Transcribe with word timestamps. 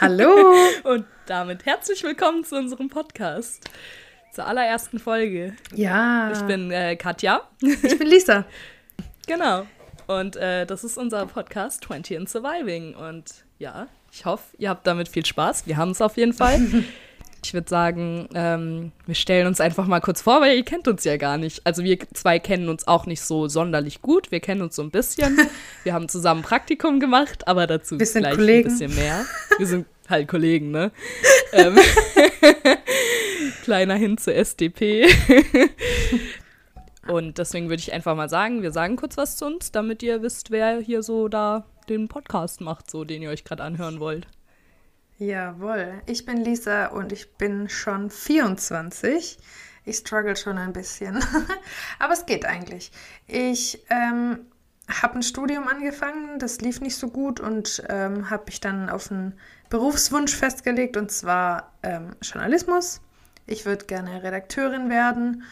Hallo! 0.00 0.54
Und 0.84 1.06
damit 1.26 1.66
herzlich 1.66 2.04
willkommen 2.04 2.44
zu 2.44 2.56
unserem 2.56 2.88
Podcast. 2.88 3.68
Zur 4.32 4.46
allerersten 4.46 5.00
Folge. 5.00 5.56
Ja. 5.74 6.30
Ich 6.30 6.40
bin 6.42 6.70
äh, 6.70 6.94
Katja. 6.94 7.48
Ich 7.60 7.98
bin 7.98 8.06
Lisa. 8.06 8.44
genau. 9.26 9.66
Und 10.06 10.36
äh, 10.36 10.66
das 10.66 10.84
ist 10.84 10.98
unser 10.98 11.26
Podcast 11.26 11.82
20 11.82 12.16
in 12.16 12.26
Surviving. 12.28 12.94
Und 12.94 13.44
ja, 13.58 13.88
ich 14.12 14.24
hoffe, 14.24 14.44
ihr 14.58 14.68
habt 14.68 14.86
damit 14.86 15.08
viel 15.08 15.26
Spaß. 15.26 15.66
Wir 15.66 15.76
haben 15.76 15.90
es 15.90 16.00
auf 16.00 16.16
jeden 16.16 16.32
Fall. 16.32 16.60
Ich 17.48 17.54
würde 17.54 17.70
sagen, 17.70 18.28
ähm, 18.34 18.92
wir 19.06 19.14
stellen 19.14 19.46
uns 19.46 19.58
einfach 19.58 19.86
mal 19.86 20.00
kurz 20.00 20.20
vor, 20.20 20.42
weil 20.42 20.54
ihr 20.54 20.64
kennt 20.66 20.86
uns 20.86 21.04
ja 21.04 21.16
gar 21.16 21.38
nicht. 21.38 21.64
Also 21.64 21.82
wir 21.82 21.98
zwei 22.12 22.38
kennen 22.38 22.68
uns 22.68 22.86
auch 22.86 23.06
nicht 23.06 23.22
so 23.22 23.48
sonderlich 23.48 24.02
gut. 24.02 24.30
Wir 24.30 24.40
kennen 24.40 24.60
uns 24.60 24.76
so 24.76 24.82
ein 24.82 24.90
bisschen. 24.90 25.34
Wir 25.82 25.94
haben 25.94 26.10
zusammen 26.10 26.42
Praktikum 26.42 27.00
gemacht, 27.00 27.48
aber 27.48 27.66
dazu 27.66 27.98
Wir 27.98 28.04
gleich 28.06 28.34
Kollegen. 28.34 28.68
ein 28.68 28.78
bisschen 28.78 28.94
mehr. 28.94 29.24
Wir 29.56 29.66
sind 29.66 29.86
halt 30.10 30.28
Kollegen, 30.28 30.72
ne? 30.72 30.92
ähm, 31.54 31.78
Kleiner 33.62 33.94
hin 33.94 34.18
zur 34.18 34.34
SDP. 34.34 35.06
Und 37.06 37.38
deswegen 37.38 37.70
würde 37.70 37.80
ich 37.80 37.94
einfach 37.94 38.14
mal 38.14 38.28
sagen, 38.28 38.60
wir 38.60 38.72
sagen 38.72 38.96
kurz 38.96 39.16
was 39.16 39.38
zu 39.38 39.46
uns, 39.46 39.72
damit 39.72 40.02
ihr 40.02 40.20
wisst, 40.20 40.50
wer 40.50 40.80
hier 40.80 41.02
so 41.02 41.28
da 41.28 41.64
den 41.88 42.08
Podcast 42.08 42.60
macht, 42.60 42.90
so 42.90 43.04
den 43.04 43.22
ihr 43.22 43.30
euch 43.30 43.44
gerade 43.44 43.62
anhören 43.62 44.00
wollt. 44.00 44.26
Jawohl. 45.18 46.00
Ich 46.06 46.24
bin 46.26 46.36
Lisa 46.36 46.86
und 46.86 47.10
ich 47.10 47.34
bin 47.34 47.68
schon 47.68 48.08
24. 48.08 49.36
Ich 49.84 49.96
struggle 49.96 50.36
schon 50.36 50.58
ein 50.58 50.72
bisschen. 50.72 51.18
Aber 51.98 52.12
es 52.12 52.24
geht 52.24 52.44
eigentlich. 52.44 52.92
Ich 53.26 53.84
ähm, 53.90 54.46
habe 54.88 55.16
ein 55.16 55.22
Studium 55.24 55.66
angefangen, 55.66 56.38
das 56.38 56.60
lief 56.60 56.80
nicht 56.80 56.94
so 56.94 57.08
gut 57.08 57.40
und 57.40 57.82
ähm, 57.88 58.30
habe 58.30 58.44
mich 58.46 58.60
dann 58.60 58.88
auf 58.88 59.10
einen 59.10 59.34
Berufswunsch 59.70 60.36
festgelegt 60.36 60.96
und 60.96 61.10
zwar 61.10 61.72
ähm, 61.82 62.14
Journalismus. 62.22 63.00
Ich 63.46 63.66
würde 63.66 63.86
gerne 63.86 64.22
Redakteurin 64.22 64.88
werden 64.88 65.42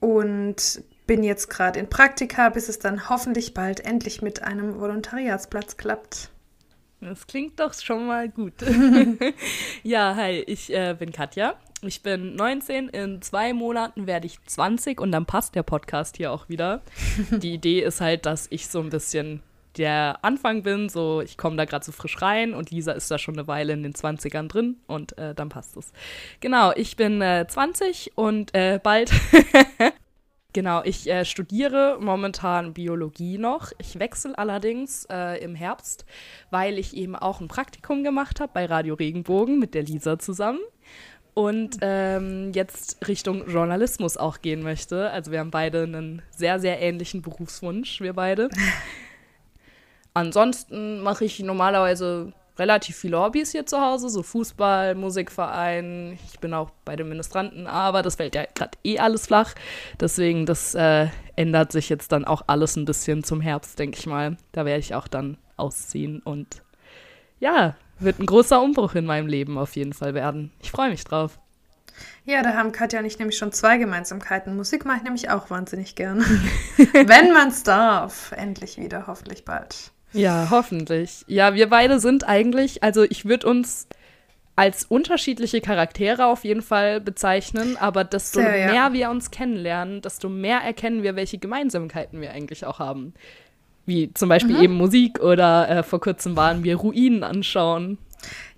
und 0.00 0.82
bin 1.06 1.22
jetzt 1.22 1.48
gerade 1.48 1.80
in 1.80 1.88
Praktika, 1.88 2.50
bis 2.50 2.68
es 2.68 2.78
dann 2.78 3.08
hoffentlich 3.08 3.54
bald 3.54 3.80
endlich 3.80 4.20
mit 4.20 4.42
einem 4.42 4.78
Volontariatsplatz 4.78 5.78
klappt. 5.78 6.30
Das 7.00 7.26
klingt 7.28 7.60
doch 7.60 7.72
schon 7.74 8.06
mal 8.06 8.28
gut. 8.28 8.54
ja, 9.84 10.16
hi, 10.16 10.42
ich 10.46 10.72
äh, 10.74 10.96
bin 10.98 11.12
Katja. 11.12 11.54
Ich 11.80 12.02
bin 12.02 12.34
19, 12.34 12.88
in 12.88 13.22
zwei 13.22 13.52
Monaten 13.52 14.08
werde 14.08 14.26
ich 14.26 14.42
20 14.44 15.00
und 15.00 15.12
dann 15.12 15.24
passt 15.24 15.54
der 15.54 15.62
Podcast 15.62 16.16
hier 16.16 16.32
auch 16.32 16.48
wieder. 16.48 16.82
Die 17.30 17.54
Idee 17.54 17.82
ist 17.82 18.00
halt, 18.00 18.26
dass 18.26 18.48
ich 18.50 18.66
so 18.66 18.80
ein 18.80 18.90
bisschen 18.90 19.42
der 19.76 20.18
Anfang 20.22 20.64
bin, 20.64 20.88
so 20.88 21.20
ich 21.20 21.36
komme 21.36 21.56
da 21.56 21.64
gerade 21.64 21.84
so 21.84 21.92
frisch 21.92 22.20
rein 22.20 22.52
und 22.52 22.72
Lisa 22.72 22.90
ist 22.92 23.10
da 23.12 23.18
schon 23.18 23.34
eine 23.38 23.46
Weile 23.46 23.74
in 23.74 23.84
den 23.84 23.92
20ern 23.92 24.48
drin 24.48 24.78
und 24.88 25.16
äh, 25.18 25.36
dann 25.36 25.50
passt 25.50 25.76
es. 25.76 25.92
Genau, 26.40 26.72
ich 26.74 26.96
bin 26.96 27.22
äh, 27.22 27.46
20 27.46 28.12
und 28.16 28.52
äh, 28.56 28.80
bald 28.82 29.12
Genau, 30.58 30.82
ich 30.82 31.08
äh, 31.08 31.24
studiere 31.24 31.98
momentan 32.00 32.74
Biologie 32.74 33.38
noch. 33.38 33.70
Ich 33.78 34.00
wechsle 34.00 34.36
allerdings 34.36 35.04
äh, 35.08 35.40
im 35.40 35.54
Herbst, 35.54 36.04
weil 36.50 36.80
ich 36.80 36.96
eben 36.96 37.14
auch 37.14 37.40
ein 37.40 37.46
Praktikum 37.46 38.02
gemacht 38.02 38.40
habe 38.40 38.50
bei 38.52 38.66
Radio 38.66 38.96
Regenbogen 38.96 39.60
mit 39.60 39.74
der 39.74 39.84
Lisa 39.84 40.18
zusammen 40.18 40.58
und 41.32 41.78
ähm, 41.82 42.50
jetzt 42.54 43.06
Richtung 43.06 43.48
Journalismus 43.48 44.16
auch 44.16 44.40
gehen 44.40 44.64
möchte. 44.64 45.12
Also 45.12 45.30
wir 45.30 45.38
haben 45.38 45.52
beide 45.52 45.84
einen 45.84 46.22
sehr, 46.32 46.58
sehr 46.58 46.82
ähnlichen 46.82 47.22
Berufswunsch, 47.22 48.00
wir 48.00 48.14
beide. 48.14 48.48
Ansonsten 50.12 51.02
mache 51.02 51.24
ich 51.24 51.38
normalerweise 51.38 52.32
relativ 52.58 52.96
viele 52.96 53.18
Hobbys 53.18 53.52
hier 53.52 53.66
zu 53.66 53.80
Hause, 53.80 54.08
so 54.08 54.22
Fußball, 54.22 54.94
Musikverein. 54.94 56.18
Ich 56.30 56.40
bin 56.40 56.54
auch 56.54 56.70
bei 56.84 56.96
den 56.96 57.08
Ministranten, 57.08 57.66
aber 57.66 58.02
das 58.02 58.16
fällt 58.16 58.34
ja 58.34 58.44
gerade 58.54 58.76
eh 58.84 58.98
alles 58.98 59.26
flach. 59.26 59.54
Deswegen, 60.00 60.46
das 60.46 60.74
äh, 60.74 61.08
ändert 61.36 61.72
sich 61.72 61.88
jetzt 61.88 62.12
dann 62.12 62.24
auch 62.24 62.42
alles 62.46 62.76
ein 62.76 62.84
bisschen 62.84 63.24
zum 63.24 63.40
Herbst, 63.40 63.78
denke 63.78 63.98
ich 63.98 64.06
mal. 64.06 64.36
Da 64.52 64.64
werde 64.64 64.80
ich 64.80 64.94
auch 64.94 65.08
dann 65.08 65.38
ausziehen 65.56 66.20
und 66.20 66.62
ja, 67.40 67.76
wird 67.98 68.18
ein 68.18 68.26
großer 68.26 68.60
Umbruch 68.60 68.94
in 68.94 69.06
meinem 69.06 69.26
Leben 69.26 69.58
auf 69.58 69.76
jeden 69.76 69.92
Fall 69.92 70.14
werden. 70.14 70.52
Ich 70.60 70.70
freue 70.70 70.90
mich 70.90 71.04
drauf. 71.04 71.38
Ja, 72.24 72.42
da 72.42 72.54
haben 72.54 72.72
Katja 72.72 73.00
und 73.00 73.06
ich 73.06 73.18
nämlich 73.18 73.38
schon 73.38 73.52
zwei 73.52 73.78
Gemeinsamkeiten. 73.78 74.56
Musik 74.56 74.84
mache 74.84 74.98
ich 74.98 75.02
nämlich 75.02 75.30
auch 75.30 75.50
wahnsinnig 75.50 75.94
gern. 75.94 76.18
Wenn 76.76 77.32
man 77.32 77.48
es 77.48 77.62
darf. 77.62 78.32
Endlich 78.32 78.78
wieder, 78.78 79.06
hoffentlich 79.06 79.44
bald. 79.44 79.92
Ja, 80.12 80.48
hoffentlich. 80.50 81.24
Ja, 81.26 81.54
wir 81.54 81.68
beide 81.68 82.00
sind 82.00 82.26
eigentlich, 82.26 82.82
also 82.82 83.02
ich 83.02 83.24
würde 83.26 83.46
uns 83.46 83.88
als 84.56 84.84
unterschiedliche 84.84 85.60
Charaktere 85.60 86.26
auf 86.26 86.44
jeden 86.44 86.62
Fall 86.62 87.00
bezeichnen, 87.00 87.76
aber 87.76 88.02
desto 88.02 88.40
Sehr, 88.40 88.56
ja. 88.56 88.72
mehr 88.72 88.92
wir 88.92 89.10
uns 89.10 89.30
kennenlernen, 89.30 90.00
desto 90.02 90.28
mehr 90.28 90.58
erkennen 90.60 91.02
wir, 91.04 91.14
welche 91.14 91.38
Gemeinsamkeiten 91.38 92.20
wir 92.20 92.32
eigentlich 92.32 92.64
auch 92.66 92.80
haben. 92.80 93.14
Wie 93.86 94.12
zum 94.14 94.28
Beispiel 94.28 94.56
Mhm. 94.56 94.62
eben 94.62 94.74
Musik 94.74 95.20
oder 95.20 95.68
äh, 95.68 95.82
vor 95.84 96.00
kurzem 96.00 96.36
waren 96.36 96.64
wir 96.64 96.76
Ruinen 96.76 97.22
anschauen. 97.22 97.98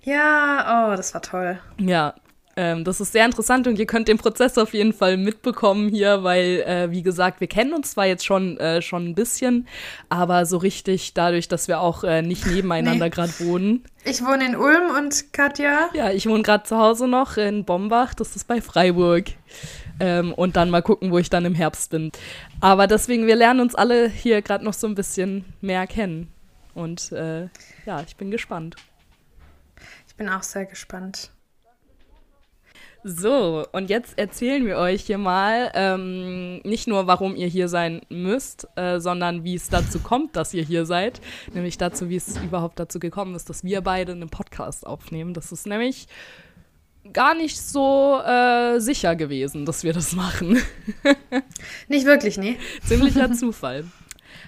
Ja, 0.03 0.89
oh, 0.91 0.95
das 0.97 1.13
war 1.13 1.21
toll. 1.21 1.59
Ja, 1.79 2.15
ähm, 2.61 2.83
das 2.83 3.01
ist 3.01 3.11
sehr 3.11 3.25
interessant 3.25 3.65
und 3.65 3.79
ihr 3.79 3.87
könnt 3.87 4.07
den 4.07 4.19
Prozess 4.19 4.55
auf 4.59 4.75
jeden 4.75 4.93
Fall 4.93 5.17
mitbekommen 5.17 5.89
hier, 5.89 6.23
weil, 6.23 6.61
äh, 6.67 6.91
wie 6.91 7.01
gesagt, 7.01 7.39
wir 7.41 7.47
kennen 7.47 7.73
uns 7.73 7.93
zwar 7.93 8.05
jetzt 8.05 8.23
schon, 8.23 8.57
äh, 8.59 8.83
schon 8.83 9.07
ein 9.07 9.15
bisschen, 9.15 9.67
aber 10.09 10.45
so 10.45 10.57
richtig 10.57 11.15
dadurch, 11.15 11.47
dass 11.47 11.67
wir 11.67 11.79
auch 11.81 12.03
äh, 12.03 12.21
nicht 12.21 12.45
nebeneinander 12.45 13.05
Nee. 13.05 13.09
gerade 13.09 13.33
wohnen. 13.39 13.83
Ich 14.03 14.23
wohne 14.23 14.45
in 14.45 14.55
Ulm 14.55 14.91
und 14.95 15.33
Katja. 15.33 15.89
Ja, 15.95 16.11
ich 16.11 16.27
wohne 16.27 16.43
gerade 16.43 16.63
zu 16.63 16.77
Hause 16.77 17.07
noch 17.07 17.37
in 17.37 17.65
Bombach, 17.65 18.13
das 18.13 18.35
ist 18.35 18.47
bei 18.47 18.61
Freiburg. 18.61 19.25
Ähm, 19.99 20.31
und 20.33 20.55
dann 20.55 20.69
mal 20.69 20.83
gucken, 20.83 21.11
wo 21.11 21.17
ich 21.17 21.31
dann 21.31 21.45
im 21.45 21.55
Herbst 21.55 21.89
bin. 21.89 22.11
Aber 22.59 22.85
deswegen, 22.85 23.25
wir 23.25 23.35
lernen 23.35 23.59
uns 23.59 23.73
alle 23.73 24.07
hier 24.07 24.43
gerade 24.43 24.63
noch 24.63 24.73
so 24.73 24.85
ein 24.85 24.93
bisschen 24.93 25.45
mehr 25.61 25.87
kennen. 25.87 26.27
Und 26.75 27.11
äh, 27.11 27.47
ja, 27.87 28.03
ich 28.05 28.15
bin 28.17 28.29
gespannt. 28.29 28.75
Ich 30.07 30.15
bin 30.15 30.29
auch 30.29 30.43
sehr 30.43 30.65
gespannt. 30.65 31.31
So, 33.03 33.65
und 33.71 33.89
jetzt 33.89 34.19
erzählen 34.19 34.63
wir 34.65 34.77
euch 34.77 35.01
hier 35.01 35.17
mal 35.17 35.71
ähm, 35.73 36.59
nicht 36.59 36.87
nur, 36.87 37.07
warum 37.07 37.35
ihr 37.35 37.47
hier 37.47 37.67
sein 37.67 38.01
müsst, 38.09 38.67
äh, 38.75 38.99
sondern 38.99 39.43
wie 39.43 39.55
es 39.55 39.69
dazu 39.69 39.99
kommt, 39.99 40.35
dass 40.35 40.53
ihr 40.53 40.63
hier 40.63 40.85
seid. 40.85 41.19
Nämlich 41.53 41.79
dazu, 41.79 42.09
wie 42.09 42.17
es 42.17 42.37
überhaupt 42.37 42.79
dazu 42.79 42.99
gekommen 42.99 43.33
ist, 43.33 43.49
dass 43.49 43.63
wir 43.63 43.81
beide 43.81 44.11
einen 44.11 44.29
Podcast 44.29 44.85
aufnehmen. 44.85 45.33
Das 45.33 45.51
ist 45.51 45.65
nämlich 45.65 46.07
gar 47.11 47.33
nicht 47.33 47.59
so 47.59 48.21
äh, 48.23 48.79
sicher 48.79 49.15
gewesen, 49.15 49.65
dass 49.65 49.83
wir 49.83 49.93
das 49.93 50.13
machen. 50.13 50.61
Nicht 51.87 52.05
wirklich, 52.05 52.37
nee. 52.37 52.57
Ziemlicher 52.85 53.31
Zufall. 53.33 53.85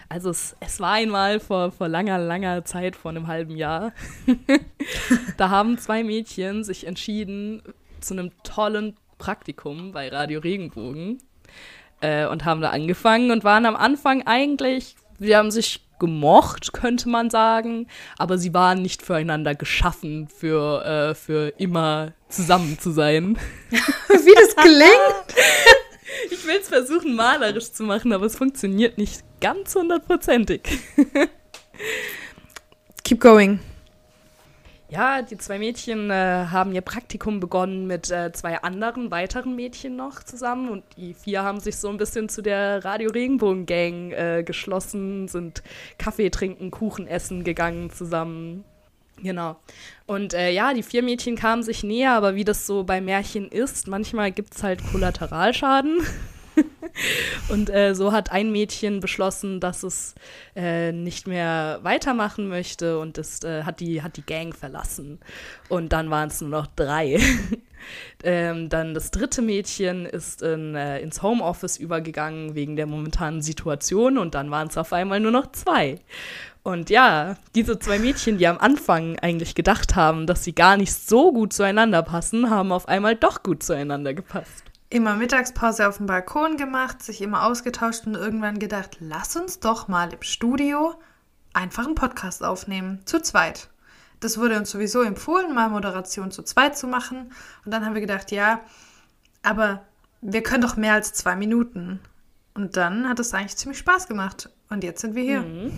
Also 0.09 0.30
es, 0.30 0.56
es 0.59 0.80
war 0.80 0.94
einmal 0.94 1.40
vor, 1.40 1.72
vor 1.72 1.88
langer, 1.88 2.19
langer 2.19 2.63
Zeit, 2.66 2.96
vor 2.96 3.09
einem 3.09 3.25
halben 3.25 3.58
Jahr. 3.58 3.94
da 5.38 5.50
haben 5.50 5.80
zwei 5.80 6.03
Mädchen 6.03 6.63
sich 6.63 6.86
entschieden 6.86 7.63
zu 8.03 8.14
einem 8.14 8.31
tollen 8.44 8.97
Praktikum 9.18 9.91
bei 9.91 10.09
Radio 10.09 10.40
Regenbogen 10.40 11.19
äh, 12.02 12.28
und 12.28 12.46
haben 12.46 12.62
da 12.62 12.69
angefangen 12.69 13.31
und 13.31 13.44
waren 13.44 13.66
am 13.66 13.75
Anfang 13.75 14.28
eigentlich, 14.28 14.96
sie 15.19 15.36
haben 15.36 15.52
sich 15.52 15.81
gemocht, 16.00 16.74
könnte 16.74 17.08
man 17.08 17.30
sagen, 17.30 17.88
aber 18.18 18.38
sie 18.38 18.53
waren 18.53 18.81
nicht 18.81 19.02
füreinander 19.02 19.56
geschaffen, 19.56 20.28
für, 20.28 20.84
äh, 20.86 21.16
für 21.16 21.53
immer 21.58 22.13
zusammen 22.28 22.78
zu 22.78 22.92
sein. 22.92 23.38
Wie 23.69 24.36
das 24.36 24.56
klingt. 24.56 25.42
Ich 26.30 26.46
will 26.46 26.58
es 26.62 26.68
versuchen, 26.68 27.16
malerisch 27.16 27.72
zu 27.72 27.84
machen, 27.84 28.12
aber 28.12 28.25
es 28.25 28.36
funktioniert 28.36 28.98
nicht 28.98 29.24
ganz 29.39 29.75
hundertprozentig. 29.75 30.62
Keep 33.04 33.22
going. 33.22 33.60
Ja, 34.94 35.24
die 35.24 35.40
zwei 35.40 35.57
Mädchen 35.57 36.12
äh, 36.12 36.45
haben 36.51 36.72
ihr 36.72 36.81
Praktikum 36.81 37.40
begonnen 37.40 37.88
mit 37.88 38.12
äh, 38.12 38.31
zwei 38.31 38.62
anderen, 38.62 39.10
weiteren 39.10 39.56
Mädchen 39.56 39.95
noch 39.95 40.22
zusammen 40.22 40.69
und 40.69 40.84
die 40.98 41.16
vier 41.16 41.42
haben 41.42 41.60
sich 41.60 41.78
so 41.78 41.90
ein 41.90 41.98
bisschen 41.98 42.30
zu 42.30 42.44
der 42.44 42.86
Radio 42.86 43.10
Regenbogen 43.10 43.66
Gang 43.66 44.12
äh, 44.12 44.44
geschlossen, 44.44 45.28
sind 45.28 45.63
Kaffee 45.98 46.30
trinken, 46.30 46.69
Kuchen 46.69 47.07
essen 47.07 47.44
gegangen 47.44 47.90
zusammen. 47.90 48.66
Genau. 49.18 49.56
Und 50.06 50.36
äh, 50.36 50.51
ja, 50.51 50.75
die 50.75 50.84
vier 50.84 51.01
Mädchen 51.01 51.36
kamen 51.38 51.63
sich 51.63 51.84
näher, 51.84 52.12
aber 52.12 52.36
wie 52.36 52.44
das 52.44 52.68
so 52.68 52.84
bei 52.84 53.01
Märchen 53.01 53.48
ist, 53.50 53.88
manchmal 53.88 54.31
gibt 54.31 54.54
es 54.54 54.62
halt 54.62 54.80
Kollateralschaden. 54.92 56.01
Und 57.50 57.70
äh, 57.70 57.96
so 57.96 58.12
hat 58.12 58.32
ein 58.32 58.52
Mädchen 58.52 59.00
beschlossen, 59.00 59.60
dass 59.60 59.84
es 59.84 60.16
äh, 60.56 60.92
nicht 60.92 61.28
mehr 61.28 61.80
weitermachen 61.82 62.48
möchte 62.48 63.00
und 63.00 63.18
das 63.18 63.44
äh, 63.44 63.64
hat, 63.64 63.80
die, 63.80 64.02
hat 64.04 64.18
die 64.18 64.26
Gang 64.26 64.56
verlassen. 64.56 65.20
Und 65.70 65.92
dann 65.92 66.10
waren 66.12 66.30
es 66.30 66.42
nur 66.42 66.50
noch 66.50 66.68
drei. 66.68 67.20
Ähm, 68.24 68.70
dann 68.70 68.94
das 68.94 69.12
dritte 69.12 69.42
Mädchen 69.42 70.06
ist 70.06 70.42
in, 70.42 70.74
äh, 70.74 71.02
ins 71.02 71.22
Homeoffice 71.22 71.76
übergegangen 71.76 72.56
wegen 72.56 72.78
der 72.78 72.86
momentanen 72.86 73.42
Situation 73.42 74.18
und 74.18 74.36
dann 74.36 74.50
waren 74.52 74.70
es 74.70 74.78
auf 74.78 74.94
einmal 74.94 75.20
nur 75.20 75.32
noch 75.32 75.52
zwei. 75.52 76.00
Und 76.64 76.90
ja, 76.90 77.36
diese 77.56 77.78
zwei 77.80 78.00
Mädchen, 78.00 78.38
die 78.38 78.48
am 78.48 78.58
Anfang 78.58 79.20
eigentlich 79.20 79.54
gedacht 79.54 79.98
haben, 79.98 80.28
dass 80.28 80.46
sie 80.46 80.56
gar 80.56 80.78
nicht 80.78 80.94
so 80.94 81.34
gut 81.34 81.52
zueinander 81.52 82.04
passen, 82.04 82.50
haben 82.50 82.72
auf 82.72 82.88
einmal 82.88 83.18
doch 83.18 83.44
gut 83.44 83.64
zueinander 83.64 84.14
gepasst. 84.14 84.64
Immer 84.94 85.16
Mittagspause 85.16 85.88
auf 85.88 85.98
dem 85.98 86.06
Balkon 86.06 86.56
gemacht, 86.56 87.01
sich 87.01 87.19
immer 87.24 87.45
ausgetauscht 87.48 88.06
und 88.06 88.13
irgendwann 88.13 88.60
gedacht, 88.60 88.98
lass 89.00 89.36
uns 89.36 89.60
doch 89.60 89.88
mal 89.88 90.13
im 90.13 90.22
Studio 90.22 90.94
einfach 91.51 91.88
einen 91.88 91.95
Podcast 91.95 92.44
aufnehmen, 92.44 93.01
zu 93.06 93.19
zweit. 93.19 93.69
Das 94.19 94.38
wurde 94.38 94.56
uns 94.56 94.69
sowieso 94.69 95.01
empfohlen, 95.01 95.56
mal 95.56 95.69
Moderation 95.69 96.30
zu 96.30 96.44
zweit 96.44 96.78
zu 96.78 96.86
machen. 96.86 97.31
Und 97.66 97.74
dann 97.74 97.84
haben 97.84 97.95
wir 97.95 98.01
gedacht, 98.01 98.31
ja, 98.31 98.60
aber 99.42 99.84
wir 100.22 100.44
können 100.44 100.62
doch 100.62 100.78
mehr 100.78 100.94
als 100.94 101.12
zwei 101.12 101.36
Minuten. 101.36 102.00
Und 102.54 102.78
dann 102.78 103.10
hat 103.10 103.19
es 103.19 103.34
eigentlich 103.34 103.57
ziemlich 103.57 103.80
Spaß 103.80 104.07
gemacht. 104.07 104.51
Und 104.69 104.84
jetzt 104.84 105.01
sind 105.01 105.16
wir 105.16 105.24
hier. 105.24 105.42
Mhm. 105.42 105.72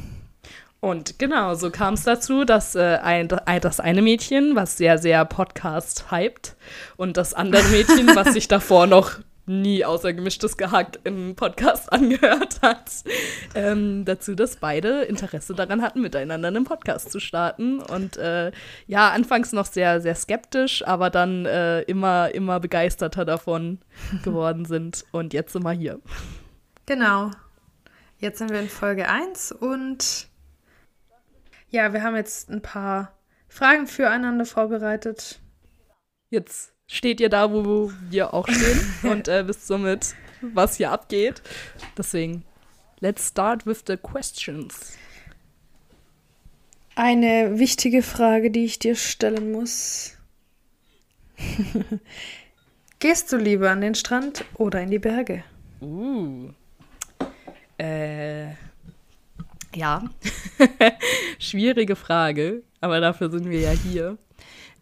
Und 0.80 1.18
genau, 1.18 1.56
so 1.56 1.72
kam 1.72 1.96
es 1.96 2.04
dazu, 2.04 2.46
dass 2.46 2.76
äh, 2.76 3.00
ein, 3.02 3.28
das 3.28 3.80
eine 3.80 4.02
Mädchen, 4.02 4.56
was 4.56 4.78
sehr, 4.78 4.98
sehr 4.98 5.26
Podcast 5.26 6.12
hypt, 6.12 6.56
und 6.96 7.18
das 7.18 7.34
andere 7.34 7.64
Mädchen, 7.70 8.16
was 8.16 8.34
sich 8.34 8.48
davor 8.48 8.86
noch 8.88 9.20
nie 9.48 9.86
außer 9.86 10.14
gemischtes 10.14 10.58
Gehackt 10.58 11.00
im 11.04 11.36
Podcast 11.36 11.92
angehört 11.92 12.62
hat, 12.62 12.92
ähm, 13.54 14.06
dazu, 14.06 14.36
dass 14.36 14.58
beide 14.58 15.04
Interesse 15.04 15.54
daran 15.54 15.82
hatten, 15.82 16.02
miteinander 16.02 16.48
einen 16.48 16.64
Podcast 16.64 17.12
zu 17.12 17.20
starten. 17.20 17.80
Und 17.80 18.18
äh, 18.18 18.52
ja, 18.88 19.10
anfangs 19.12 19.54
noch 19.54 19.66
sehr, 19.66 20.02
sehr 20.02 20.16
skeptisch, 20.16 20.86
aber 20.86 21.10
dann 21.10 21.46
äh, 21.46 21.82
immer, 21.82 22.34
immer 22.34 22.60
begeisterter 22.60 23.26
davon 23.26 23.80
geworden 24.24 24.66
sind. 24.66 25.06
Und 25.12 25.34
jetzt 25.34 25.54
sind 25.54 25.64
wir 25.64 25.72
hier. 25.72 26.00
Genau. 26.86 27.32
Jetzt 28.18 28.40
sind 28.40 28.52
wir 28.52 28.60
in 28.60 28.70
Folge 28.70 29.08
1 29.08 29.52
und 29.52 30.28
ja, 31.76 31.92
wir 31.92 32.02
haben 32.04 32.16
jetzt 32.16 32.50
ein 32.50 32.62
paar 32.62 33.12
Fragen 33.50 33.86
füreinander 33.86 34.46
vorbereitet. 34.46 35.40
Jetzt 36.30 36.74
steht 36.88 37.20
ihr 37.20 37.30
da, 37.30 37.52
wo 37.52 37.92
wir 38.10 38.34
auch 38.34 38.48
stehen 38.48 38.82
und 39.12 39.28
äh, 39.28 39.48
wisst 39.48 39.68
somit, 39.68 40.16
was 40.42 40.78
hier 40.78 40.92
abgeht. 40.92 41.42
Deswegen, 41.98 42.46
let's 43.02 43.28
start 43.28 43.66
with 43.66 43.84
the 43.88 43.98
questions. 43.98 44.98
Eine 46.96 47.60
wichtige 47.60 48.02
Frage, 48.02 48.52
die 48.52 48.64
ich 48.64 48.80
dir 48.80 48.96
stellen 48.96 49.52
muss. 49.52 50.18
Gehst 53.00 53.34
du 53.34 53.38
lieber 53.38 53.70
an 53.70 53.82
den 53.82 53.96
Strand 53.96 54.46
oder 54.54 54.82
in 54.82 54.92
die 54.92 55.00
Berge? 55.00 55.44
Uh. 55.82 56.52
Äh. 57.78 58.54
Ja. 59.76 60.04
Schwierige 61.40 61.96
Frage, 61.96 62.64
aber 62.82 63.00
dafür 63.00 63.30
sind 63.30 63.50
wir 63.50 63.60
ja 63.60 63.72
hier. 63.72 64.18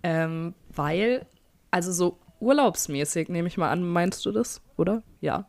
Ähm, 0.04 0.54
weil 0.76 1.26
also 1.74 1.92
so 1.92 2.20
urlaubsmäßig, 2.40 3.30
nehme 3.30 3.48
ich 3.48 3.58
mal 3.58 3.72
an, 3.72 3.82
meinst 3.82 4.26
du 4.26 4.32
das, 4.32 4.62
oder? 4.78 5.02
Ja. 5.22 5.48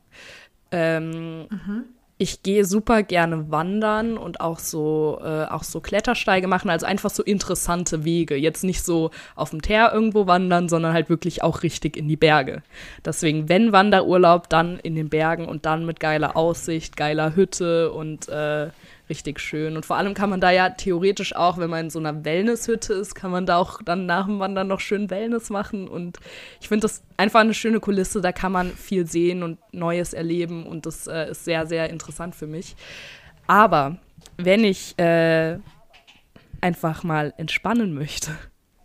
Ähm, 0.70 1.40
mhm. 1.50 1.84
Ich 2.16 2.42
gehe 2.42 2.64
super 2.64 3.02
gerne 3.02 3.50
wandern 3.50 4.16
und 4.16 4.40
auch 4.40 4.58
so, 4.60 5.18
äh, 5.22 5.44
auch 5.44 5.64
so 5.64 5.80
Klettersteige 5.80 6.46
machen, 6.46 6.70
also 6.70 6.86
einfach 6.86 7.10
so 7.10 7.22
interessante 7.22 8.04
Wege. 8.04 8.36
Jetzt 8.36 8.64
nicht 8.64 8.82
so 8.84 9.10
auf 9.34 9.50
dem 9.50 9.60
Teer 9.60 9.90
irgendwo 9.92 10.26
wandern, 10.26 10.68
sondern 10.68 10.94
halt 10.94 11.10
wirklich 11.10 11.42
auch 11.42 11.62
richtig 11.62 11.96
in 11.96 12.08
die 12.08 12.16
Berge. 12.16 12.62
Deswegen, 13.04 13.48
wenn 13.50 13.72
Wanderurlaub, 13.72 14.48
dann 14.48 14.78
in 14.78 14.94
den 14.94 15.10
Bergen 15.10 15.46
und 15.46 15.66
dann 15.66 15.84
mit 15.84 16.00
geiler 16.00 16.36
Aussicht, 16.36 16.96
geiler 16.96 17.36
Hütte 17.36 17.92
und 17.92 18.28
äh, 18.28 18.70
richtig 19.08 19.40
schön. 19.40 19.76
Und 19.76 19.84
vor 19.84 19.96
allem 19.96 20.14
kann 20.14 20.30
man 20.30 20.40
da 20.40 20.50
ja 20.50 20.70
theoretisch 20.70 21.34
auch, 21.34 21.58
wenn 21.58 21.70
man 21.70 21.86
in 21.86 21.90
so 21.90 21.98
einer 21.98 22.24
Wellnesshütte 22.24 22.94
ist, 22.94 23.14
kann 23.14 23.30
man 23.30 23.46
da 23.46 23.58
auch 23.58 23.82
dann 23.82 24.06
nach 24.06 24.26
dem 24.26 24.38
Wandern 24.38 24.68
noch 24.68 24.80
schön 24.80 25.10
Wellness 25.10 25.50
machen. 25.50 25.88
Und 25.88 26.18
ich 26.60 26.68
finde 26.68 26.82
das 26.82 27.02
einfach 27.16 27.40
eine 27.40 27.54
schöne 27.54 27.80
Kulisse. 27.80 28.20
Da 28.20 28.32
kann 28.32 28.52
man 28.52 28.70
viel 28.72 29.06
sehen 29.06 29.42
und 29.42 29.58
Neues 29.72 30.12
erleben. 30.12 30.66
Und 30.66 30.86
das 30.86 31.06
äh, 31.06 31.30
ist 31.30 31.44
sehr, 31.44 31.66
sehr 31.66 31.90
interessant 31.90 32.34
für 32.34 32.46
mich. 32.46 32.76
Aber 33.46 33.98
wenn 34.36 34.64
ich 34.64 34.98
äh, 34.98 35.58
einfach 36.60 37.04
mal 37.04 37.34
entspannen 37.36 37.94
möchte 37.94 38.30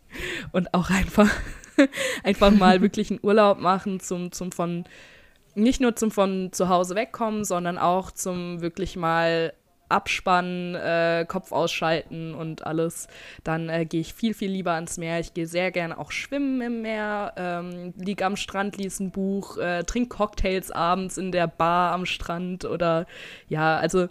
und 0.52 0.74
auch 0.74 0.90
einfach, 0.90 1.30
einfach 2.24 2.52
mal 2.52 2.82
wirklich 2.82 3.10
einen 3.10 3.20
Urlaub 3.24 3.60
machen 3.60 4.00
zum, 4.00 4.32
zum 4.32 4.52
von 4.52 4.84
nicht 5.56 5.82
nur 5.82 5.96
zum 5.96 6.12
von 6.12 6.50
zu 6.52 6.70
Hause 6.70 6.96
wegkommen, 6.96 7.44
sondern 7.44 7.78
auch 7.78 8.12
zum 8.12 8.62
wirklich 8.62 8.96
mal 8.96 9.54
abspannen, 9.90 10.76
äh, 10.76 11.26
Kopf 11.28 11.52
ausschalten 11.52 12.34
und 12.34 12.66
alles, 12.66 13.08
dann 13.44 13.70
äh, 13.70 13.86
gehe 13.86 14.02
ich 14.02 14.14
viel, 14.14 14.34
viel 14.34 14.52
lieber 14.52 14.74
ans 14.74 14.98
Meer. 14.98 15.20
Ich 15.20 15.34
gehe 15.34 15.48
sehr 15.48 15.72
gerne 15.72 15.98
auch 15.98 16.12
schwimmen 16.12 16.62
im 16.62 16.82
Meer, 16.82 17.34
ähm, 17.36 17.94
liege 17.98 18.26
am 18.26 18.36
Strand, 18.36 18.78
lese 18.78 19.04
ein 19.04 19.12
Buch, 19.12 19.58
äh, 19.58 19.84
trinke 19.84 20.10
Cocktails 20.10 20.72
abends 20.72 21.18
in 21.18 21.32
der 21.32 21.48
Bar 21.48 21.92
am 21.94 22.06
Strand 22.06 22.66
oder 22.66 23.06
ja, 23.48 23.78
also 23.78 24.08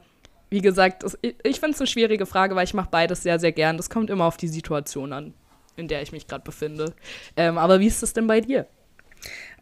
wie 0.50 0.60
gesagt, 0.60 1.02
das, 1.02 1.18
ich, 1.22 1.34
ich 1.42 1.60
finde 1.60 1.74
es 1.74 1.80
eine 1.80 1.86
schwierige 1.86 2.26
Frage, 2.26 2.56
weil 2.56 2.64
ich 2.64 2.74
mache 2.74 2.88
beides 2.90 3.22
sehr, 3.22 3.38
sehr 3.38 3.52
gern. 3.52 3.76
Das 3.76 3.90
kommt 3.90 4.10
immer 4.10 4.24
auf 4.24 4.36
die 4.36 4.48
Situation 4.48 5.12
an, 5.12 5.34
in 5.76 5.88
der 5.88 6.02
ich 6.02 6.12
mich 6.12 6.26
gerade 6.26 6.44
befinde. 6.44 6.94
Ähm, 7.36 7.58
aber 7.58 7.80
wie 7.80 7.86
ist 7.86 8.02
es 8.02 8.12
denn 8.12 8.26
bei 8.26 8.40
dir? 8.40 8.66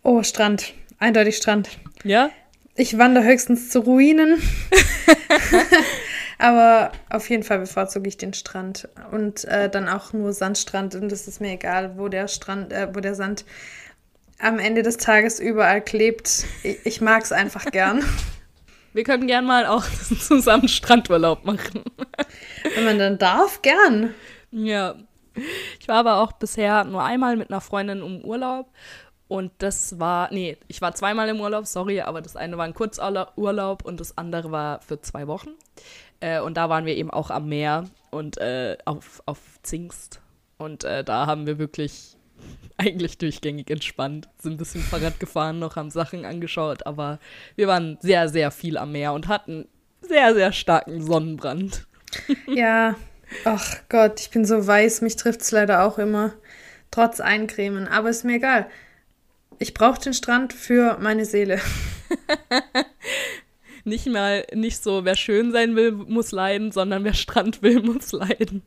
Oh, 0.02 0.22
Strand. 0.22 0.74
Eindeutig 0.98 1.36
Strand. 1.36 1.68
Ja? 2.04 2.30
Ich 2.76 2.98
wandere 2.98 3.24
höchstens 3.24 3.70
zu 3.70 3.80
Ruinen. 3.80 4.40
Aber 6.38 6.93
auf 7.09 7.29
jeden 7.31 7.43
Fall 7.43 7.61
bevorzuge 7.61 8.09
ich 8.09 8.19
den 8.19 8.35
Strand. 8.35 8.88
Und 9.11 9.44
äh, 9.44 9.71
dann 9.71 9.88
auch 9.88 10.12
nur 10.12 10.33
Sandstrand. 10.33 10.94
Und 10.94 11.11
es 11.12 11.29
ist 11.29 11.41
mir 11.41 11.53
egal, 11.53 11.97
wo 11.97 12.09
der 12.09 12.29
Strand, 12.29 12.73
äh, 12.73 12.88
wo 12.94 13.00
der 13.00 13.15
Sand 13.15 13.44
am 14.38 14.59
Ende 14.59 14.83
des 14.83 14.99
Tages 14.99 15.41
überall 15.41 15.81
klebt. 15.81 16.44
Ich, 16.62 16.85
ich 16.85 17.00
mag 17.00 17.23
es 17.23 17.33
einfach 17.33 17.65
gern. 17.67 18.05
Wir 18.93 19.05
können 19.05 19.27
gern 19.27 19.44
mal 19.44 19.67
auch 19.67 19.85
zusammen 20.21 20.69
Strandurlaub 20.69 21.44
machen. 21.44 21.85
Wenn 22.75 22.85
man 22.85 22.99
dann 22.99 23.19
darf, 23.19 23.61
gern. 23.61 24.15
Ja. 24.50 24.94
Ich 25.79 25.87
war 25.87 25.97
aber 25.97 26.23
auch 26.23 26.33
bisher 26.33 26.85
nur 26.85 27.05
einmal 27.05 27.37
mit 27.37 27.50
einer 27.50 27.61
Freundin 27.61 28.00
im 28.00 28.25
Urlaub 28.25 28.71
und 29.29 29.53
das 29.59 29.99
war, 29.99 30.33
nee, 30.33 30.56
ich 30.69 30.81
war 30.81 30.94
zweimal 30.94 31.29
im 31.29 31.41
Urlaub, 31.41 31.67
sorry, 31.67 32.00
aber 32.00 32.23
das 32.23 32.37
eine 32.37 32.56
war 32.59 32.65
ein 32.65 32.75
Kurzurlaub 32.75 33.85
und 33.85 33.99
das 33.99 34.17
andere 34.17 34.53
war 34.53 34.81
für 34.83 35.00
zwei 35.00 35.27
Wochen. 35.27 35.50
Äh, 36.26 36.40
und 36.40 36.56
da 36.56 36.68
waren 36.68 36.87
wir 36.87 36.97
eben 36.97 37.11
auch 37.11 37.30
am 37.30 37.49
Meer 37.49 37.85
und 38.11 38.37
äh, 38.38 38.76
auf, 38.85 39.23
auf 39.26 39.38
Zingst. 39.62 40.21
Und 40.59 40.83
äh, 40.83 41.04
da 41.04 41.26
haben 41.26 41.47
wir 41.47 41.59
wirklich 41.59 42.16
eigentlich 42.76 43.18
durchgängig 43.18 43.71
entspannt, 43.71 44.28
sind 44.37 44.54
ein 44.54 44.56
bisschen 44.56 44.83
Fahrrad 44.83 45.21
gefahren, 45.21 45.61
noch 45.61 45.76
haben 45.76 45.90
Sachen 45.90 46.25
angeschaut, 46.25 46.85
aber 46.85 47.21
wir 47.54 47.68
waren 47.68 47.97
sehr, 48.00 48.28
sehr 48.28 48.50
viel 48.50 48.76
am 48.76 48.92
Meer 48.92 49.12
und 49.12 49.28
hatten 49.28 49.68
sehr, 50.00 50.35
sehr 50.35 50.52
starken 50.52 51.00
Sonnenbrand. 51.02 51.87
Ja, 52.47 52.95
ach 53.45 53.76
Gott, 53.88 54.21
ich 54.21 54.30
bin 54.30 54.45
so 54.47 54.66
weiß, 54.66 55.02
mich 55.02 55.16
trifft 55.16 55.42
es 55.42 55.50
leider 55.50 55.85
auch 55.85 55.99
immer, 55.99 56.33
trotz 56.90 57.21
Eincremen, 57.21 57.88
aber 57.88 58.09
ist 58.09 58.25
mir 58.25 58.37
egal. 58.37 58.68
Ich 59.59 59.75
brauche 59.75 60.00
den 60.00 60.14
Strand 60.14 60.52
für 60.52 60.97
meine 60.99 61.25
Seele. 61.25 61.61
nicht 63.87 64.07
mal, 64.07 64.47
nicht 64.52 64.83
so, 64.83 65.05
wer 65.05 65.16
schön 65.16 65.52
sein 65.52 65.76
will, 65.76 65.93
muss 65.93 66.33
leiden, 66.33 66.73
sondern 66.73 67.05
wer 67.05 67.14
Strand 67.14 67.62
will, 67.62 67.83
muss 67.83 68.12
leiden. 68.12 68.62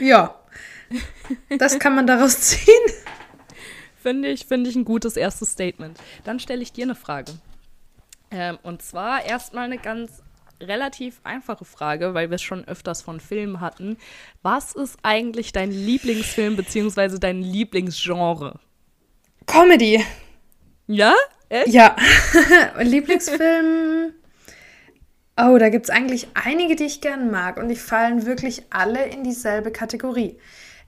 Ja. 0.00 0.38
Das 1.58 1.78
kann 1.78 1.94
man 1.94 2.06
daraus 2.06 2.38
ziehen. 2.40 2.92
Finde 3.96 4.28
ich, 4.28 4.46
finde 4.46 4.68
ich 4.68 4.76
ein 4.76 4.84
gutes 4.84 5.16
erstes 5.16 5.52
Statement. 5.52 5.98
Dann 6.24 6.40
stelle 6.40 6.62
ich 6.62 6.72
dir 6.72 6.84
eine 6.84 6.94
Frage. 6.94 7.32
Ähm, 8.30 8.58
und 8.62 8.82
zwar 8.82 9.24
erstmal 9.24 9.64
eine 9.64 9.78
ganz 9.78 10.22
relativ 10.60 11.20
einfache 11.24 11.64
Frage, 11.64 12.14
weil 12.14 12.30
wir 12.30 12.36
es 12.36 12.42
schon 12.42 12.66
öfters 12.66 13.02
von 13.02 13.20
Filmen 13.20 13.60
hatten. 13.60 13.96
Was 14.42 14.74
ist 14.74 14.98
eigentlich 15.02 15.52
dein 15.52 15.70
Lieblingsfilm 15.70 16.56
bzw. 16.56 17.18
dein 17.18 17.42
Lieblingsgenre? 17.42 18.58
Comedy. 19.46 20.04
Ja? 20.92 21.14
Echt? 21.48 21.68
Ja. 21.68 21.96
Lieblingsfilm. 22.78 24.12
Oh, 25.38 25.56
da 25.58 25.70
gibt 25.70 25.86
es 25.86 25.90
eigentlich 25.90 26.28
einige, 26.34 26.76
die 26.76 26.84
ich 26.84 27.00
gern 27.00 27.30
mag. 27.30 27.56
Und 27.56 27.68
die 27.68 27.76
fallen 27.76 28.26
wirklich 28.26 28.64
alle 28.68 29.06
in 29.06 29.24
dieselbe 29.24 29.72
Kategorie. 29.72 30.38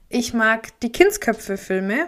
Ich 0.07 0.33
mag 0.33 0.79
die 0.81 0.91
Kindsköpfe-Filme. 0.91 2.07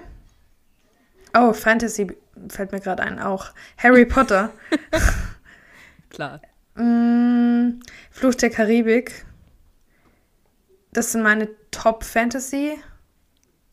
Oh, 1.36 1.54
Fantasy 1.54 2.16
fällt 2.50 2.72
mir 2.72 2.80
gerade 2.80 3.02
ein, 3.02 3.20
auch. 3.20 3.52
Harry 3.78 4.06
Potter. 4.06 4.52
Klar. 6.10 6.42
Mm, 6.76 7.80
Fluch 8.12 8.36
der 8.36 8.52
Karibik. 8.52 9.26
Das 10.94 11.12
sind 11.12 11.24
meine 11.24 11.50
Top-Fantasy. 11.72 12.78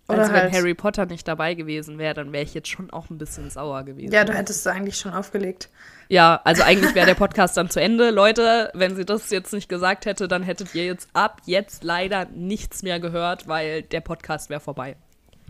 Oder 0.07 0.19
also 0.19 0.33
wenn 0.33 0.43
halt, 0.43 0.53
Harry 0.53 0.75
Potter 0.75 1.07
nicht 1.07 1.27
dabei 1.27 1.55
gewesen 1.55 1.99
wäre, 1.99 2.13
dann 2.13 2.33
wäre 2.33 2.45
ich 2.45 2.53
jetzt 2.53 2.69
schon 2.69 2.91
auch 2.91 3.09
ein 3.09 3.17
bisschen 3.17 3.49
sauer 3.49 3.85
gewesen. 3.85 4.13
Ja, 4.13 4.25
du 4.25 4.35
hättest 4.35 4.65
du 4.67 4.71
eigentlich 4.71 4.99
schon 4.99 5.13
aufgelegt. 5.13 5.71
Ja, 6.09 6.41
also 6.45 6.63
eigentlich 6.63 6.95
wäre 6.95 7.07
der 7.07 7.15
Podcast 7.15 7.57
dann 7.57 7.71
zu 7.71 7.81
Ende. 7.81 8.11
Leute, 8.11 8.71
wenn 8.75 8.95
sie 8.97 9.07
das 9.07 9.31
jetzt 9.31 9.55
nicht 9.55 9.69
gesagt 9.69 10.05
hätte, 10.05 10.29
dann 10.29 10.43
hättet 10.43 10.75
ihr 10.75 10.85
jetzt 10.85 11.09
ab 11.15 11.41
jetzt 11.47 11.85
leider 11.85 12.27
nichts 12.27 12.83
mehr 12.83 13.01
gehört, 13.01 13.49
weil 13.49 13.83
der 13.83 14.01
Podcast 14.01 14.51
wäre 14.51 14.61
vorbei. 14.61 14.97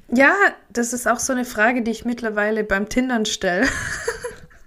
Ja, 0.08 0.34
das 0.70 0.92
ist 0.92 1.08
auch 1.08 1.18
so 1.18 1.32
eine 1.32 1.44
Frage, 1.44 1.82
die 1.82 1.90
ich 1.90 2.04
mittlerweile 2.04 2.62
beim 2.62 2.88
Tindern 2.88 3.26
stelle. 3.26 3.66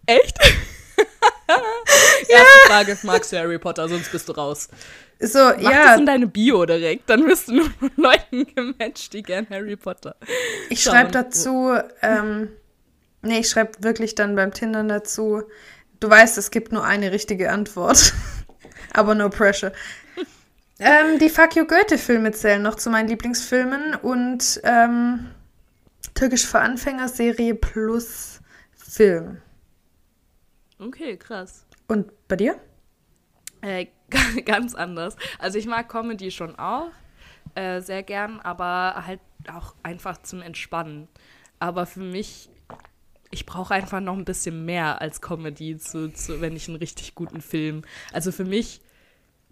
Echt? 0.06 0.38
Erste 2.28 2.60
Frage, 2.68 2.98
magst 3.04 3.32
du 3.32 3.38
Harry 3.38 3.58
Potter, 3.58 3.88
sonst 3.88 4.12
bist 4.12 4.28
du 4.28 4.34
raus. 4.34 4.68
So, 5.20 5.40
Mach 5.40 5.60
ja. 5.60 5.86
das 5.86 6.00
in 6.00 6.06
deine 6.06 6.28
Bio 6.28 6.66
direkt, 6.66 7.10
dann 7.10 7.26
wirst 7.26 7.48
du 7.48 7.56
nur 7.56 7.70
von 7.72 7.92
Leuten 7.96 8.46
gematcht, 8.54 9.14
die 9.14 9.24
gern 9.24 9.48
Harry 9.50 9.76
Potter. 9.76 10.16
Ich 10.70 10.84
schreibe 10.84 11.12
dazu, 11.12 11.76
ähm, 12.02 12.50
nee, 13.24 13.40
ich 13.40 13.50
schreibe 13.50 13.72
wirklich 13.80 14.14
dann 14.14 14.36
beim 14.36 14.54
Tindern 14.54 14.88
dazu, 14.88 15.44
du 16.00 16.10
weißt, 16.10 16.38
es 16.38 16.52
gibt 16.52 16.72
nur 16.72 16.84
eine 16.84 17.12
richtige 17.12 17.52
Antwort. 17.52 18.14
Aber 18.94 19.16
no 19.16 19.30
pressure. 19.30 19.72
ähm, 20.80 21.18
die 21.20 21.30
Fuck 21.30 21.56
You 21.56 21.66
Goethe-Filme 21.66 22.32
zählen 22.32 22.62
noch 22.62 22.76
zu 22.76 22.90
meinen 22.90 23.10
Lieblingsfilmen 23.10 23.96
und 23.96 24.62
ähm, 24.64 25.32
Türkisch 26.14 26.46
für 26.46 26.60
Anfänger-Serie 26.60 27.56
plus 27.56 28.40
Film. 28.76 29.42
Okay, 30.80 31.18
krass. 31.18 31.66
Und 31.88 32.12
bei 32.28 32.36
dir? 32.36 32.60
Äh, 33.62 33.88
ganz 34.46 34.76
anders. 34.76 35.16
Also 35.40 35.58
ich 35.58 35.66
mag 35.66 35.90
Comedy 35.90 36.32
schon 36.32 36.58
auch 36.58 36.90
äh, 37.56 37.82
sehr 37.82 38.04
gern, 38.04 38.40
aber 38.40 39.04
halt 39.06 39.20
auch 39.54 39.76
einfach 39.84 40.22
zum 40.22 40.42
Entspannen. 40.42 41.08
Aber 41.60 41.86
für 41.86 42.02
mich, 42.02 42.50
ich 43.32 43.46
brauche 43.46 43.74
einfach 43.74 44.00
noch 44.00 44.16
ein 44.18 44.26
bisschen 44.26 44.66
mehr 44.66 45.02
als 45.02 45.22
Comedy, 45.22 45.78
zu, 45.78 46.12
zu, 46.14 46.42
wenn 46.42 46.56
ich 46.56 46.68
einen 46.68 46.78
richtig 46.78 47.16
guten 47.16 47.42
Film. 47.42 47.84
Also 48.14 48.32
für 48.32 48.46
mich 48.46 48.82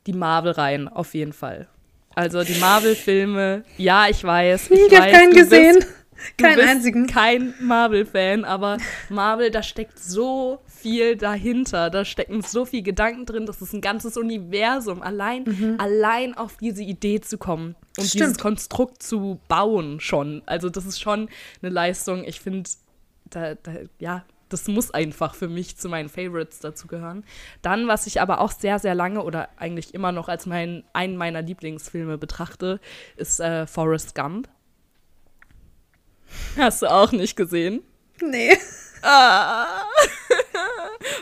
die 0.05 0.13
Marvel-Reihen 0.13 0.87
auf 0.87 1.13
jeden 1.13 1.33
Fall. 1.33 1.67
Also 2.15 2.43
die 2.43 2.59
Marvel-Filme, 2.59 3.63
ja, 3.77 4.07
ich 4.07 4.23
weiß. 4.23 4.71
Ich, 4.71 4.79
ich 4.91 4.99
habe 4.99 5.11
keinen 5.11 5.33
gesehen. 5.33 5.75
Bist, 5.75 6.04
Keinen 6.37 6.61
einzigen. 6.61 7.07
Kein 7.07 7.53
Marvel-Fan, 7.59 8.45
aber 8.45 8.77
Marvel, 9.09 9.51
da 9.51 9.63
steckt 9.63 9.99
so 9.99 10.59
viel 10.65 11.15
dahinter. 11.15 11.89
Da 11.89 12.05
stecken 12.05 12.41
so 12.41 12.65
viele 12.65 12.83
Gedanken 12.83 13.25
drin. 13.25 13.45
Das 13.45 13.61
ist 13.61 13.73
ein 13.73 13.81
ganzes 13.81 14.17
Universum. 14.17 15.01
Allein, 15.01 15.43
mhm. 15.43 15.75
allein 15.77 16.35
auf 16.35 16.57
diese 16.57 16.83
Idee 16.83 17.21
zu 17.21 17.37
kommen 17.37 17.75
und 17.97 18.05
Stimmt. 18.05 18.23
dieses 18.23 18.37
Konstrukt 18.37 19.03
zu 19.03 19.39
bauen 19.47 19.99
schon. 19.99 20.41
Also, 20.45 20.69
das 20.69 20.85
ist 20.85 20.99
schon 20.99 21.29
eine 21.61 21.71
Leistung. 21.71 22.23
Ich 22.23 22.39
finde, 22.39 22.69
da, 23.29 23.55
da, 23.55 23.73
ja, 23.99 24.23
das 24.49 24.67
muss 24.67 24.91
einfach 24.91 25.35
für 25.35 25.47
mich 25.47 25.77
zu 25.77 25.89
meinen 25.89 26.09
Favorites 26.09 26.59
dazu 26.59 26.87
gehören. 26.87 27.23
Dann, 27.61 27.87
was 27.87 28.07
ich 28.07 28.21
aber 28.21 28.39
auch 28.41 28.51
sehr, 28.51 28.79
sehr 28.79 28.95
lange 28.95 29.23
oder 29.23 29.49
eigentlich 29.57 29.93
immer 29.93 30.11
noch 30.11 30.29
als 30.29 30.45
mein, 30.45 30.83
einen 30.93 31.17
meiner 31.17 31.41
Lieblingsfilme 31.41 32.17
betrachte, 32.17 32.79
ist 33.17 33.39
äh, 33.39 33.65
Forrest 33.65 34.15
Gump. 34.15 34.47
Hast 36.57 36.81
du 36.81 36.87
auch 36.87 37.11
nicht 37.11 37.35
gesehen? 37.35 37.81
Nee. 38.21 38.57
Ah. 39.01 39.83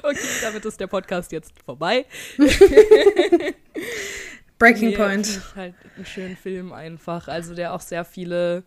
Okay, 0.01 0.20
damit 0.41 0.63
ist 0.65 0.79
der 0.79 0.88
Podcast 0.88 1.32
jetzt 1.32 1.53
vorbei. 1.65 2.05
Breaking 4.60 4.89
nee, 4.89 4.96
Point. 4.96 5.41
Halt 5.55 5.75
einen 5.96 6.05
schönen 6.05 6.38
Film 6.38 6.72
einfach. 6.72 7.27
Also 7.27 7.53
der 7.53 7.74
auch 7.74 7.82
sehr 7.82 8.05
viele, 8.05 8.63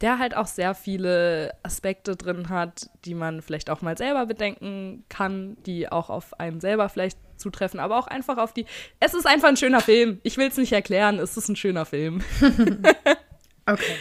der 0.00 0.18
halt 0.18 0.34
auch 0.36 0.46
sehr 0.46 0.74
viele 0.74 1.54
Aspekte 1.62 2.16
drin 2.16 2.48
hat, 2.48 2.88
die 3.04 3.14
man 3.14 3.42
vielleicht 3.42 3.68
auch 3.68 3.82
mal 3.82 3.98
selber 3.98 4.26
bedenken 4.26 5.04
kann, 5.08 5.56
die 5.64 5.90
auch 5.90 6.08
auf 6.08 6.38
einen 6.40 6.60
selber 6.60 6.88
vielleicht 6.88 7.18
zutreffen, 7.36 7.80
aber 7.80 7.98
auch 7.98 8.06
einfach 8.06 8.38
auf 8.38 8.54
die. 8.54 8.64
Es 8.98 9.12
ist 9.14 9.26
einfach 9.26 9.48
ein 9.48 9.56
schöner 9.56 9.80
Film. 9.80 10.20
Ich 10.22 10.38
will 10.38 10.48
es 10.48 10.56
nicht 10.56 10.72
erklären, 10.72 11.18
es 11.18 11.36
ist 11.36 11.48
ein 11.48 11.56
schöner 11.56 11.84
Film. 11.84 12.22
okay. 13.66 13.96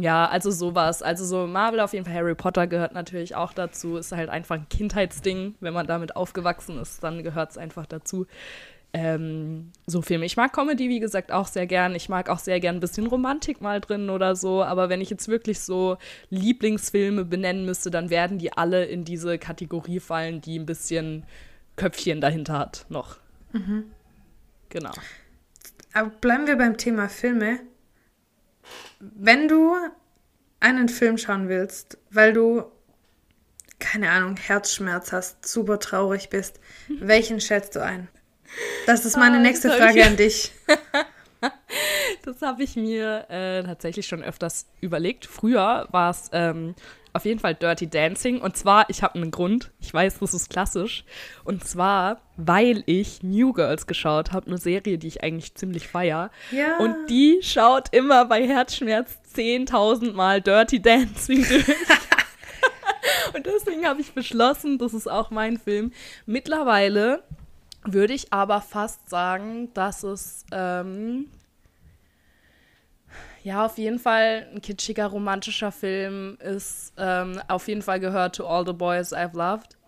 Ja, 0.00 0.26
also 0.26 0.50
sowas. 0.50 1.02
Also 1.02 1.24
so 1.24 1.46
Marvel 1.46 1.80
auf 1.80 1.92
jeden 1.92 2.04
Fall, 2.04 2.14
Harry 2.14 2.34
Potter 2.34 2.66
gehört 2.66 2.94
natürlich 2.94 3.34
auch 3.34 3.52
dazu. 3.52 3.96
Ist 3.96 4.12
halt 4.12 4.28
einfach 4.28 4.56
ein 4.56 4.68
Kindheitsding. 4.68 5.54
Wenn 5.60 5.74
man 5.74 5.86
damit 5.86 6.14
aufgewachsen 6.16 6.78
ist, 6.78 7.02
dann 7.02 7.22
gehört 7.22 7.50
es 7.50 7.58
einfach 7.58 7.86
dazu. 7.86 8.26
Ähm, 8.92 9.72
so 9.86 10.00
Filme. 10.00 10.24
Ich 10.24 10.36
mag 10.36 10.52
Comedy, 10.52 10.88
wie 10.88 11.00
gesagt, 11.00 11.32
auch 11.32 11.46
sehr 11.46 11.66
gern. 11.66 11.94
Ich 11.94 12.08
mag 12.08 12.30
auch 12.30 12.38
sehr 12.38 12.60
gern 12.60 12.76
ein 12.76 12.80
bisschen 12.80 13.06
Romantik 13.06 13.60
mal 13.60 13.80
drin 13.80 14.08
oder 14.08 14.36
so. 14.36 14.62
Aber 14.62 14.88
wenn 14.88 15.00
ich 15.00 15.10
jetzt 15.10 15.28
wirklich 15.28 15.60
so 15.60 15.98
Lieblingsfilme 16.30 17.24
benennen 17.24 17.64
müsste, 17.64 17.90
dann 17.90 18.08
werden 18.08 18.38
die 18.38 18.52
alle 18.52 18.84
in 18.84 19.04
diese 19.04 19.38
Kategorie 19.38 20.00
fallen, 20.00 20.40
die 20.40 20.58
ein 20.58 20.66
bisschen 20.66 21.24
Köpfchen 21.76 22.20
dahinter 22.20 22.58
hat 22.58 22.86
noch. 22.88 23.16
Mhm. 23.52 23.84
Genau. 24.68 24.92
Aber 25.92 26.10
bleiben 26.10 26.46
wir 26.46 26.56
beim 26.56 26.76
Thema 26.76 27.08
Filme 27.08 27.60
wenn 29.00 29.48
du 29.48 29.76
einen 30.60 30.88
Film 30.88 31.18
schauen 31.18 31.48
willst, 31.48 31.98
weil 32.10 32.32
du, 32.32 32.64
keine 33.78 34.10
Ahnung, 34.10 34.36
Herzschmerz 34.36 35.12
hast, 35.12 35.46
super 35.46 35.78
traurig 35.78 36.30
bist, 36.30 36.60
welchen 36.88 37.40
schätzt 37.40 37.76
du 37.76 37.82
ein? 37.82 38.08
Das 38.86 39.04
ist 39.04 39.16
meine 39.16 39.36
ah, 39.36 39.40
nächste 39.40 39.70
Frage 39.70 40.04
an 40.04 40.16
dich. 40.16 40.52
das 42.24 42.40
habe 42.40 42.62
ich 42.62 42.76
mir 42.76 43.26
äh, 43.28 43.62
tatsächlich 43.62 44.06
schon 44.06 44.22
öfters 44.22 44.66
überlegt. 44.80 45.26
Früher 45.26 45.86
war 45.90 46.10
es 46.10 46.30
ähm, 46.32 46.74
auf 47.18 47.24
jeden 47.24 47.40
Fall 47.40 47.54
Dirty 47.54 47.88
Dancing. 47.88 48.40
Und 48.40 48.56
zwar, 48.56 48.88
ich 48.88 49.02
habe 49.02 49.16
einen 49.16 49.30
Grund. 49.30 49.70
Ich 49.80 49.92
weiß, 49.92 50.18
das 50.20 50.34
ist 50.34 50.48
klassisch. 50.48 51.04
Und 51.44 51.64
zwar, 51.64 52.22
weil 52.36 52.82
ich 52.86 53.22
New 53.22 53.52
Girls 53.52 53.86
geschaut 53.86 54.32
habe, 54.32 54.46
eine 54.46 54.58
Serie, 54.58 54.98
die 54.98 55.08
ich 55.08 55.22
eigentlich 55.22 55.54
ziemlich 55.54 55.88
feier. 55.88 56.30
Ja. 56.50 56.78
Und 56.78 57.08
die 57.10 57.40
schaut 57.42 57.94
immer 57.94 58.24
bei 58.24 58.46
Herzschmerz 58.46 59.18
10.000 59.34 60.12
Mal 60.12 60.40
Dirty 60.40 60.80
Dancing 60.80 61.46
durch. 61.46 61.66
Und 63.34 63.46
deswegen 63.46 63.86
habe 63.86 64.00
ich 64.00 64.12
beschlossen, 64.12 64.78
das 64.78 64.94
ist 64.94 65.08
auch 65.08 65.30
mein 65.30 65.58
Film. 65.58 65.92
Mittlerweile 66.26 67.22
würde 67.84 68.14
ich 68.14 68.32
aber 68.32 68.60
fast 68.60 69.08
sagen, 69.08 69.72
dass 69.74 70.02
es 70.02 70.44
ähm, 70.52 71.26
ja, 73.48 73.64
auf 73.64 73.78
jeden 73.78 73.98
Fall 73.98 74.46
ein 74.52 74.60
kitschiger 74.60 75.06
romantischer 75.06 75.72
Film 75.72 76.36
ist 76.38 76.92
ähm, 76.98 77.40
auf 77.48 77.66
jeden 77.66 77.80
Fall 77.80 77.98
gehört 77.98 78.36
To 78.36 78.46
All 78.46 78.66
the 78.66 78.74
Boys 78.74 79.14
I've 79.14 79.34
Loved 79.34 79.78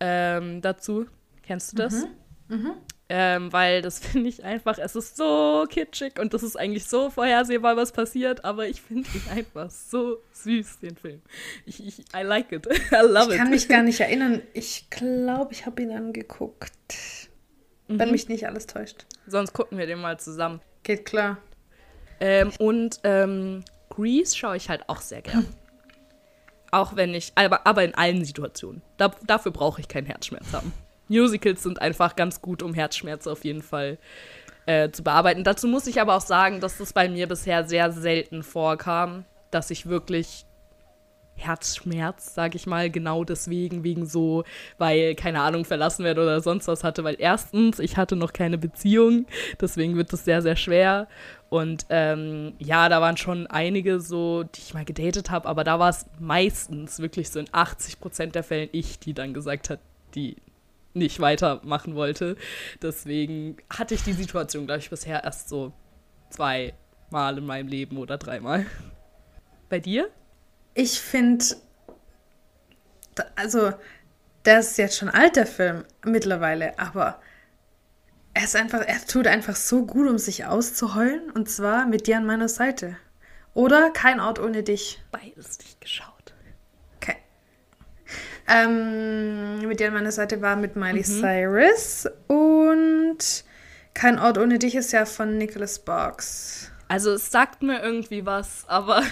ähm, 0.00 0.60
dazu. 0.60 1.06
Kennst 1.44 1.70
du 1.70 1.76
das? 1.76 2.04
Mhm. 2.48 2.56
Mhm. 2.56 2.72
Ähm, 3.08 3.52
weil 3.52 3.80
das 3.80 3.98
finde 4.04 4.28
ich 4.28 4.42
einfach, 4.42 4.76
es 4.78 4.96
ist 4.96 5.16
so 5.16 5.66
kitschig 5.70 6.18
und 6.18 6.34
das 6.34 6.42
ist 6.42 6.56
eigentlich 6.56 6.84
so 6.84 7.10
vorhersehbar, 7.10 7.76
was 7.76 7.92
passiert, 7.92 8.44
aber 8.44 8.66
ich 8.66 8.82
finde 8.82 9.08
ihn 9.14 9.22
einfach 9.30 9.70
so 9.70 10.18
süß, 10.32 10.80
den 10.80 10.96
Film. 10.96 11.22
Ich, 11.66 11.86
ich, 11.86 12.00
I 12.12 12.22
like 12.24 12.50
it. 12.50 12.66
I 12.90 13.06
love 13.06 13.26
it. 13.26 13.30
Ich 13.30 13.36
kann 13.36 13.50
mich 13.50 13.68
gar 13.68 13.84
nicht 13.84 14.00
erinnern. 14.00 14.42
Ich 14.52 14.90
glaube, 14.90 15.52
ich 15.52 15.64
habe 15.64 15.80
ihn 15.80 15.92
angeguckt. 15.92 16.72
Mhm. 17.86 18.00
Wenn 18.00 18.10
mich 18.10 18.28
nicht 18.28 18.48
alles 18.48 18.66
täuscht. 18.66 19.06
Sonst 19.28 19.52
gucken 19.52 19.78
wir 19.78 19.86
den 19.86 20.00
mal 20.00 20.18
zusammen. 20.18 20.60
Geht 20.82 21.04
klar. 21.04 21.38
Ähm, 22.20 22.52
und 22.58 23.00
ähm, 23.04 23.64
Grease 23.88 24.36
schaue 24.36 24.56
ich 24.56 24.68
halt 24.68 24.88
auch 24.88 25.00
sehr 25.00 25.22
gern. 25.22 25.46
auch 26.70 26.96
wenn 26.96 27.14
ich, 27.14 27.32
aber, 27.34 27.66
aber 27.66 27.84
in 27.84 27.94
allen 27.94 28.24
Situationen. 28.24 28.82
Da, 28.96 29.10
dafür 29.26 29.52
brauche 29.52 29.80
ich 29.80 29.88
keinen 29.88 30.06
Herzschmerz 30.06 30.52
haben. 30.52 30.72
Musicals 31.08 31.62
sind 31.62 31.82
einfach 31.82 32.14
ganz 32.14 32.40
gut, 32.40 32.62
um 32.62 32.72
Herzschmerz 32.72 33.26
auf 33.26 33.44
jeden 33.44 33.62
Fall 33.62 33.98
äh, 34.66 34.90
zu 34.90 35.02
bearbeiten. 35.02 35.42
Dazu 35.42 35.66
muss 35.66 35.86
ich 35.86 36.00
aber 36.00 36.16
auch 36.16 36.20
sagen, 36.20 36.60
dass 36.60 36.78
das 36.78 36.92
bei 36.92 37.08
mir 37.08 37.26
bisher 37.26 37.66
sehr 37.66 37.90
selten 37.90 38.42
vorkam, 38.42 39.24
dass 39.50 39.70
ich 39.70 39.86
wirklich 39.86 40.46
Herzschmerz, 41.40 42.34
sag 42.34 42.54
ich 42.54 42.66
mal, 42.66 42.90
genau 42.90 43.24
deswegen, 43.24 43.84
wegen 43.84 44.06
so, 44.06 44.44
weil, 44.78 45.14
keine 45.14 45.40
Ahnung, 45.40 45.64
verlassen 45.64 46.04
werde 46.04 46.22
oder 46.22 46.40
sonst 46.40 46.68
was 46.68 46.84
hatte, 46.84 47.04
weil 47.04 47.16
erstens, 47.18 47.78
ich 47.78 47.96
hatte 47.96 48.16
noch 48.16 48.32
keine 48.32 48.58
Beziehung, 48.58 49.26
deswegen 49.60 49.96
wird 49.96 50.12
es 50.12 50.24
sehr, 50.24 50.42
sehr 50.42 50.56
schwer. 50.56 51.08
Und 51.48 51.86
ähm, 51.90 52.52
ja, 52.58 52.88
da 52.88 53.00
waren 53.00 53.16
schon 53.16 53.46
einige 53.48 54.00
so, 54.00 54.44
die 54.44 54.60
ich 54.60 54.74
mal 54.74 54.84
gedatet 54.84 55.30
habe, 55.30 55.48
aber 55.48 55.64
da 55.64 55.78
war 55.78 55.90
es 55.90 56.06
meistens 56.20 57.00
wirklich 57.00 57.30
so 57.30 57.40
in 57.40 57.48
80 57.50 58.00
Prozent 58.00 58.34
der 58.34 58.44
Fällen 58.44 58.68
ich, 58.72 59.00
die 59.00 59.14
dann 59.14 59.34
gesagt 59.34 59.70
hat, 59.70 59.80
die 60.14 60.36
nicht 60.94 61.20
weitermachen 61.20 61.94
wollte. 61.94 62.36
Deswegen 62.82 63.56
hatte 63.68 63.94
ich 63.94 64.02
die 64.02 64.12
Situation, 64.12 64.66
glaube 64.66 64.80
ich, 64.80 64.90
bisher 64.90 65.24
erst 65.24 65.48
so 65.48 65.72
zwei 66.30 66.74
Mal 67.10 67.38
in 67.38 67.46
meinem 67.46 67.68
Leben 67.68 67.96
oder 67.98 68.18
dreimal. 68.18 68.66
Bei 69.68 69.80
dir? 69.80 70.08
Ich 70.74 71.00
finde, 71.00 71.44
also, 73.36 73.72
der 74.44 74.60
ist 74.60 74.78
jetzt 74.78 74.96
schon 74.96 75.08
alt, 75.08 75.36
der 75.36 75.46
Film, 75.46 75.84
mittlerweile, 76.04 76.78
aber 76.78 77.20
er 78.32 78.44
ist 78.44 78.56
einfach, 78.56 78.80
er 78.80 79.04
tut 79.06 79.26
einfach 79.26 79.56
so 79.56 79.84
gut, 79.84 80.08
um 80.08 80.18
sich 80.18 80.46
auszuheulen, 80.46 81.30
und 81.30 81.50
zwar 81.50 81.86
mit 81.86 82.06
dir 82.06 82.16
an 82.16 82.26
meiner 82.26 82.48
Seite. 82.48 82.96
Oder 83.54 83.90
Kein 83.90 84.20
Ort 84.20 84.38
ohne 84.38 84.62
dich. 84.62 85.02
Beides 85.10 85.58
nicht 85.58 85.80
geschaut. 85.80 86.32
Okay. 86.96 87.16
Ähm, 88.46 89.66
mit 89.66 89.80
dir 89.80 89.88
an 89.88 89.94
meiner 89.94 90.12
Seite 90.12 90.40
war 90.40 90.56
mit 90.56 90.76
Miley 90.76 91.02
Cyrus 91.02 92.06
und 92.28 93.44
Kein 93.92 94.18
Ort 94.18 94.38
ohne 94.38 94.58
dich 94.58 94.76
ist 94.76 94.92
ja 94.92 95.04
von 95.04 95.36
Nicholas 95.36 95.76
Sparks. 95.76 96.70
Also 96.88 97.12
es 97.14 97.30
sagt 97.30 97.62
mir 97.62 97.82
irgendwie 97.82 98.24
was, 98.24 98.64
aber 98.68 99.02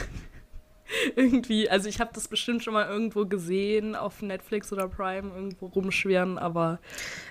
irgendwie, 1.16 1.68
also 1.68 1.88
ich 1.88 2.00
habe 2.00 2.10
das 2.14 2.28
bestimmt 2.28 2.62
schon 2.62 2.74
mal 2.74 2.88
irgendwo 2.88 3.26
gesehen 3.26 3.94
auf 3.94 4.22
Netflix 4.22 4.72
oder 4.72 4.88
Prime 4.88 5.30
irgendwo 5.34 5.66
rumschwirren, 5.66 6.38
aber 6.38 6.78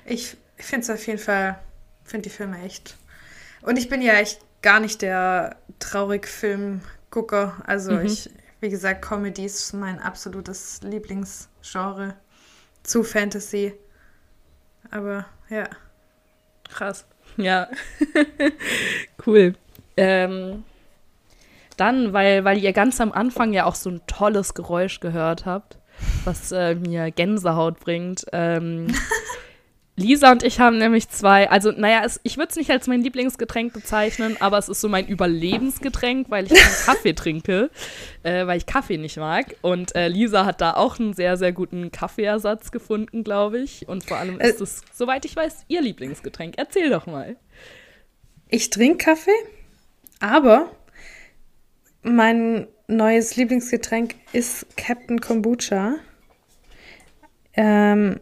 Ich, 0.06 0.38
finde 0.58 0.84
es 0.84 0.90
auf 0.90 1.06
jeden 1.08 1.20
Fall, 1.20 1.60
finde 2.04 2.30
die 2.30 2.36
Filme 2.36 2.62
echt. 2.64 2.98
Und 3.62 3.78
ich 3.78 3.90
bin 3.90 4.02
ja 4.02 4.14
echt 4.14 4.40
gar 4.62 4.80
nicht 4.80 5.02
der 5.02 5.56
Traurig-Film-Gucker. 5.80 7.62
Also 7.66 7.92
Mhm. 7.94 8.06
ich, 8.06 8.30
wie 8.62 8.70
gesagt, 8.70 9.02
Comedy 9.04 9.46
ist 9.46 9.74
mein 9.74 10.00
absolutes 10.00 10.82
Lieblingsgenre 10.84 12.16
zu 12.84 13.04
Fantasy. 13.04 13.74
Aber 14.92 15.26
ja. 15.50 15.66
krass. 16.70 17.06
Ja. 17.38 17.70
cool. 19.26 19.54
Ähm, 19.96 20.64
dann, 21.78 22.14
weil, 22.14 22.44
weil 22.44 22.58
ihr 22.58 22.74
ganz 22.74 23.00
am 23.00 23.12
Anfang 23.12 23.54
ja 23.54 23.66
auch 23.66 23.76
so 23.76 23.90
ein 23.90 24.02
tolles 24.08 24.54
Geräusch 24.54 25.00
gehört 25.00 25.46
habt, 25.46 25.78
was 26.26 26.52
äh, 26.52 26.76
mir 26.76 27.12
Gänsehaut 27.12 27.80
bringt. 27.80 28.26
Ähm, 28.34 28.88
Lisa 30.00 30.32
und 30.32 30.44
ich 30.44 30.60
haben 30.60 30.78
nämlich 30.78 31.10
zwei, 31.10 31.50
also 31.50 31.72
naja, 31.72 32.04
es, 32.06 32.20
ich 32.22 32.38
würde 32.38 32.52
es 32.52 32.56
nicht 32.56 32.70
als 32.70 32.86
mein 32.86 33.02
Lieblingsgetränk 33.02 33.74
bezeichnen, 33.74 34.38
aber 34.40 34.60
es 34.60 34.70
ist 34.70 34.80
so 34.80 34.90
mein 34.90 35.08
Überlebensgetränk, 35.08 36.30
weil 36.30 36.46
ich 36.46 36.54
keinen 36.54 36.86
Kaffee 36.86 37.14
trinke, 37.16 37.72
äh, 38.22 38.46
weil 38.46 38.60
ich 38.60 38.68
Kaffee 38.68 38.98
nicht 38.98 39.18
mag. 39.18 39.56
Und 39.62 39.96
äh, 39.96 40.08
Lisa 40.08 40.46
hat 40.46 40.62
da 40.62 40.74
auch 40.76 41.00
einen 41.00 41.14
sehr, 41.14 41.36
sehr 41.36 41.52
guten 41.52 41.92
Kaffeeersatz 41.92 42.70
gefunden, 42.72 43.24
glaube 43.24 43.58
ich. 43.58 43.88
Und 43.88 44.04
vor 44.04 44.18
allem 44.18 44.40
ist 44.40 44.60
Äh, 44.60 44.64
es, 44.64 44.82
soweit 44.94 45.26
ich 45.26 45.36
weiß, 45.36 45.66
ihr 45.68 45.82
Lieblingsgetränk. 45.82 46.54
Erzähl 46.58 46.92
doch 46.92 47.08
mal. 47.08 47.36
Ich 48.50 48.70
trinke 48.70 49.04
Kaffee, 49.04 49.32
aber 50.20 50.70
mein 52.08 52.68
neues 52.88 53.36
Lieblingsgetränk 53.36 54.16
ist 54.34 54.66
Captain 54.78 55.20
Kombucha. 55.20 55.96
Ähm, 57.54 58.20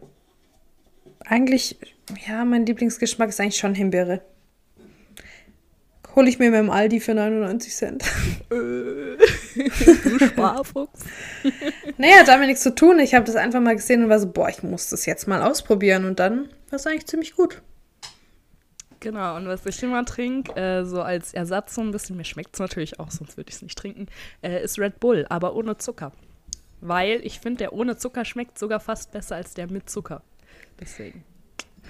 eigentlich, 1.24 1.78
ja, 2.26 2.44
mein 2.44 2.66
Lieblingsgeschmack 2.66 3.28
ist 3.28 3.40
eigentlich 3.40 3.58
schon 3.58 3.74
Himbeere. 3.74 4.22
Hole 6.14 6.28
ich 6.30 6.38
mir 6.38 6.50
mit 6.50 6.58
dem 6.58 6.70
Aldi 6.70 7.00
für 7.00 7.14
99 7.14 7.74
Cent. 7.74 8.04
Du 10.04 10.18
Sparfuchs. 10.18 11.00
Naja, 11.98 12.20
hat 12.20 12.28
damit 12.28 12.48
nichts 12.48 12.62
zu 12.62 12.74
tun. 12.74 12.98
Ich 12.98 13.14
habe 13.14 13.24
das 13.24 13.36
einfach 13.36 13.60
mal 13.60 13.74
gesehen 13.74 14.04
und 14.04 14.10
war 14.10 14.18
so, 14.18 14.30
boah, 14.30 14.48
ich 14.48 14.62
muss 14.62 14.90
das 14.90 15.06
jetzt 15.06 15.26
mal 15.26 15.42
ausprobieren. 15.42 16.04
Und 16.04 16.20
dann 16.20 16.48
war 16.70 16.76
es 16.76 16.86
eigentlich 16.86 17.06
ziemlich 17.06 17.34
gut. 17.34 17.62
Genau, 19.00 19.36
und 19.36 19.46
was 19.46 19.66
ich 19.66 19.82
immer 19.82 20.04
trinke, 20.04 20.54
äh, 20.56 20.84
so 20.84 21.02
als 21.02 21.34
Ersatz 21.34 21.74
so 21.74 21.80
ein 21.82 21.90
bisschen, 21.90 22.16
mir 22.16 22.24
schmeckt 22.24 22.54
es 22.54 22.60
natürlich 22.60 22.98
auch, 22.98 23.10
sonst 23.10 23.36
würde 23.36 23.50
ich 23.50 23.56
es 23.56 23.62
nicht 23.62 23.76
trinken, 23.76 24.06
äh, 24.42 24.62
ist 24.62 24.78
Red 24.78 25.00
Bull, 25.00 25.26
aber 25.28 25.54
ohne 25.54 25.76
Zucker. 25.76 26.12
Weil 26.80 27.20
ich 27.24 27.40
finde, 27.40 27.58
der 27.58 27.72
ohne 27.72 27.96
Zucker 27.96 28.24
schmeckt 28.24 28.58
sogar 28.58 28.80
fast 28.80 29.12
besser 29.12 29.36
als 29.36 29.54
der 29.54 29.70
mit 29.70 29.88
Zucker. 29.90 30.22
Deswegen. 30.80 31.24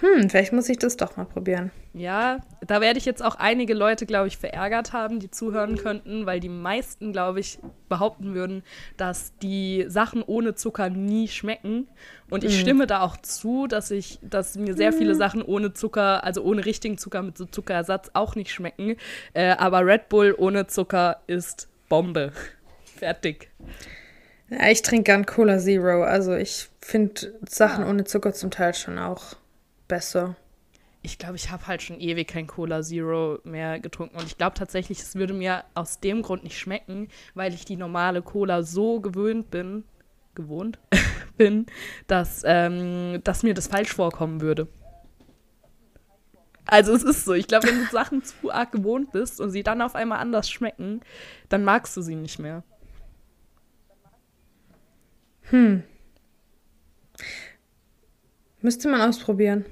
Hm, 0.00 0.29
vielleicht 0.29 0.53
muss 0.53 0.69
ich 0.69 0.79
das 0.79 0.97
doch 0.97 1.17
mal 1.17 1.25
probieren. 1.25 1.71
Ja, 1.95 2.41
da 2.67 2.83
werde 2.83 2.99
ich 2.99 3.07
jetzt 3.07 3.25
auch 3.25 3.37
einige 3.37 3.73
Leute, 3.73 4.05
glaube 4.05 4.29
ich, 4.29 4.37
verärgert 4.37 4.93
haben, 4.93 5.21
die 5.21 5.31
zuhören 5.31 5.76
könnten, 5.76 6.26
weil 6.26 6.41
die 6.41 6.50
meisten, 6.50 7.12
glaube 7.12 7.41
ich, 7.41 7.59
behaupten 7.88 8.35
würden, 8.35 8.62
dass 8.99 9.33
die 9.38 9.87
Sachen 9.88 10.23
ohne 10.23 10.55
Zucker 10.55 10.91
nie 10.91 11.29
schmecken. 11.29 11.88
Und 12.29 12.45
ich 12.45 12.61
stimme 12.61 12.87
da 12.87 13.00
auch 13.00 13.17
zu, 13.17 13.67
dass 13.67 13.91
ich, 13.91 14.19
dass 14.23 14.57
mir 14.57 14.75
sehr 14.75 14.93
viele 14.93 15.15
Sachen 15.15 15.41
ohne 15.41 15.73
Zucker, 15.73 16.25
also 16.25 16.43
ohne 16.43 16.67
richtigen 16.67 16.99
Zucker 16.99 17.23
mit 17.23 17.38
so 17.38 17.47
Zuckerersatz 17.47 18.11
auch 18.12 18.35
nicht 18.35 18.52
schmecken. 18.52 18.97
Äh, 19.32 19.52
aber 19.52 19.87
Red 19.87 20.11
Bull 20.11 20.35
ohne 20.37 20.67
Zucker 20.67 21.23
ist 21.26 21.69
Bombe. 21.89 22.32
Fertig. 22.85 23.49
Ja, 24.50 24.69
ich 24.69 24.82
trinke 24.82 25.04
gern 25.04 25.25
Cola 25.25 25.59
Zero. 25.59 26.02
Also 26.02 26.35
ich 26.35 26.69
finde 26.82 27.32
Sachen 27.49 27.87
ohne 27.87 28.04
Zucker 28.04 28.35
zum 28.35 28.50
Teil 28.50 28.75
schon 28.75 28.99
auch 28.99 29.37
besser. 29.89 30.37
Ich 31.03 31.19
glaube, 31.19 31.37
ich 31.37 31.51
habe 31.51 31.67
halt 31.67 31.83
schon 31.83 32.01
ewig 32.01 32.27
kein 32.27 32.47
Cola 32.47 32.83
Zero 32.83 33.39
mehr 33.45 33.79
getrunken. 33.79 34.17
Und 34.17 34.27
ich 34.27 34.39
glaube 34.39 34.55
tatsächlich, 34.55 34.99
es 34.99 35.15
würde 35.15 35.35
mir 35.35 35.65
aus 35.75 36.01
dem 36.01 36.23
Grund 36.23 36.43
nicht 36.43 36.59
schmecken, 36.59 37.09
weil 37.35 37.55
ich 37.55 37.65
die 37.65 37.77
normale 37.77 38.23
Cola 38.23 38.63
so 38.63 39.01
gewöhnt 39.01 39.51
bin, 39.51 39.85
gewohnt 40.35 40.79
bin, 41.37 41.67
dass, 42.09 42.43
ähm, 42.45 43.21
dass 43.23 43.45
mir 43.45 43.55
das 43.55 43.69
falsch 43.69 43.93
vorkommen 43.93 44.41
würde. 44.41 44.67
Also 46.67 46.93
es 46.93 47.05
ist 47.05 47.25
so, 47.25 47.33
ich 47.35 47.47
glaube, 47.47 47.69
wenn 47.69 47.79
du 47.79 47.87
Sachen 47.87 48.25
zu 48.25 48.51
arg 48.51 48.73
gewohnt 48.73 49.13
bist 49.13 49.41
und 49.41 49.51
sie 49.51 49.63
dann 49.63 49.83
auf 49.83 49.95
einmal 49.95 50.19
anders 50.19 50.51
schmecken, 50.51 51.01
dann 51.49 51.63
magst 51.63 51.97
du 51.97 52.03
sie 52.03 52.17
nicht 52.17 52.41
mehr. 52.41 52.65
Müsste 58.61 58.89
man 58.89 59.01
ausprobieren. 59.01 59.65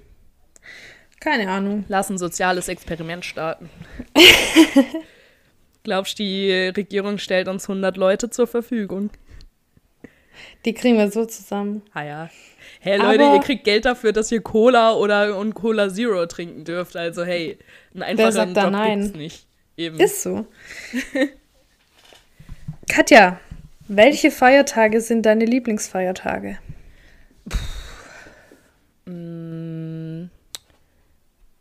Keine 1.24 1.50
Ahnung. 1.50 1.86
Lass 1.88 2.10
ein 2.10 2.18
soziales 2.18 2.68
Experiment 2.68 3.24
starten. 3.24 3.70
Glaubst 5.82 6.18
du, 6.18 6.22
die 6.22 6.52
Regierung 6.76 7.16
stellt 7.16 7.48
uns 7.48 7.64
100 7.64 7.96
Leute 7.96 8.28
zur 8.28 8.46
Verfügung? 8.46 9.08
Die 10.66 10.74
kriegen 10.74 10.98
wir 10.98 11.10
so 11.10 11.24
zusammen. 11.24 11.80
Ah 11.94 12.02
ja. 12.02 12.30
Hey 12.80 12.98
Leute, 12.98 13.24
Aber- 13.24 13.34
ihr 13.36 13.40
kriegt 13.40 13.64
Geld 13.64 13.86
dafür, 13.86 14.12
dass 14.12 14.30
ihr 14.32 14.42
Cola 14.42 14.92
oder 14.92 15.38
und 15.38 15.54
Cola 15.54 15.88
Zero 15.88 16.26
trinken 16.26 16.64
dürft. 16.64 16.94
Also 16.94 17.24
hey, 17.24 17.58
sagt 17.94 18.54
da 18.56 18.64
Job 18.64 18.72
nein? 18.72 19.00
gibt's 19.00 19.16
nicht. 19.16 19.46
Eben. 19.78 19.98
Ist 19.98 20.22
so. 20.22 20.46
Katja, 22.88 23.40
welche 23.88 24.30
Feiertage 24.30 25.00
sind 25.00 25.24
deine 25.24 25.46
Lieblingsfeiertage? 25.46 26.58
Mm, 29.06 29.43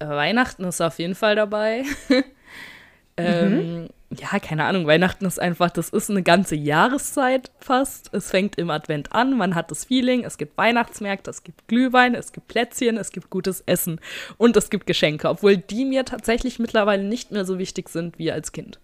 Weihnachten 0.10 0.64
ist 0.64 0.82
auf 0.82 1.00
jeden 1.00 1.16
Fall 1.16 1.36
dabei. 1.36 1.84
ähm, 3.18 3.90
ja, 4.10 4.40
keine 4.40 4.66
Ahnung, 4.66 4.86
Weihnachten 4.86 5.26
ist 5.26 5.40
einfach, 5.40 5.72
das 5.72 5.90
ist 5.90 6.10
eine 6.10 6.24
ganze 6.24 6.56
Jahreszeit 6.56 7.52
fast. 7.60 8.10
Es 8.14 8.30
fängt 8.30 8.58
im 8.58 8.70
Advent 8.70 9.14
an, 9.14 9.38
man 9.38 9.56
hat 9.56 9.72
das 9.72 9.86
Feeling, 9.86 10.24
es 10.24 10.38
gibt 10.38 10.58
Weihnachtsmärkte, 10.58 11.30
es 11.30 11.44
gibt 11.44 11.68
Glühwein, 11.68 12.16
es 12.16 12.32
gibt 12.32 12.48
Plätzchen, 12.48 12.98
es 12.98 13.12
gibt 13.12 13.30
gutes 13.30 13.62
Essen 13.66 14.00
und 14.38 14.56
es 14.56 14.70
gibt 14.70 14.86
Geschenke, 14.86 15.30
obwohl 15.30 15.58
die 15.58 15.86
mir 15.86 16.06
tatsächlich 16.06 16.60
mittlerweile 16.60 17.04
nicht 17.04 17.32
mehr 17.32 17.46
so 17.46 17.58
wichtig 17.58 17.90
sind 17.90 18.20
wie 18.20 18.32
als 18.32 18.52
Kind. 18.52 18.80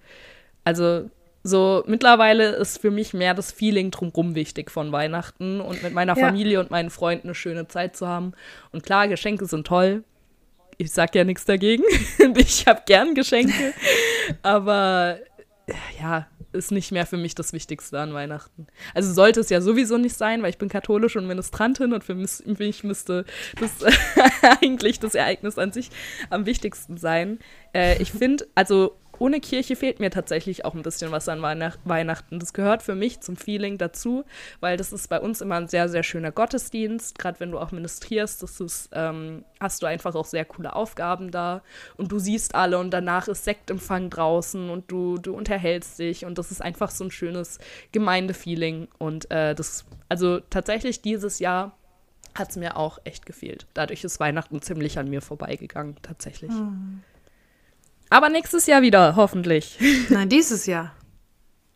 Also 0.63 1.09
so 1.43 1.83
mittlerweile 1.87 2.51
ist 2.51 2.79
für 2.79 2.91
mich 2.91 3.13
mehr 3.13 3.33
das 3.33 3.51
Feeling 3.51 3.91
drumherum 3.91 4.35
wichtig 4.35 4.71
von 4.71 4.91
Weihnachten 4.91 5.61
und 5.61 5.83
mit 5.83 5.93
meiner 5.93 6.17
Ja. 6.17 6.27
Familie 6.27 6.59
und 6.59 6.71
meinen 6.71 6.89
Freunden 6.89 7.27
eine 7.27 7.35
schöne 7.35 7.67
Zeit 7.67 7.95
zu 7.95 8.07
haben. 8.07 8.33
Und 8.71 8.83
klar, 8.83 9.07
Geschenke 9.07 9.45
sind 9.45 9.65
toll. 9.65 10.03
Ich 10.81 10.91
sag 10.91 11.13
ja 11.13 11.25
nichts 11.25 11.43
dagegen. 11.43 11.83
ich 12.37 12.65
habe 12.65 12.83
gern 12.85 13.13
Geschenke. 13.13 13.73
Aber 14.41 15.19
äh, 15.67 15.73
ja, 16.01 16.25
ist 16.53 16.71
nicht 16.71 16.93
mehr 16.93 17.05
für 17.05 17.17
mich 17.17 17.35
das 17.35 17.51
Wichtigste 17.51 17.99
an 17.99 18.13
Weihnachten. 18.13 18.65
Also 18.93 19.11
sollte 19.11 19.41
es 19.41 19.49
ja 19.49 19.59
sowieso 19.59 19.97
nicht 19.97 20.15
sein, 20.15 20.41
weil 20.41 20.51
ich 20.51 20.57
bin 20.57 20.69
katholisch 20.69 21.17
und 21.17 21.27
Ministrantin 21.27 21.91
und 21.91 22.05
für 22.05 22.15
mich 22.15 22.83
müsste 22.85 23.25
das 23.59 23.71
eigentlich 24.61 25.01
das 25.01 25.15
Ereignis 25.15 25.57
an 25.57 25.73
sich 25.73 25.89
am 26.29 26.45
wichtigsten 26.45 26.95
sein. 26.95 27.39
Äh, 27.75 28.01
ich 28.01 28.13
finde, 28.13 28.47
also 28.55 28.95
ohne 29.19 29.39
Kirche 29.39 29.75
fehlt 29.75 29.99
mir 29.99 30.09
tatsächlich 30.09 30.65
auch 30.65 30.73
ein 30.73 30.81
bisschen 30.81 31.11
was 31.11 31.29
an 31.29 31.41
Weihnacht 31.41 31.79
Weihnachten. 31.83 32.39
Das 32.39 32.53
gehört 32.53 32.83
für 32.83 32.95
mich 32.95 33.19
zum 33.19 33.35
Feeling 33.35 33.77
dazu, 33.77 34.23
weil 34.59 34.77
das 34.77 34.93
ist 34.93 35.09
bei 35.09 35.19
uns 35.19 35.41
immer 35.41 35.55
ein 35.55 35.67
sehr, 35.67 35.89
sehr 35.89 36.03
schöner 36.03 36.31
Gottesdienst. 36.31 37.19
Gerade 37.19 37.39
wenn 37.39 37.51
du 37.51 37.59
auch 37.59 37.71
ministrierst, 37.71 38.41
das 38.41 38.59
ist, 38.59 38.89
ähm, 38.93 39.43
hast 39.59 39.81
du 39.81 39.87
einfach 39.87 40.15
auch 40.15 40.25
sehr 40.25 40.45
coole 40.45 40.75
Aufgaben 40.75 41.31
da 41.31 41.61
und 41.97 42.11
du 42.11 42.19
siehst 42.19 42.55
alle 42.55 42.79
und 42.79 42.91
danach 42.91 43.27
ist 43.27 43.43
Sektempfang 43.43 44.09
draußen 44.09 44.69
und 44.69 44.89
du, 44.91 45.17
du 45.17 45.35
unterhältst 45.35 45.99
dich 45.99 46.25
und 46.25 46.37
das 46.37 46.51
ist 46.51 46.61
einfach 46.61 46.91
so 46.91 47.03
ein 47.03 47.11
schönes 47.11 47.59
Gemeindefeeling. 47.91 48.87
Und 48.97 49.29
äh, 49.31 49.53
das, 49.55 49.85
also 50.07 50.39
tatsächlich 50.39 51.01
dieses 51.01 51.39
Jahr 51.39 51.77
hat 52.35 52.51
es 52.51 52.55
mir 52.55 52.77
auch 52.77 52.99
echt 53.03 53.25
gefehlt. 53.25 53.67
Dadurch 53.73 54.03
ist 54.03 54.19
Weihnachten 54.19 54.61
ziemlich 54.61 54.97
an 54.97 55.09
mir 55.09 55.21
vorbeigegangen, 55.21 55.97
tatsächlich. 56.01 56.51
Aber 58.09 58.29
nächstes 58.29 58.65
Jahr 58.65 58.81
wieder, 58.81 59.15
hoffentlich. 59.15 59.77
Nein, 60.09 60.29
dieses 60.29 60.65
Jahr. 60.65 60.93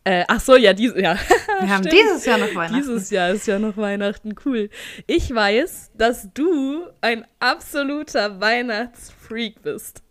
Äh, 0.06 0.26
ach 0.28 0.42
so, 0.42 0.56
ja, 0.56 0.74
dieses 0.74 1.00
Jahr. 1.00 1.18
Wir 1.60 1.70
haben 1.70 1.88
dieses 1.88 2.26
Jahr 2.26 2.38
noch 2.38 2.54
Weihnachten. 2.54 2.82
Dieses 2.82 3.10
Jahr 3.10 3.30
ist 3.30 3.48
ja 3.48 3.58
noch 3.60 3.78
Weihnachten, 3.78 4.36
cool. 4.46 4.70
Ich 5.08 5.34
weiß, 5.34 5.92
dass 5.96 6.28
du 6.34 6.88
ein 7.02 7.26
absoluter 7.40 8.42
Weihnachtsfreak 8.42 9.62
bist. 9.62 10.02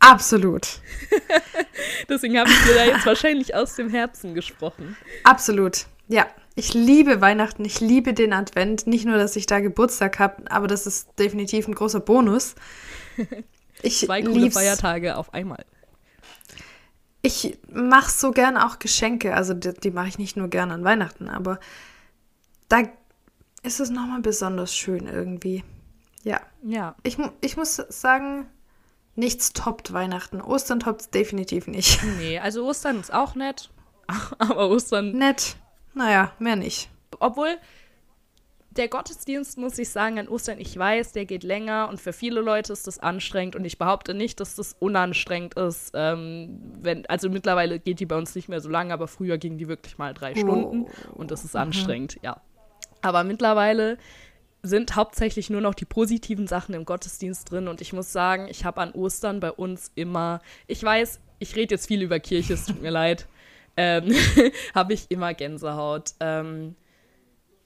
Absolut. 0.00 0.80
Deswegen 2.08 2.38
habe 2.38 2.50
ich 2.50 2.62
dir 2.62 2.74
da 2.74 2.84
jetzt 2.84 3.06
wahrscheinlich 3.06 3.54
aus 3.54 3.76
dem 3.76 3.90
Herzen 3.90 4.34
gesprochen. 4.34 4.96
Absolut. 5.24 5.86
Ja, 6.08 6.26
ich 6.54 6.74
liebe 6.74 7.20
Weihnachten, 7.20 7.64
ich 7.64 7.80
liebe 7.80 8.14
den 8.14 8.32
Advent. 8.32 8.86
Nicht 8.86 9.04
nur, 9.04 9.18
dass 9.18 9.36
ich 9.36 9.46
da 9.46 9.60
Geburtstag 9.60 10.18
habe, 10.18 10.50
aber 10.50 10.66
das 10.66 10.86
ist 10.86 11.10
definitiv 11.18 11.68
ein 11.68 11.74
großer 11.74 12.00
Bonus. 12.00 12.54
Ich 13.82 14.00
Zwei 14.00 14.22
coole 14.22 14.40
lieb's. 14.40 14.54
Feiertage 14.56 15.16
auf 15.16 15.32
einmal. 15.34 15.64
Ich 17.22 17.58
mache 17.70 18.10
so 18.10 18.30
gern 18.30 18.56
auch 18.56 18.78
Geschenke. 18.78 19.34
Also 19.34 19.54
die, 19.54 19.72
die 19.74 19.90
mache 19.90 20.08
ich 20.08 20.18
nicht 20.18 20.36
nur 20.36 20.48
gern 20.48 20.70
an 20.70 20.84
Weihnachten, 20.84 21.28
aber 21.28 21.58
da 22.68 22.82
ist 23.62 23.80
es 23.80 23.90
nochmal 23.90 24.20
besonders 24.20 24.74
schön 24.74 25.06
irgendwie. 25.06 25.64
Ja. 26.22 26.40
Ja. 26.62 26.94
Ich, 27.02 27.18
ich 27.40 27.56
muss 27.56 27.76
sagen, 27.76 28.46
nichts 29.16 29.52
toppt 29.52 29.92
Weihnachten. 29.92 30.40
Ostern 30.40 30.80
toppt 30.80 31.00
es 31.02 31.10
definitiv 31.10 31.66
nicht. 31.66 32.00
Nee, 32.18 32.38
also 32.38 32.66
Ostern 32.66 33.00
ist 33.00 33.12
auch 33.12 33.34
nett. 33.34 33.70
Aber 34.38 34.68
Ostern. 34.70 35.12
Nett. 35.12 35.56
Naja, 35.94 36.32
mehr 36.38 36.56
nicht. 36.56 36.88
Obwohl, 37.18 37.56
der 38.70 38.88
Gottesdienst, 38.88 39.58
muss 39.58 39.78
ich 39.78 39.88
sagen, 39.88 40.18
an 40.18 40.28
Ostern, 40.28 40.60
ich 40.60 40.76
weiß, 40.76 41.12
der 41.12 41.24
geht 41.24 41.42
länger 41.42 41.88
und 41.88 42.00
für 42.00 42.12
viele 42.12 42.40
Leute 42.40 42.72
ist 42.72 42.86
das 42.86 42.98
anstrengend 42.98 43.56
und 43.56 43.64
ich 43.64 43.78
behaupte 43.78 44.14
nicht, 44.14 44.40
dass 44.40 44.54
das 44.54 44.76
unanstrengend 44.78 45.54
ist. 45.54 45.92
Ähm, 45.94 46.60
wenn, 46.80 47.06
also 47.06 47.30
mittlerweile 47.30 47.78
geht 47.78 48.00
die 48.00 48.06
bei 48.06 48.16
uns 48.16 48.34
nicht 48.34 48.48
mehr 48.48 48.60
so 48.60 48.68
lange, 48.68 48.92
aber 48.92 49.08
früher 49.08 49.38
ging 49.38 49.58
die 49.58 49.68
wirklich 49.68 49.98
mal 49.98 50.14
drei 50.14 50.32
oh. 50.32 50.38
Stunden 50.38 50.86
und 51.14 51.30
das 51.30 51.44
ist 51.44 51.54
mhm. 51.54 51.60
anstrengend, 51.60 52.18
ja. 52.22 52.40
Aber 53.00 53.24
mittlerweile 53.24 53.96
sind 54.62 54.96
hauptsächlich 54.96 55.50
nur 55.50 55.60
noch 55.60 55.74
die 55.74 55.84
positiven 55.84 56.46
Sachen 56.46 56.74
im 56.74 56.84
Gottesdienst 56.84 57.50
drin. 57.50 57.68
Und 57.68 57.80
ich 57.80 57.92
muss 57.92 58.12
sagen, 58.12 58.48
ich 58.48 58.64
habe 58.64 58.80
an 58.80 58.92
Ostern 58.92 59.40
bei 59.40 59.52
uns 59.52 59.92
immer, 59.94 60.40
ich 60.66 60.82
weiß, 60.82 61.20
ich 61.38 61.54
rede 61.54 61.76
jetzt 61.76 61.86
viel 61.86 62.02
über 62.02 62.18
Kirche, 62.18 62.54
es 62.54 62.66
tut 62.66 62.82
mir 62.82 62.90
leid, 62.90 63.26
ähm, 63.76 64.12
habe 64.74 64.92
ich 64.92 65.06
immer 65.10 65.34
Gänsehaut. 65.34 66.14
Ähm, 66.20 66.74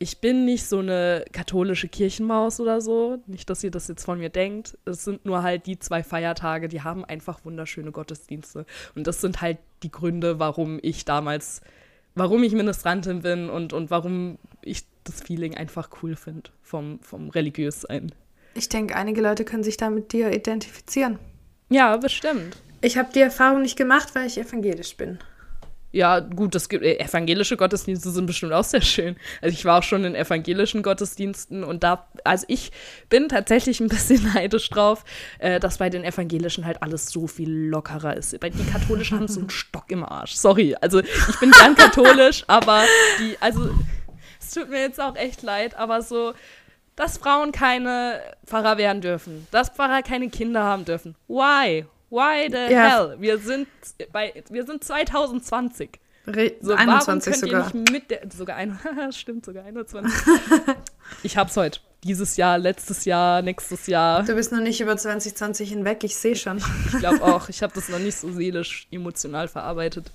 ich 0.03 0.19
bin 0.19 0.45
nicht 0.45 0.67
so 0.67 0.81
eine 0.81 1.25
katholische 1.31 1.87
Kirchenmaus 1.87 2.59
oder 2.59 2.81
so. 2.81 3.19
Nicht, 3.29 3.49
dass 3.49 3.63
ihr 3.63 3.71
das 3.71 3.87
jetzt 3.87 4.05
von 4.05 4.19
mir 4.19 4.31
denkt. 4.31 4.77
Es 4.85 5.05
sind 5.05 5.25
nur 5.25 5.45
halt 5.45 5.67
die 5.67 5.79
zwei 5.79 6.03
Feiertage, 6.03 6.67
die 6.67 6.83
haben 6.83 7.05
einfach 7.05 7.45
wunderschöne 7.45 7.93
Gottesdienste. 7.93 8.67
Und 8.97 9.07
das 9.07 9.21
sind 9.21 9.41
halt 9.41 9.59
die 9.85 9.93
Gründe, 9.93 10.41
warum 10.41 10.81
ich 10.83 11.05
damals, 11.05 11.61
warum 12.17 12.43
ich 12.43 12.53
Ministrantin 12.53 13.23
bin 13.23 13.49
und, 13.49 13.73
und 13.73 13.91
warum 13.93 14.39
ich 14.61 14.83
das 15.05 15.23
Feeling 15.23 15.57
einfach 15.57 15.91
cool 16.03 16.17
finde 16.17 16.51
vom, 16.63 16.99
vom 17.01 17.31
Religiössein. 17.31 18.13
Ich 18.55 18.69
denke, 18.69 18.97
einige 18.97 19.23
Leute 19.23 19.45
können 19.45 19.63
sich 19.63 19.77
da 19.77 19.89
mit 19.89 20.13
dir 20.13 20.33
identifizieren. 20.33 21.21
Ja, 21.71 21.97
bestimmt. 21.97 22.61
Ich 22.81 22.99
habe 22.99 23.13
die 23.15 23.21
Erfahrung 23.21 23.63
nicht 23.63 23.77
gemacht, 23.77 24.17
weil 24.17 24.27
ich 24.27 24.37
evangelisch 24.37 24.97
bin. 24.97 25.21
Ja, 25.93 26.21
gut, 26.21 26.55
das 26.55 26.69
gibt, 26.69 26.85
äh, 26.85 26.99
evangelische 26.99 27.57
Gottesdienste 27.57 28.11
sind 28.11 28.27
bestimmt 28.27 28.53
auch 28.53 28.65
sehr 28.65 28.81
schön. 28.81 29.17
Also 29.41 29.53
ich 29.53 29.65
war 29.65 29.79
auch 29.79 29.83
schon 29.83 30.05
in 30.05 30.15
evangelischen 30.15 30.83
Gottesdiensten 30.83 31.63
und 31.63 31.85
da, 31.85 32.09
also 32.25 32.47
ich 32.49 32.73
bin 33.11 33.29
tatsächlich 33.29 33.81
ein 33.81 33.89
bisschen 33.89 34.25
neidisch 34.35 34.71
drauf, 34.71 35.05
äh, 35.39 35.61
dass 35.61 35.79
bei 35.79 35.91
den 35.91 36.05
evangelischen 36.05 36.65
halt 36.65 36.83
alles 36.83 37.11
so 37.11 37.27
viel 37.27 37.51
lockerer 37.51 38.17
ist. 38.17 38.39
Bei 38.41 38.49
die 38.49 38.65
katholischen 38.65 39.19
haben 39.19 39.29
so 39.29 39.41
einen 39.41 39.51
Stock 39.51 39.91
im 39.91 40.03
Arsch. 40.03 40.35
Sorry, 40.35 40.75
also 40.81 41.01
ich 41.01 41.41
bin 41.41 41.51
gern 41.51 41.75
katholisch, 41.75 42.45
aber 42.49 42.85
die, 43.21 43.37
also 43.41 43.71
tut 44.53 44.71
mir 44.71 44.81
jetzt 44.81 45.01
auch 45.01 45.17
echt 45.17 45.43
leid, 45.43 45.77
aber 45.77 46.03
so, 46.03 46.33
dass 46.97 47.19
Frauen 47.19 47.53
keine 47.53 48.21
Pfarrer 48.47 48.79
werden 48.79 49.01
dürfen, 49.01 49.47
dass 49.51 49.71
Pfarrer 49.71 50.03
keine 50.03 50.29
Kinder 50.29 50.63
haben 50.63 50.85
dürfen. 50.85 51.17
Why? 51.29 51.87
Why 52.13 52.47
the 52.51 52.71
ja. 52.71 53.09
hell? 53.09 53.17
Wir 53.19 53.39
sind 53.39 53.69
bei, 54.13 54.35
wir 54.51 54.67
sind 54.67 54.85
2020. 54.85 55.99
Re 56.27 56.53
so, 56.61 56.75
21 56.75 57.37
sogar. 57.37 57.73
mit 57.75 58.11
der, 58.11 58.21
sogar 58.31 58.57
ein, 58.57 58.79
stimmt, 59.13 59.47
sogar 59.47 59.65
21. 59.65 60.13
ich 61.23 61.39
hab's 61.39 61.57
heute. 61.57 61.81
Dieses 62.05 62.37
Jahr, 62.37 62.59
letztes 62.59 63.07
Jahr, 63.07 63.41
nächstes 63.41 63.87
Jahr. 63.87 64.23
Du 64.25 64.35
bist 64.35 64.53
noch 64.53 64.61
nicht 64.61 64.81
über 64.81 64.97
2020 64.97 65.71
hinweg, 65.71 66.05
ich 66.05 66.15
sehe 66.17 66.37
schon. 66.37 66.59
Ich 66.59 66.99
glaube 66.99 67.23
auch, 67.23 67.49
ich 67.49 67.63
habe 67.63 67.73
das 67.75 67.89
noch 67.89 67.99
nicht 67.99 68.19
so 68.19 68.31
seelisch, 68.31 68.89
emotional 68.91 69.49
verarbeitet. 69.49 70.11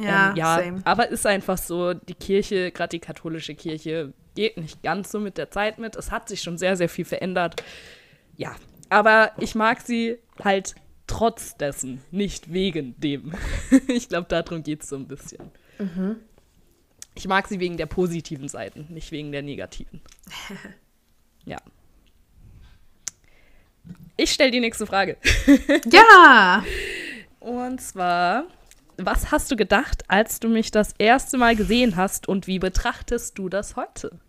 Ja, 0.00 0.30
ähm, 0.30 0.36
ja 0.36 0.58
same. 0.58 0.82
aber 0.84 1.08
ist 1.08 1.26
einfach 1.26 1.58
so, 1.58 1.92
die 1.92 2.14
Kirche, 2.14 2.70
gerade 2.70 2.90
die 2.90 3.00
katholische 3.00 3.56
Kirche, 3.56 4.12
geht 4.36 4.58
nicht 4.58 4.82
ganz 4.82 5.10
so 5.10 5.18
mit 5.18 5.38
der 5.38 5.50
Zeit 5.50 5.78
mit. 5.78 5.96
Es 5.96 6.12
hat 6.12 6.28
sich 6.28 6.40
schon 6.40 6.56
sehr, 6.56 6.76
sehr 6.76 6.88
viel 6.88 7.04
verändert. 7.04 7.62
Ja, 8.36 8.54
aber 8.90 9.32
ich 9.38 9.54
mag 9.54 9.80
sie 9.80 10.18
halt 10.44 10.74
trotz 11.06 11.56
dessen, 11.56 12.02
nicht 12.10 12.52
wegen 12.52 12.98
dem. 13.00 13.32
ich 13.88 14.08
glaube, 14.08 14.26
darum 14.28 14.62
geht 14.62 14.82
es 14.82 14.88
so 14.88 14.96
ein 14.96 15.08
bisschen. 15.08 15.50
Mhm. 15.78 16.16
Ich 17.14 17.28
mag 17.28 17.46
sie 17.48 17.60
wegen 17.60 17.76
der 17.76 17.86
positiven 17.86 18.48
Seiten, 18.48 18.86
nicht 18.88 19.12
wegen 19.12 19.32
der 19.32 19.42
negativen. 19.42 20.00
ja. 21.44 21.58
Ich 24.16 24.32
stelle 24.32 24.50
die 24.50 24.60
nächste 24.60 24.86
Frage. 24.86 25.16
ja! 25.90 26.64
Und 27.40 27.80
zwar, 27.80 28.46
was 28.96 29.32
hast 29.32 29.50
du 29.50 29.56
gedacht, 29.56 30.04
als 30.08 30.38
du 30.38 30.48
mich 30.48 30.70
das 30.70 30.94
erste 30.98 31.38
Mal 31.38 31.56
gesehen 31.56 31.96
hast 31.96 32.28
und 32.28 32.46
wie 32.46 32.60
betrachtest 32.60 33.36
du 33.36 33.48
das 33.48 33.74
heute? 33.74 34.20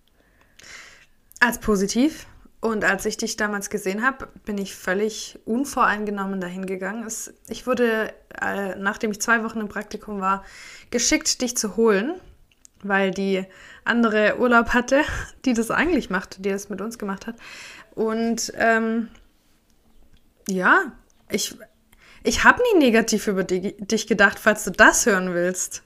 Als 1.40 1.60
positiv. 1.60 2.26
Und 2.64 2.86
als 2.86 3.06
ich 3.06 3.18
dich 3.18 3.36
damals 3.36 3.70
gesehen 3.70 4.06
habe, 4.06 4.30
bin 4.46 4.58
ich 4.58 4.74
völlig 4.74 5.38
unvoreingenommen 5.44 6.40
dahin 6.40 6.66
gegangen. 6.66 7.04
Es, 7.06 7.34
ich 7.50 7.68
wurde, 7.68 8.14
äh, 8.42 8.76
nachdem 8.78 9.12
ich 9.12 9.20
zwei 9.20 9.44
Wochen 9.44 9.60
im 9.60 9.68
Praktikum 9.68 10.22
war, 10.22 10.46
geschickt, 10.90 11.42
dich 11.42 11.58
zu 11.58 11.76
holen, 11.76 12.14
weil 12.82 13.12
die 13.12 13.44
andere 13.84 14.40
Urlaub 14.40 14.70
hatte, 14.70 15.02
die 15.44 15.54
das 15.54 15.72
eigentlich 15.72 16.10
macht, 16.10 16.46
die 16.46 16.52
das 16.52 16.70
mit 16.70 16.80
uns 16.80 16.98
gemacht 16.98 17.28
hat. 17.28 17.36
Und 17.96 18.54
ähm, 18.56 19.10
ja, 20.48 20.94
ich, 21.30 21.58
ich 22.24 22.46
habe 22.46 22.64
nie 22.72 22.80
negativ 22.80 23.28
über 23.28 23.44
die, 23.44 23.76
dich 23.76 24.08
gedacht, 24.08 24.40
falls 24.40 24.64
du 24.64 24.72
das 24.72 25.06
hören 25.06 25.34
willst. 25.34 25.84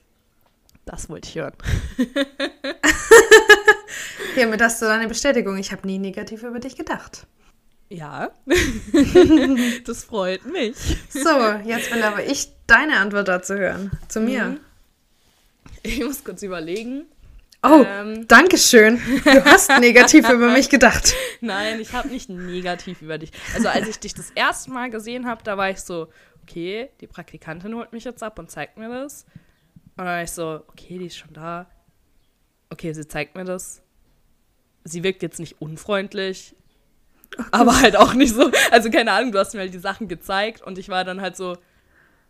Das 0.84 1.08
wollte 1.08 1.28
ich 1.28 1.34
hören. 1.34 1.54
Hiermit 4.34 4.62
hast 4.62 4.80
du 4.82 4.86
deine 4.86 5.08
Bestätigung. 5.08 5.56
Ich 5.58 5.72
habe 5.72 5.86
nie 5.86 5.98
negativ 5.98 6.42
über 6.42 6.58
dich 6.60 6.76
gedacht. 6.76 7.26
Ja, 7.90 8.30
das 9.86 10.04
freut 10.04 10.44
mich. 10.44 10.76
So, 11.08 11.30
jetzt 11.64 11.92
will 11.92 12.02
aber 12.02 12.22
ich 12.24 12.50
deine 12.66 12.98
Antwort 12.98 13.28
dazu 13.28 13.54
hören. 13.54 13.90
Zu 14.08 14.20
mir. 14.20 14.44
Mhm. 14.44 14.60
Ich 15.82 16.04
muss 16.04 16.22
kurz 16.22 16.42
überlegen. 16.42 17.06
Oh, 17.62 17.84
ähm, 17.84 18.28
danke 18.28 18.56
schön. 18.56 19.00
Du 19.24 19.44
hast 19.44 19.70
negativ 19.80 20.28
über 20.28 20.52
mich 20.52 20.68
gedacht. 20.68 21.14
Nein, 21.40 21.80
ich 21.80 21.92
habe 21.92 22.08
nicht 22.08 22.28
negativ 22.28 23.02
über 23.02 23.18
dich. 23.18 23.32
Also 23.54 23.68
als 23.68 23.88
ich 23.88 23.98
dich 23.98 24.14
das 24.14 24.30
erste 24.30 24.70
Mal 24.70 24.90
gesehen 24.90 25.26
habe, 25.26 25.42
da 25.42 25.56
war 25.56 25.70
ich 25.70 25.80
so, 25.80 26.08
okay, 26.42 26.90
die 27.00 27.06
Praktikantin 27.06 27.74
holt 27.74 27.92
mich 27.92 28.04
jetzt 28.04 28.22
ab 28.22 28.38
und 28.38 28.50
zeigt 28.50 28.76
mir 28.76 28.88
das. 28.88 29.24
Und 29.74 29.92
dann 29.96 30.06
war 30.06 30.22
ich 30.22 30.30
so, 30.30 30.62
okay, 30.68 30.98
die 30.98 31.06
ist 31.06 31.16
schon 31.16 31.32
da. 31.32 31.68
Okay, 32.70 32.92
sie 32.92 33.08
zeigt 33.08 33.34
mir 33.34 33.44
das. 33.44 33.82
Sie 34.84 35.02
wirkt 35.02 35.22
jetzt 35.22 35.40
nicht 35.40 35.60
unfreundlich, 35.60 36.54
aber 37.50 37.80
halt 37.80 37.96
auch 37.96 38.14
nicht 38.14 38.34
so. 38.34 38.50
Also 38.70 38.90
keine 38.90 39.12
Ahnung, 39.12 39.32
du 39.32 39.38
hast 39.38 39.54
mir 39.54 39.60
halt 39.60 39.74
die 39.74 39.78
Sachen 39.78 40.08
gezeigt 40.08 40.62
und 40.62 40.78
ich 40.78 40.88
war 40.88 41.04
dann 41.04 41.20
halt 41.20 41.36
so, 41.36 41.56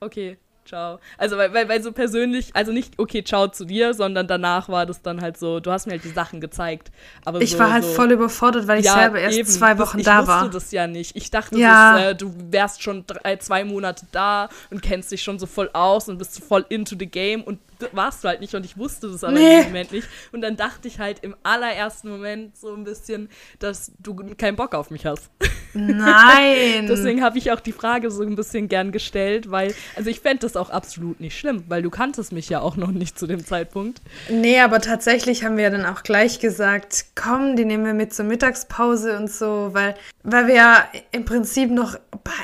okay, 0.00 0.38
ciao. 0.68 1.00
Also, 1.16 1.36
weil, 1.36 1.52
weil, 1.52 1.68
weil 1.68 1.82
so 1.82 1.92
persönlich, 1.92 2.50
also 2.54 2.72
nicht, 2.72 2.98
okay, 2.98 3.24
ciao 3.24 3.48
zu 3.48 3.64
dir, 3.64 3.94
sondern 3.94 4.28
danach 4.28 4.68
war 4.68 4.86
das 4.86 5.02
dann 5.02 5.20
halt 5.20 5.36
so, 5.36 5.60
du 5.60 5.72
hast 5.72 5.86
mir 5.86 5.92
halt 5.92 6.04
die 6.04 6.10
Sachen 6.10 6.40
gezeigt. 6.40 6.92
Aber 7.24 7.40
ich 7.40 7.52
so, 7.52 7.58
war 7.58 7.72
halt 7.72 7.84
so, 7.84 7.92
voll 7.92 8.12
überfordert, 8.12 8.66
weil 8.68 8.80
ich 8.80 8.86
ja, 8.86 8.94
selber 8.94 9.18
erst 9.18 9.38
eben, 9.38 9.48
zwei 9.48 9.78
Wochen 9.78 9.98
das, 9.98 10.06
da 10.06 10.26
war. 10.26 10.38
Ich 10.38 10.44
wusste 10.44 10.58
das 10.58 10.70
ja 10.70 10.86
nicht. 10.86 11.16
Ich 11.16 11.30
dachte, 11.30 11.58
ja. 11.58 11.98
ist, 11.98 12.04
äh, 12.04 12.14
du 12.14 12.32
wärst 12.50 12.82
schon 12.82 13.04
drei, 13.06 13.36
zwei 13.36 13.64
Monate 13.64 14.06
da 14.12 14.48
und 14.70 14.82
kennst 14.82 15.10
dich 15.10 15.22
schon 15.22 15.38
so 15.38 15.46
voll 15.46 15.70
aus 15.72 16.08
und 16.08 16.18
bist 16.18 16.42
voll 16.44 16.64
into 16.68 16.96
the 16.98 17.06
game 17.06 17.42
und 17.42 17.58
warst 17.92 18.24
du 18.24 18.28
halt 18.28 18.40
nicht 18.40 18.54
und 18.54 18.64
ich 18.64 18.76
wusste 18.76 19.10
das 19.10 19.24
aber 19.24 19.34
nee. 19.34 19.60
im 19.60 19.66
Moment 19.66 19.92
nicht. 19.92 20.08
Und 20.32 20.40
dann 20.40 20.56
dachte 20.56 20.88
ich 20.88 20.98
halt 20.98 21.20
im 21.20 21.34
allerersten 21.42 22.08
Moment 22.08 22.56
so 22.56 22.74
ein 22.74 22.84
bisschen, 22.84 23.28
dass 23.58 23.92
du 23.98 24.14
keinen 24.36 24.56
Bock 24.56 24.74
auf 24.74 24.90
mich 24.90 25.06
hast. 25.06 25.30
Nein. 25.74 26.86
Deswegen 26.88 27.22
habe 27.22 27.38
ich 27.38 27.52
auch 27.52 27.60
die 27.60 27.72
Frage 27.72 28.10
so 28.10 28.22
ein 28.22 28.36
bisschen 28.36 28.68
gern 28.68 28.92
gestellt, 28.92 29.50
weil, 29.50 29.74
also 29.96 30.10
ich 30.10 30.20
fände 30.20 30.40
das 30.40 30.56
auch 30.56 30.70
absolut 30.70 31.20
nicht 31.20 31.38
schlimm, 31.38 31.64
weil 31.68 31.82
du 31.82 31.90
kanntest 31.90 32.32
mich 32.32 32.48
ja 32.48 32.60
auch 32.60 32.76
noch 32.76 32.90
nicht 32.90 33.18
zu 33.18 33.26
dem 33.26 33.44
Zeitpunkt. 33.44 34.00
Nee, 34.28 34.60
aber 34.60 34.80
tatsächlich 34.80 35.44
haben 35.44 35.56
wir 35.56 35.70
dann 35.70 35.86
auch 35.86 36.02
gleich 36.02 36.40
gesagt, 36.40 37.06
komm, 37.14 37.56
die 37.56 37.64
nehmen 37.64 37.84
wir 37.84 37.94
mit 37.94 38.14
zur 38.14 38.24
Mittagspause 38.24 39.16
und 39.16 39.30
so, 39.30 39.70
weil, 39.72 39.94
weil 40.22 40.46
wir 40.46 40.54
ja 40.54 40.88
im 41.12 41.24
Prinzip 41.24 41.70
noch, 41.70 41.96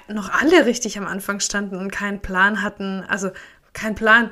noch 0.09 0.31
alle 0.31 0.67
richtig 0.67 0.99
am 0.99 1.07
Anfang 1.07 1.41
standen 1.41 1.77
und 1.77 1.91
keinen 1.91 2.21
Plan 2.21 2.63
hatten. 2.63 3.05
Also 3.09 3.31
kein 3.73 3.95
Plan. 3.95 4.31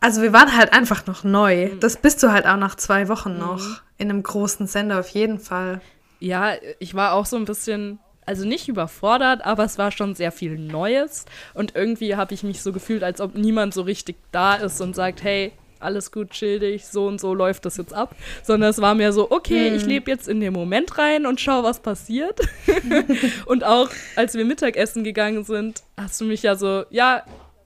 Also 0.00 0.22
wir 0.22 0.32
waren 0.32 0.56
halt 0.56 0.72
einfach 0.72 1.06
noch 1.06 1.24
neu. 1.24 1.68
Mhm. 1.68 1.80
Das 1.80 1.96
bist 1.96 2.22
du 2.22 2.32
halt 2.32 2.46
auch 2.46 2.56
nach 2.56 2.74
zwei 2.76 3.08
Wochen 3.08 3.38
noch. 3.38 3.60
Mhm. 3.60 3.76
In 3.98 4.10
einem 4.10 4.22
großen 4.22 4.66
Sender 4.66 5.00
auf 5.00 5.08
jeden 5.08 5.38
Fall. 5.38 5.80
Ja, 6.20 6.52
ich 6.78 6.94
war 6.94 7.12
auch 7.12 7.26
so 7.26 7.36
ein 7.36 7.44
bisschen 7.44 7.98
also 8.26 8.44
nicht 8.44 8.68
überfordert, 8.68 9.44
aber 9.44 9.64
es 9.64 9.78
war 9.78 9.92
schon 9.92 10.14
sehr 10.14 10.32
viel 10.32 10.58
Neues. 10.58 11.24
Und 11.54 11.76
irgendwie 11.76 12.16
habe 12.16 12.34
ich 12.34 12.42
mich 12.42 12.60
so 12.60 12.72
gefühlt, 12.72 13.04
als 13.04 13.20
ob 13.20 13.36
niemand 13.36 13.72
so 13.72 13.82
richtig 13.82 14.16
da 14.32 14.54
ist 14.54 14.80
und 14.80 14.96
sagt, 14.96 15.22
hey, 15.22 15.52
alles 15.78 16.10
gut, 16.10 16.34
schildig, 16.34 16.86
so 16.86 17.06
und 17.06 17.20
so 17.20 17.34
läuft 17.34 17.64
das 17.66 17.76
jetzt 17.76 17.94
ab. 17.94 18.16
Sondern 18.42 18.70
es 18.70 18.80
war 18.80 18.94
mir 18.94 19.12
so, 19.12 19.30
okay, 19.30 19.68
hm. 19.68 19.76
ich 19.76 19.86
lebe 19.86 20.10
jetzt 20.10 20.26
in 20.28 20.40
den 20.40 20.52
Moment 20.52 20.98
rein 20.98 21.26
und 21.26 21.40
schau, 21.40 21.62
was 21.62 21.80
passiert. 21.80 22.40
und 23.46 23.64
auch 23.64 23.90
als 24.16 24.34
wir 24.34 24.44
Mittagessen 24.44 25.04
gegangen 25.04 25.44
sind, 25.44 25.82
hast 25.96 26.20
du 26.20 26.24
mich 26.24 26.42
ja 26.42 26.56
so, 26.56 26.84
ja, 26.90 27.22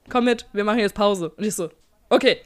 komm 0.09 0.25
mit, 0.25 0.45
wir 0.53 0.63
machen 0.63 0.79
jetzt 0.79 0.95
Pause. 0.95 1.29
Und 1.29 1.45
ich 1.45 1.55
so, 1.55 1.69
okay. 2.11 2.41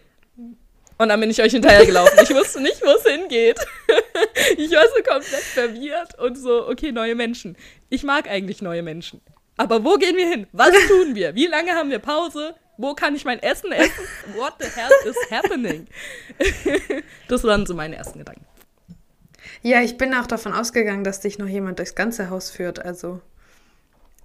Und 0.98 1.10
dann 1.10 1.20
bin 1.20 1.30
ich 1.30 1.42
euch 1.42 1.52
hinterhergelaufen. 1.52 2.18
Ich 2.24 2.34
wusste 2.34 2.62
nicht, 2.62 2.82
wo 2.82 2.92
es 2.92 3.04
hingeht. 3.04 3.60
ich 4.58 4.72
war 4.72 4.86
so 4.88 5.04
komplett 5.04 5.44
verwirrt 5.44 6.18
und 6.18 6.38
so, 6.38 6.68
okay, 6.70 6.94
neue 6.94 7.16
Menschen. 7.16 7.58
Ich 7.90 8.04
mag 8.04 8.30
eigentlich 8.30 8.62
neue 8.62 8.82
Menschen. 8.82 9.20
Aber 9.58 9.84
wo 9.84 9.96
gehen 9.96 10.16
wir 10.16 10.28
hin? 10.28 10.48
Was 10.54 10.72
tun 10.88 11.16
wir? 11.16 11.36
Wie 11.36 11.48
lange 11.48 11.74
haben 11.74 11.90
wir 11.90 12.00
Pause? 12.00 12.56
Wo 12.78 12.94
kann 12.94 13.16
ich 13.16 13.26
mein 13.26 13.42
Essen 13.42 13.72
essen? 13.72 14.06
What 14.36 14.54
the 14.60 14.68
hell 14.68 14.92
is 15.06 15.18
happening? 15.32 15.88
das 17.28 17.44
waren 17.44 17.66
so 17.66 17.74
meine 17.74 17.96
ersten 17.96 18.20
Gedanken. 18.20 18.46
Ja, 19.62 19.82
ich 19.82 19.98
bin 19.98 20.14
auch 20.14 20.28
davon 20.28 20.54
ausgegangen, 20.54 21.04
dass 21.04 21.22
dich 21.22 21.40
noch 21.40 21.48
jemand 21.48 21.80
durchs 21.80 21.96
ganze 21.96 22.30
Haus 22.30 22.52
führt. 22.52 22.80
Also 22.84 23.22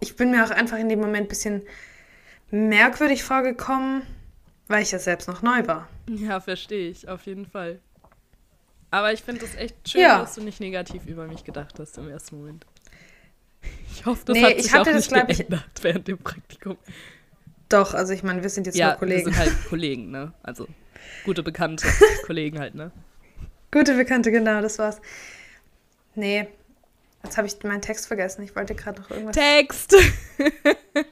ich 0.00 0.16
bin 0.16 0.31
mir 0.31 0.44
auch 0.44 0.50
einfach 0.50 0.79
in 0.79 0.88
dem 0.88 1.00
Moment 1.00 1.26
ein 1.26 1.29
bisschen 1.29 1.62
merkwürdig 2.50 3.22
vorgekommen, 3.22 4.03
weil 4.70 4.85
ich 4.85 4.92
ja 4.92 5.00
selbst 5.00 5.26
noch 5.26 5.42
neu 5.42 5.66
war. 5.66 5.88
Ja, 6.09 6.38
verstehe 6.38 6.88
ich, 6.88 7.09
auf 7.09 7.26
jeden 7.26 7.44
Fall. 7.44 7.80
Aber 8.92 9.12
ich 9.12 9.20
finde 9.20 9.44
es 9.44 9.56
echt 9.56 9.76
schön, 9.88 10.02
ja. 10.02 10.20
dass 10.20 10.37
du 10.37 10.42
nicht 10.42 10.61
negativ 10.61 11.06
über 11.06 11.26
mich 11.26 11.42
gedacht 11.44 11.78
hast 11.80 11.98
im 11.98 12.09
ersten 12.09 12.38
Moment. 12.38 12.64
Ich 13.92 14.06
hoffe, 14.06 14.22
das 14.26 14.37
nee, 14.37 14.44
hat 14.44 14.62
sich 14.62 14.72
auch 14.72 14.87
nicht 14.87 15.11
geändert 15.11 15.64
ich, 15.76 15.83
während 15.85 16.06
dem 16.06 16.18
Praktikum. 16.18 16.76
Doch, 17.68 17.94
also 17.94 18.12
ich 18.12 18.22
meine, 18.22 18.42
wir 18.42 18.48
sind 18.48 18.66
jetzt 18.66 18.76
ja, 18.76 18.90
nur 18.90 18.98
Kollegen. 18.98 19.26
wir 19.26 19.33
sind 19.33 19.38
halt 19.42 19.52
Kollegen, 19.68 20.11
ne? 20.12 20.33
Also 20.42 20.68
gute 21.24 21.42
Bekannte, 21.42 21.87
Kollegen 22.26 22.61
halt, 22.61 22.76
ne? 22.76 22.92
Gute 23.72 23.94
Bekannte, 23.94 24.30
genau, 24.30 24.61
das 24.62 24.78
war's. 24.78 25.00
Nee, 26.14 26.46
jetzt 27.24 27.37
habe 27.37 27.48
ich 27.48 27.61
meinen 27.64 27.83
Text 27.83 28.06
vergessen. 28.06 28.42
Ich 28.42 28.54
wollte 28.54 28.76
gerade 28.76 29.00
noch 29.00 29.11
irgendwas. 29.11 29.35
Text! 29.35 29.96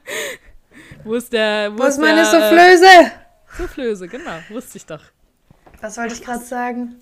wo 1.03 1.15
ist 1.15 1.33
der. 1.33 1.73
Wo, 1.73 1.79
wo 1.79 1.83
ist 1.83 1.99
meine 1.99 2.21
der, 2.21 2.25
Soufflöse? 2.25 3.11
Soufflöse, 3.57 4.07
genau, 4.07 4.39
wusste 4.49 4.77
ich 4.77 4.85
doch. 4.85 5.03
Was 5.81 5.97
wollte 5.97 6.13
ich 6.13 6.21
gerade 6.21 6.43
sagen? 6.43 6.95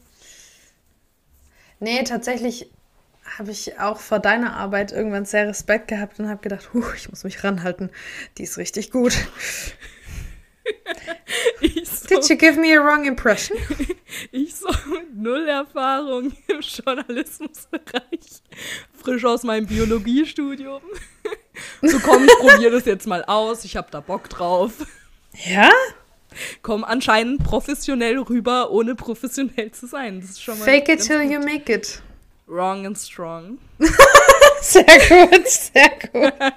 Nee, 1.80 2.04
tatsächlich 2.04 2.72
habe 3.38 3.52
ich 3.52 3.80
auch 3.80 4.00
vor 4.00 4.20
deiner 4.20 4.56
Arbeit 4.56 4.92
irgendwann 4.92 5.26
sehr 5.26 5.48
Respekt 5.48 5.88
gehabt 5.90 6.20
und 6.20 6.30
habe 6.30 6.42
gedacht, 6.42 6.70
huh, 6.74 6.86
ich 6.96 7.10
muss 7.10 7.24
mich 7.24 7.44
ranhalten. 7.44 7.90
Die 8.38 8.44
ist 8.44 8.58
richtig 8.58 8.92
gut. 8.92 9.14
so, 11.84 12.08
Did 12.08 12.30
you 12.30 12.38
give 12.38 12.60
me 12.60 12.78
a 12.78 12.82
wrong 12.82 13.06
impression? 13.06 13.58
ich 14.32 14.56
so 14.56 14.70
null 15.14 15.48
Erfahrung 15.48 16.34
im 16.48 16.62
Journalismusbereich. 16.62 18.42
Frisch 18.94 19.26
aus 19.26 19.44
meinem 19.44 19.68
Biologiestudium. 19.68 20.82
so 21.82 22.00
komm, 22.00 22.26
ich 22.26 22.36
probiere 22.38 22.72
das 22.72 22.86
jetzt 22.86 23.08
mal 23.08 23.24
aus. 23.26 23.66
Ich 23.66 23.76
habe 23.76 23.90
da 23.92 24.00
Bock 24.00 24.30
drauf. 24.30 24.74
Ja? 25.46 25.72
Komm 26.62 26.84
anscheinend 26.84 27.44
professionell 27.44 28.20
rüber, 28.20 28.72
ohne 28.72 28.96
professionell 28.96 29.72
zu 29.72 29.88
sein. 29.88 30.22
Das 30.22 30.32
ist 30.32 30.44
schon 30.44 30.58
mal 30.60 30.66
Fake 30.66 30.90
it 30.90 31.02
till 31.02 31.22
gut. 31.22 31.32
you 31.32 31.40
make 31.40 31.74
it. 31.74 32.02
Wrong 32.48 32.86
and 32.86 32.98
strong. 32.98 33.58
sehr 34.62 34.84
gut, 34.84 35.48
sehr 35.48 35.90
gut. 36.12 36.34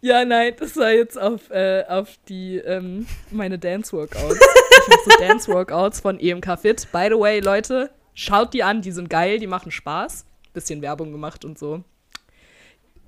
ja, 0.00 0.24
nein, 0.24 0.54
das 0.58 0.76
war 0.76 0.92
jetzt 0.92 1.18
auf, 1.18 1.50
äh, 1.50 1.84
auf 1.88 2.08
die, 2.28 2.58
ähm, 2.58 3.06
meine 3.30 3.58
Dance-Workouts. 3.58 4.38
Ich 4.38 4.88
mache 4.88 5.00
so 5.04 5.10
Dance-Workouts 5.18 6.00
von 6.00 6.20
EMK 6.20 6.58
Fit. 6.60 6.86
By 6.92 7.08
the 7.10 7.18
way, 7.18 7.40
Leute, 7.40 7.90
schaut 8.14 8.54
die 8.54 8.62
an, 8.62 8.82
die 8.82 8.92
sind 8.92 9.10
geil, 9.10 9.38
die 9.38 9.46
machen 9.46 9.72
Spaß. 9.72 10.24
Bisschen 10.52 10.82
Werbung 10.82 11.10
gemacht 11.10 11.44
und 11.44 11.58
so. 11.58 11.82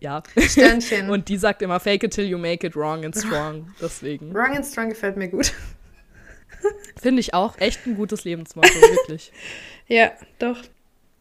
Ja. 0.01 0.23
Sternchen. 0.37 1.11
und 1.11 1.29
die 1.29 1.37
sagt 1.37 1.63
immer, 1.63 1.81
fake 1.81 2.05
it 2.05 2.13
till 2.13 2.27
you 2.27 2.39
make 2.39 2.67
it 2.67 2.77
wrong 2.77 3.05
and 3.05 3.17
strong. 3.17 3.71
Deswegen. 3.81 4.35
Wrong 4.35 4.57
and 4.57 4.65
strong 4.65 4.89
gefällt 4.89 5.17
mir 5.17 5.29
gut. 5.29 5.53
Finde 7.01 7.21
ich 7.21 7.35
auch 7.35 7.59
echt 7.59 7.87
ein 7.87 7.97
gutes 7.97 8.25
Lebensmotto, 8.25 8.75
wirklich. 8.75 9.33
Ja, 9.87 10.13
doch. 10.39 10.59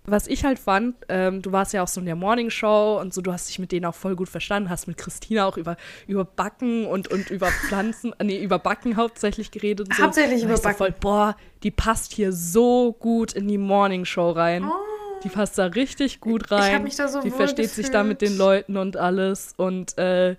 Was 0.07 0.27
ich 0.27 0.45
halt 0.45 0.59
fand, 0.59 0.95
ähm, 1.09 1.41
du 1.41 1.51
warst 1.51 1.73
ja 1.73 1.81
auch 1.81 1.87
so 1.87 1.99
in 1.99 2.05
der 2.05 2.15
Morning 2.15 2.51
Show 2.51 2.99
und 3.01 3.11
so, 3.11 3.21
du 3.21 3.33
hast 3.33 3.49
dich 3.49 3.57
mit 3.57 3.71
denen 3.71 3.85
auch 3.85 3.95
voll 3.95 4.15
gut 4.15 4.29
verstanden, 4.29 4.69
hast 4.69 4.87
mit 4.87 4.97
Christina 4.97 5.47
auch 5.47 5.57
über, 5.57 5.77
über 6.05 6.25
Backen 6.25 6.85
und, 6.85 7.07
und 7.07 7.31
über 7.31 7.47
Pflanzen, 7.47 8.13
nee, 8.21 8.41
über 8.41 8.59
Backen 8.59 8.97
hauptsächlich 8.97 9.49
geredet. 9.49 9.87
So. 9.95 10.03
Hauptsächlich 10.03 10.43
über 10.43 10.57
Backen. 10.57 10.77
Voll, 10.77 10.93
boah, 10.99 11.35
die 11.63 11.71
passt 11.71 12.13
hier 12.13 12.31
so 12.33 12.93
gut 12.93 13.33
in 13.33 13.47
die 13.47 13.57
Morning 13.57 14.05
Show 14.05 14.29
rein. 14.29 14.65
Oh. 14.65 14.84
Die 15.23 15.29
passt 15.29 15.57
da 15.57 15.65
richtig 15.65 16.19
gut 16.19 16.51
rein. 16.51 16.69
Ich 16.69 16.75
hab 16.75 16.83
mich 16.83 16.95
da 16.95 17.07
so 17.07 17.21
Die 17.21 17.31
versteht 17.31 17.65
gefühlt. 17.67 17.85
sich 17.85 17.91
da 17.91 18.03
mit 18.03 18.21
den 18.21 18.37
Leuten 18.37 18.77
und 18.77 18.97
alles 18.97 19.53
und 19.57 19.97
äh, 19.97 20.35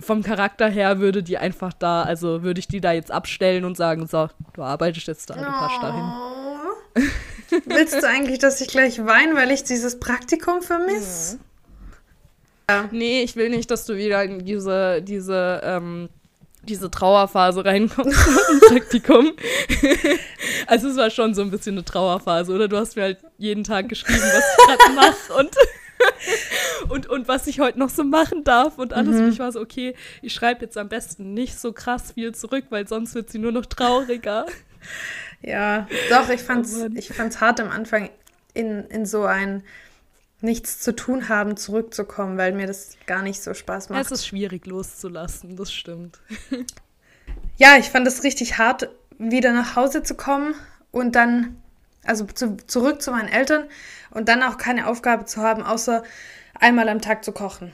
vom 0.00 0.22
Charakter 0.22 0.68
her 0.68 0.98
würde 0.98 1.22
die 1.22 1.36
einfach 1.36 1.72
da, 1.74 2.02
also 2.02 2.42
würde 2.42 2.58
ich 2.60 2.68
die 2.68 2.80
da 2.80 2.92
jetzt 2.92 3.10
abstellen 3.10 3.64
und 3.66 3.76
sagen, 3.76 4.06
so, 4.06 4.28
du 4.54 4.62
arbeitest 4.62 5.08
jetzt 5.08 5.28
da, 5.28 5.34
du 5.34 5.44
passt 5.44 5.82
dahin. 5.82 7.10
Willst 7.66 8.02
du 8.02 8.08
eigentlich, 8.08 8.38
dass 8.38 8.60
ich 8.60 8.68
gleich 8.68 9.04
weine, 9.04 9.34
weil 9.34 9.50
ich 9.50 9.64
dieses 9.64 10.00
Praktikum 10.00 10.62
vermisse? 10.62 11.38
Ja. 12.70 12.88
Nee, 12.92 13.22
ich 13.22 13.36
will 13.36 13.50
nicht, 13.50 13.70
dass 13.70 13.84
du 13.84 13.96
wieder 13.96 14.22
in 14.22 14.44
diese, 14.44 15.02
diese, 15.02 15.60
ähm, 15.64 16.08
diese 16.62 16.90
Trauerphase 16.90 17.64
reinkommst 17.64 18.18
im 18.52 18.60
Praktikum. 18.60 19.32
also 20.66 20.88
es 20.88 20.96
war 20.96 21.10
schon 21.10 21.34
so 21.34 21.42
ein 21.42 21.50
bisschen 21.50 21.74
eine 21.74 21.84
Trauerphase, 21.84 22.52
oder? 22.52 22.68
Du 22.68 22.76
hast 22.76 22.96
mir 22.96 23.02
halt 23.02 23.18
jeden 23.38 23.64
Tag 23.64 23.88
geschrieben, 23.88 24.20
was 24.20 24.44
ich 24.58 24.66
gerade 24.66 24.94
mache 24.94 25.34
und, 25.38 25.56
und, 26.90 27.06
und 27.06 27.28
was 27.28 27.46
ich 27.46 27.60
heute 27.60 27.78
noch 27.78 27.90
so 27.90 28.04
machen 28.04 28.44
darf 28.44 28.78
und 28.78 28.92
alles. 28.92 29.16
Mhm. 29.16 29.24
Und 29.24 29.32
ich 29.32 29.38
war 29.38 29.52
so, 29.52 29.60
okay, 29.60 29.94
ich 30.22 30.32
schreibe 30.32 30.62
jetzt 30.62 30.76
am 30.76 30.88
besten 30.88 31.34
nicht 31.34 31.58
so 31.58 31.72
krass 31.72 32.12
viel 32.12 32.34
zurück, 32.34 32.66
weil 32.70 32.86
sonst 32.86 33.14
wird 33.14 33.30
sie 33.30 33.38
nur 33.38 33.52
noch 33.52 33.66
trauriger. 33.66 34.46
Ja, 35.42 35.88
doch, 36.10 36.28
ich 36.28 36.42
fand's, 36.42 36.76
oh 36.82 36.88
ich 36.94 37.08
fand's 37.08 37.40
hart 37.40 37.60
am 37.60 37.70
Anfang 37.70 38.10
in, 38.52 38.84
in 38.86 39.06
so 39.06 39.24
ein 39.24 39.62
nichts 40.42 40.80
zu 40.80 40.94
tun 40.94 41.28
haben, 41.28 41.56
zurückzukommen, 41.56 42.38
weil 42.38 42.52
mir 42.52 42.66
das 42.66 42.96
gar 43.06 43.22
nicht 43.22 43.42
so 43.42 43.54
Spaß 43.54 43.90
macht. 43.90 44.06
Es 44.06 44.10
ist 44.10 44.26
schwierig 44.26 44.66
loszulassen, 44.66 45.56
das 45.56 45.72
stimmt. 45.72 46.20
ja, 47.56 47.76
ich 47.76 47.90
fand 47.90 48.06
es 48.06 48.22
richtig 48.22 48.58
hart, 48.58 48.88
wieder 49.18 49.52
nach 49.52 49.76
Hause 49.76 50.02
zu 50.02 50.14
kommen 50.14 50.54
und 50.90 51.14
dann, 51.14 51.60
also 52.04 52.24
zu, 52.24 52.56
zurück 52.66 53.02
zu 53.02 53.10
meinen 53.10 53.28
Eltern 53.28 53.64
und 54.10 54.28
dann 54.28 54.42
auch 54.42 54.56
keine 54.56 54.86
Aufgabe 54.86 55.26
zu 55.26 55.42
haben, 55.42 55.62
außer 55.62 56.02
einmal 56.54 56.88
am 56.88 57.00
Tag 57.00 57.24
zu 57.24 57.32
kochen. 57.32 57.72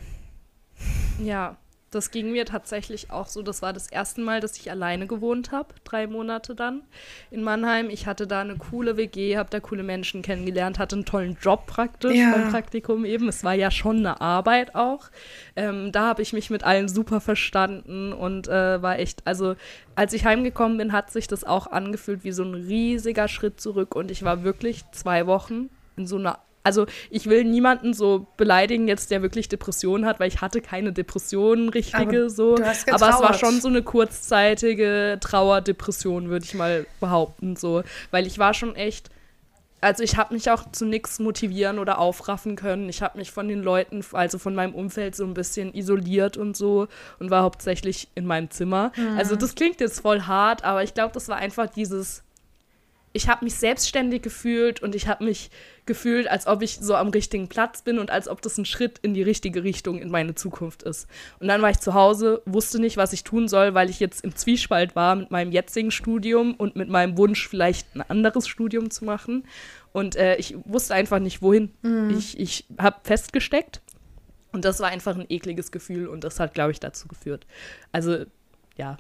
Ja, 1.19 1.57
das 1.91 2.11
ging 2.11 2.33
mir 2.33 2.45
tatsächlich 2.45 3.11
auch 3.11 3.29
so. 3.29 3.43
Das 3.43 3.63
war 3.63 3.73
das 3.73 3.87
erste 3.87 4.21
Mal, 4.21 4.41
dass 4.41 4.57
ich 4.59 4.71
alleine 4.71 5.07
gewohnt 5.07 5.53
habe, 5.53 5.75
drei 5.85 6.07
Monate 6.07 6.55
dann 6.55 6.83
in 7.31 7.43
Mannheim. 7.43 7.91
Ich 7.91 8.07
hatte 8.07 8.27
da 8.27 8.41
eine 8.41 8.57
coole 8.57 8.97
WG, 8.97 9.37
habe 9.37 9.51
da 9.51 9.61
coole 9.61 9.83
Menschen 9.83 10.23
kennengelernt, 10.23 10.79
hatte 10.79 10.97
einen 10.97 11.05
tollen 11.05 11.37
Job 11.41 11.67
praktisch 11.67 12.17
ja. 12.17 12.33
beim 12.33 12.51
Praktikum 12.51 13.05
eben. 13.05 13.29
Es 13.29 13.45
war 13.45 13.55
ja 13.55 13.71
schon 13.71 13.99
eine 13.99 14.21
Arbeit 14.21 14.75
auch. 14.75 15.11
Ähm, 15.55 15.93
da 15.93 16.09
habe 16.09 16.23
ich 16.23 16.33
mich 16.33 16.51
mit 16.51 16.65
allen 16.65 16.89
super 16.89 17.21
verstanden 17.21 18.13
und 18.13 18.49
äh, 18.49 18.83
war 18.83 18.99
echt, 18.99 19.27
also 19.27 19.55
als 19.95 20.13
ich 20.13 20.25
heimgekommen 20.25 20.79
bin, 20.79 20.93
hat 20.93 21.11
sich 21.11 21.29
das 21.29 21.45
auch 21.45 21.69
angefühlt 21.69 22.25
wie 22.25 22.33
so 22.33 22.43
ein 22.43 22.55
riesiger 22.55 23.29
Schritt 23.29 23.61
zurück 23.61 23.95
und 23.95 24.11
ich 24.11 24.25
war 24.25 24.43
wirklich 24.43 24.83
zwei 24.91 25.27
Wochen 25.27 25.71
in 25.97 26.07
so 26.07 26.17
einer 26.17 26.41
also 26.67 26.87
ich 27.11 27.27
will 27.27 27.45
niemanden 27.45 27.95
so 27.95 28.27
beleidigen 28.37 28.89
jetzt, 28.89 29.13
der 29.13 29.23
wirklich 29.23 29.49
Depressionen 29.49 30.05
hat, 30.05 30.19
weil 30.19 30.29
ich 30.29 30.41
hatte 30.41 30.61
keine 30.61 30.93
Depressionen 30.93 31.69
richtige 31.69 32.23
aber 32.23 32.31
so. 32.31 32.57
Aber 32.57 33.09
es 33.09 33.21
war 33.21 33.35
schon 33.35 33.61
so 33.61 33.69
eine 33.69 33.83
kurzzeitige 33.83 35.19
Trauerdepression, 35.21 36.29
würde 36.29 36.45
ich 36.45 36.55
mal 36.55 36.85
behaupten 36.99 37.55
so, 37.55 37.83
weil 38.11 38.27
ich 38.27 38.39
war 38.39 38.53
schon 38.53 38.75
echt 38.75 39.11
also 39.83 40.03
ich 40.03 40.17
habe 40.17 40.35
mich 40.35 40.51
auch 40.51 40.73
zu 40.73 40.87
nichts 40.87 41.21
motivieren 41.21 41.79
oder 41.79 41.99
aufraffen 41.99 42.57
können. 42.57 42.89
Ich 42.89 43.03
habe 43.03 43.19
mich 43.19 43.31
von 43.31 43.47
den 43.47 43.63
Leuten, 43.63 44.03
also 44.13 44.39
von 44.39 44.55
meinem 44.55 44.75
Umfeld 44.75 45.15
so 45.15 45.25
ein 45.25 45.35
bisschen 45.35 45.73
isoliert 45.75 46.37
und 46.39 46.57
so 46.57 46.89
und 47.21 47.31
war 47.31 47.43
hauptsächlich 47.43 48.09
in 48.15 48.27
meinem 48.27 48.51
Zimmer. 48.51 48.91
Mhm. 48.97 49.19
Also 49.19 49.37
das 49.37 49.55
klingt 49.55 49.81
jetzt 49.81 50.01
voll 50.01 50.23
hart, 50.23 50.65
aber 50.65 50.83
ich 50.83 50.95
glaube, 50.95 51.13
das 51.13 51.29
war 51.29 51.37
einfach 51.37 51.69
dieses 51.69 52.25
ich 53.17 53.29
habe 53.29 53.45
mich 53.45 53.55
selbstständig 53.55 54.23
gefühlt 54.23 54.83
und 54.83 54.95
ich 54.95 55.09
habe 55.09 55.25
mich 55.25 55.51
gefühlt, 55.87 56.29
als 56.29 56.47
ob 56.47 56.63
ich 56.63 56.79
so 56.81 56.95
am 56.95 57.09
richtigen 57.09 57.49
Platz 57.49 57.83
bin 57.83 57.99
und 57.99 58.11
als 58.11 58.29
ob 58.29 58.43
das 58.43 58.59
ein 58.59 58.65
Schritt 58.65 58.99
in 59.03 59.15
die 59.15 59.23
richtige 59.23 59.63
Richtung 59.65 59.99
in 59.99 60.11
meine 60.11 60.35
Zukunft 60.35 60.83
ist. 60.83 61.07
Und 61.41 61.49
dann 61.49 61.63
war 61.63 61.71
ich 61.71 61.79
zu 61.79 61.95
Hause, 61.95 62.43
wusste 62.45 62.79
nicht, 62.81 62.97
was 62.97 63.13
ich 63.13 63.25
tun 63.25 63.49
soll, 63.49 63.75
weil 63.75 63.89
ich 63.91 64.01
jetzt 64.01 64.25
im 64.25 64.35
Zwiespalt 64.35 64.97
war 64.97 65.15
mit 65.17 65.31
meinem 65.31 65.53
jetzigen 65.53 65.91
Studium 65.91 66.55
und 66.55 66.77
mit 66.77 66.89
meinem 66.89 67.17
Wunsch, 67.17 67.49
vielleicht 67.49 67.95
ein 67.95 68.03
anderes 68.03 68.49
Studium 68.49 68.91
zu 68.91 69.05
machen. 69.05 69.47
Und 69.93 70.17
äh, 70.17 70.37
ich 70.37 70.57
wusste 70.65 70.95
einfach 70.95 71.21
nicht, 71.21 71.41
wohin. 71.43 71.71
Mhm. 71.83 72.11
Ich, 72.19 72.39
ich 72.39 72.65
habe 72.79 72.97
festgesteckt 73.05 73.81
Und 74.53 74.65
das 74.65 74.81
war 74.81 74.89
einfach 74.89 75.17
ein 75.17 75.27
ekliges 75.29 75.71
Gefühl 75.71 76.09
und 76.09 76.25
das 76.25 76.39
hat, 76.41 76.53
glaube 76.55 76.73
ich, 76.73 76.81
dazu 76.81 77.09
geführt. 77.09 77.47
Also, 77.93 78.25
ja, 78.77 78.97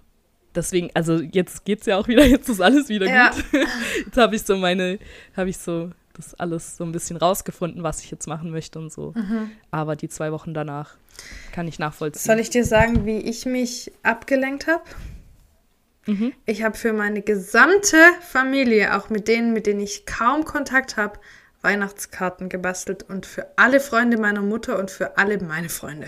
deswegen, 0.55 0.90
also 0.94 1.20
jetzt 1.20 1.64
geht's 1.66 1.85
ja 1.87 1.99
auch 1.99 2.09
wieder, 2.09 2.25
jetzt 2.27 2.49
ist 2.49 2.61
alles 2.61 2.88
wieder 2.88 3.07
Ja. 3.07 3.31
gut. 3.31 3.44
Jetzt 4.07 4.16
habe 4.16 4.37
ich 4.37 4.42
so 4.42 4.57
meine, 4.57 4.99
habe 5.37 5.51
ich 5.51 5.59
so 5.59 5.90
das 6.16 6.35
alles 6.35 6.76
so 6.76 6.85
ein 6.85 6.92
bisschen 6.92 7.16
rausgefunden, 7.16 7.83
was 7.83 8.02
ich 8.02 8.11
jetzt 8.11 8.26
machen 8.26 8.50
möchte 8.50 8.79
und 8.79 8.92
so. 8.92 9.14
Aber 9.70 9.96
die 9.96 10.09
zwei 10.09 10.33
Wochen 10.33 10.55
danach 10.55 10.96
kann 11.52 11.68
ich 11.68 11.79
nachvollziehen. 11.79 12.22
Soll 12.22 12.40
ich 12.40 12.50
dir 12.50 12.64
sagen, 12.64 13.07
wie 13.07 13.18
ich 13.18 13.46
mich 13.46 13.92
abgelenkt 14.02 14.66
habe? 14.66 14.85
Mhm. 16.07 16.33
Ich 16.44 16.62
habe 16.62 16.76
für 16.76 16.92
meine 16.92 17.22
gesamte 17.22 17.98
Familie, 18.20 18.96
auch 18.96 19.11
mit 19.11 19.29
denen, 19.29 19.52
mit 19.52 19.66
denen 19.66 19.81
ich 19.81 20.07
kaum 20.07 20.44
Kontakt 20.44 20.96
habe, 20.96 21.18
Weihnachtskarten 21.62 22.48
gebastelt 22.48 23.02
und 23.02 23.26
für 23.26 23.46
alle 23.57 23.81
Freunde 23.81 24.18
meiner 24.18 24.42
Mutter 24.42 24.79
und 24.79 24.90
für 24.90 25.18
alle 25.18 25.42
meine 25.42 25.68
Freunde. 25.68 26.07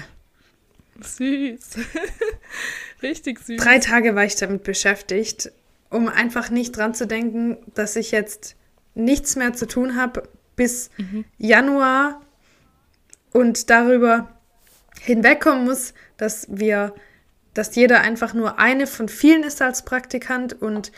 Süß. 1.00 1.78
Richtig 3.02 3.40
süß. 3.40 3.60
Drei 3.60 3.78
Tage 3.78 4.14
war 4.14 4.24
ich 4.24 4.36
damit 4.36 4.62
beschäftigt, 4.62 5.50
um 5.90 6.08
einfach 6.08 6.50
nicht 6.50 6.76
dran 6.76 6.94
zu 6.94 7.06
denken, 7.06 7.56
dass 7.74 7.96
ich 7.96 8.10
jetzt 8.10 8.56
nichts 8.98 9.36
mehr 9.36 9.54
zu 9.54 9.66
tun 9.66 9.96
habe 9.96 10.24
bis 10.56 10.90
Januar 11.38 12.20
und 13.32 13.70
darüber 13.70 14.28
hinwegkommen 15.00 15.64
muss, 15.64 15.94
dass 16.16 16.46
wir, 16.50 16.94
dass 17.54 17.74
jeder 17.76 18.00
einfach 18.00 18.34
nur 18.34 18.58
eine 18.58 18.86
von 18.86 19.08
vielen 19.08 19.44
ist 19.44 19.62
als 19.62 19.84
Praktikant 19.84 20.60
und 20.60 20.90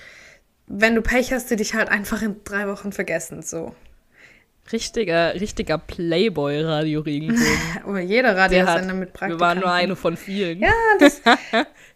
wenn 0.67 0.95
du 0.95 1.03
Pech 1.03 1.33
hast, 1.33 1.51
die 1.51 1.57
dich 1.57 1.75
halt 1.75 1.89
einfach 1.89 2.23
in 2.23 2.37
drei 2.45 2.69
Wochen 2.69 2.93
vergessen. 2.93 3.43
So. 3.43 3.75
Richtiger, 4.73 5.35
richtiger 5.35 5.79
Playboy-Radio-Regenbogen. 5.79 7.83
Aber 7.85 8.01
jeder 8.01 8.35
Der 8.35 8.43
hat, 8.43 8.53
Radiosender 8.53 8.95
mit 8.95 9.09
wir 9.09 9.13
Praktikanten. 9.13 9.41
waren 9.41 9.59
nur 9.59 9.73
eine 9.73 9.97
von 9.97 10.17
vielen. 10.17 10.61
Ja, 10.61 10.73
das. 11.01 11.21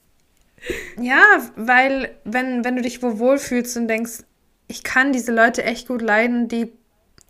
ja, 1.01 1.23
weil 1.55 2.11
wenn, 2.25 2.65
wenn 2.65 2.75
du 2.75 2.83
dich 2.83 3.01
wo 3.01 3.19
wohlfühlst 3.19 3.77
und 3.77 3.87
denkst, 3.87 4.25
ich 4.67 4.83
kann 4.83 5.13
diese 5.13 5.33
Leute 5.33 5.65
echt 5.65 5.89
gut 5.89 6.03
leiden, 6.03 6.49
die, 6.49 6.73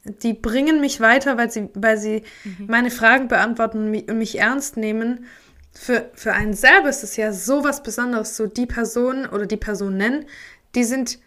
die 0.04 0.34
bringen 0.34 0.80
mich 0.80 1.00
weiter, 1.00 1.36
weil 1.36 1.50
sie, 1.50 1.68
weil 1.74 1.98
sie 1.98 2.22
meine 2.66 2.90
Fragen 2.90 3.28
beantworten 3.28 3.78
und 3.78 3.90
mich, 3.90 4.08
und 4.08 4.18
mich 4.18 4.38
ernst 4.38 4.76
nehmen. 4.76 5.26
Für, 5.72 6.10
für 6.14 6.32
einen 6.32 6.54
selber 6.54 6.88
ist 6.88 7.02
es 7.02 7.16
ja 7.16 7.32
so 7.32 7.64
was 7.64 7.82
Besonderes, 7.82 8.36
so 8.36 8.46
die 8.46 8.66
Person 8.66 9.26
oder 9.26 9.46
die 9.46 9.56
Personen, 9.56 10.26
die 10.74 10.84
sind 10.84 11.18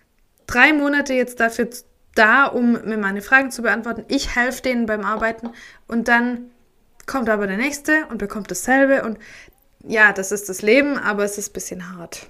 drei 0.45 0.71
Monate 0.71 1.13
jetzt 1.13 1.39
dafür 1.39 1.69
da, 2.15 2.45
um 2.45 2.73
mir 2.85 2.97
meine 2.97 3.21
Fragen 3.21 3.51
zu 3.51 3.61
beantworten. 3.61 4.05
Ich 4.07 4.35
helfe 4.35 4.61
denen 4.61 4.85
beim 4.85 5.01
Arbeiten 5.01 5.49
und 5.87 6.07
dann 6.07 6.51
kommt 7.05 7.29
aber 7.29 7.47
der 7.47 7.57
nächste 7.57 8.05
und 8.07 8.17
bekommt 8.17 8.49
dasselbe 8.49 9.03
und 9.03 9.17
ja, 9.83 10.11
das 10.11 10.31
ist 10.31 10.49
das 10.49 10.61
Leben, 10.61 10.97
aber 10.97 11.23
es 11.23 11.37
ist 11.37 11.51
ein 11.51 11.53
bisschen 11.53 11.97
hart. 11.97 12.27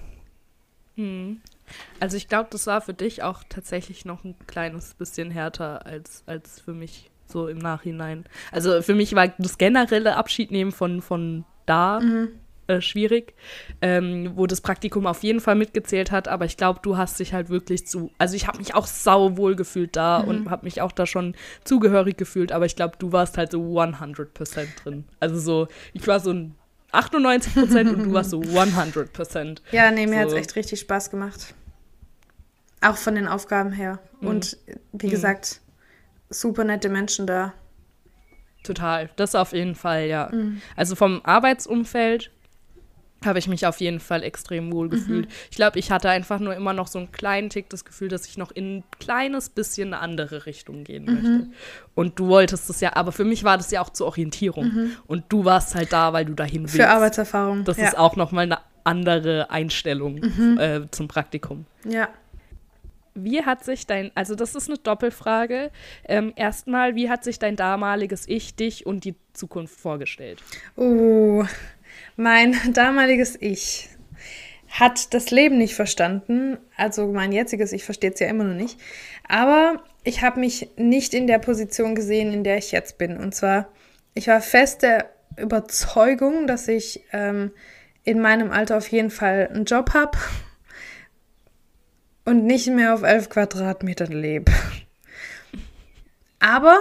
Also 2.00 2.16
ich 2.16 2.28
glaube, 2.28 2.48
das 2.50 2.66
war 2.66 2.80
für 2.80 2.94
dich 2.94 3.22
auch 3.22 3.42
tatsächlich 3.48 4.04
noch 4.04 4.24
ein 4.24 4.34
kleines 4.46 4.94
bisschen 4.94 5.30
härter 5.30 5.86
als, 5.86 6.22
als 6.26 6.60
für 6.60 6.72
mich 6.72 7.10
so 7.26 7.48
im 7.48 7.58
Nachhinein. 7.58 8.24
Also 8.52 8.80
für 8.82 8.94
mich 8.94 9.14
war 9.14 9.28
das 9.38 9.58
generelle 9.58 10.16
Abschiednehmen 10.16 10.72
von, 10.72 11.02
von 11.02 11.44
da 11.66 12.00
äh, 12.68 12.80
schwierig, 12.80 13.34
ähm, 13.82 14.32
wo 14.34 14.46
das 14.46 14.60
Praktikum 14.60 15.06
auf 15.06 15.22
jeden 15.22 15.40
Fall 15.40 15.54
mitgezählt 15.54 16.10
hat, 16.10 16.28
aber 16.28 16.44
ich 16.44 16.56
glaube, 16.56 16.80
du 16.82 16.96
hast 16.96 17.18
dich 17.18 17.32
halt 17.34 17.48
wirklich 17.50 17.86
zu, 17.86 18.10
also 18.18 18.34
ich 18.36 18.46
habe 18.46 18.58
mich 18.58 18.74
auch 18.74 18.86
sau 18.86 19.36
wohl 19.36 19.56
gefühlt 19.56 19.96
da 19.96 20.18
und 20.18 20.50
habe 20.50 20.64
mich 20.66 20.80
auch 20.82 20.92
da 20.92 21.06
schon 21.06 21.34
zugehörig 21.64 22.16
gefühlt, 22.16 22.52
aber 22.52 22.66
ich 22.66 22.76
glaube, 22.76 22.96
du 22.98 23.12
warst 23.12 23.36
halt 23.38 23.52
so 23.52 23.60
100% 23.78 24.66
drin. 24.82 25.04
Also 25.20 25.38
so, 25.38 25.68
ich 25.92 26.06
war 26.06 26.20
so 26.20 26.30
ein 26.30 26.54
98% 26.92 27.90
und 27.90 28.04
du 28.04 28.12
warst 28.12 28.30
so 28.30 28.40
100%. 28.40 29.58
Ja, 29.72 29.90
nee, 29.90 30.06
mir 30.06 30.20
hat 30.20 30.26
es 30.26 30.32
So. 30.32 30.38
echt 30.38 30.56
richtig 30.56 30.80
Spaß 30.80 31.10
gemacht. 31.10 31.54
Auch 32.80 32.96
von 32.96 33.14
den 33.14 33.26
Aufgaben 33.26 33.72
her. 33.72 33.98
Und 34.20 34.56
wie 34.92 35.08
gesagt, 35.08 35.60
super 36.30 36.64
nette 36.64 36.88
Menschen 36.88 37.26
da. 37.26 37.52
Total, 38.64 39.08
das 39.16 39.34
auf 39.34 39.52
jeden 39.52 39.74
Fall, 39.74 40.06
ja. 40.06 40.30
Also 40.76 40.94
vom 40.94 41.20
Arbeitsumfeld 41.24 42.30
habe 43.24 43.38
ich 43.40 43.48
mich 43.48 43.66
auf 43.66 43.80
jeden 43.80 43.98
Fall 43.98 44.22
extrem 44.22 44.72
wohl 44.72 44.88
gefühlt. 44.88 45.28
Ich 45.50 45.56
glaube, 45.56 45.78
ich 45.78 45.90
hatte 45.90 46.08
einfach 46.08 46.38
nur 46.38 46.54
immer 46.54 46.72
noch 46.72 46.86
so 46.86 47.00
einen 47.00 47.10
kleinen 47.10 47.50
Tick 47.50 47.68
das 47.68 47.84
Gefühl, 47.84 48.08
dass 48.08 48.26
ich 48.26 48.38
noch 48.38 48.52
in 48.52 48.78
ein 48.78 48.84
kleines 49.00 49.48
bisschen 49.48 49.92
eine 49.92 50.02
andere 50.02 50.46
Richtung 50.46 50.84
gehen 50.84 51.04
möchte. 51.04 51.48
Und 51.94 52.18
du 52.18 52.28
wolltest 52.28 52.70
es 52.70 52.80
ja, 52.80 52.94
aber 52.94 53.10
für 53.10 53.24
mich 53.24 53.42
war 53.42 53.56
das 53.56 53.70
ja 53.72 53.80
auch 53.80 53.90
zur 53.90 54.06
Orientierung. 54.06 54.92
Und 55.06 55.24
du 55.30 55.44
warst 55.44 55.74
halt 55.74 55.92
da, 55.92 56.12
weil 56.12 56.26
du 56.26 56.34
dahin 56.34 56.62
willst. 56.62 56.76
Für 56.76 56.88
Arbeitserfahrung. 56.88 57.64
Das 57.64 57.76
ja. 57.76 57.88
ist 57.88 57.98
auch 57.98 58.14
nochmal 58.14 58.44
eine 58.44 58.58
andere 58.84 59.50
Einstellung 59.50 60.22
äh, 60.58 60.82
zum 60.90 61.08
Praktikum. 61.08 61.66
Ja. 61.84 62.08
Wie 63.24 63.44
hat 63.44 63.64
sich 63.64 63.86
dein, 63.86 64.10
also 64.14 64.34
das 64.34 64.54
ist 64.54 64.68
eine 64.68 64.78
Doppelfrage. 64.78 65.70
Ähm, 66.06 66.32
erstmal, 66.36 66.94
wie 66.94 67.10
hat 67.10 67.24
sich 67.24 67.38
dein 67.38 67.56
damaliges 67.56 68.28
Ich, 68.28 68.54
dich 68.54 68.86
und 68.86 69.04
die 69.04 69.14
Zukunft 69.32 69.78
vorgestellt? 69.78 70.42
Oh, 70.76 71.44
mein 72.16 72.56
damaliges 72.72 73.36
Ich 73.40 73.90
hat 74.68 75.14
das 75.14 75.30
Leben 75.30 75.58
nicht 75.58 75.74
verstanden. 75.74 76.58
Also 76.76 77.06
mein 77.12 77.32
jetziges 77.32 77.72
Ich 77.72 77.84
versteht 77.84 78.14
es 78.14 78.20
ja 78.20 78.28
immer 78.28 78.44
noch 78.44 78.54
nicht. 78.54 78.78
Aber 79.26 79.82
ich 80.04 80.22
habe 80.22 80.40
mich 80.40 80.70
nicht 80.76 81.14
in 81.14 81.26
der 81.26 81.38
Position 81.38 81.94
gesehen, 81.94 82.32
in 82.32 82.44
der 82.44 82.58
ich 82.58 82.72
jetzt 82.72 82.98
bin. 82.98 83.16
Und 83.16 83.34
zwar, 83.34 83.68
ich 84.14 84.28
war 84.28 84.40
fest 84.40 84.82
der 84.82 85.10
Überzeugung, 85.36 86.46
dass 86.46 86.68
ich 86.68 87.04
ähm, 87.12 87.52
in 88.04 88.20
meinem 88.20 88.50
Alter 88.50 88.76
auf 88.76 88.88
jeden 88.88 89.10
Fall 89.10 89.48
einen 89.52 89.64
Job 89.64 89.94
habe 89.94 90.18
und 92.28 92.44
nicht 92.44 92.66
mehr 92.68 92.94
auf 92.94 93.02
elf 93.02 93.28
Quadratmetern 93.30 94.12
lebe. 94.12 94.52
Aber 96.40 96.78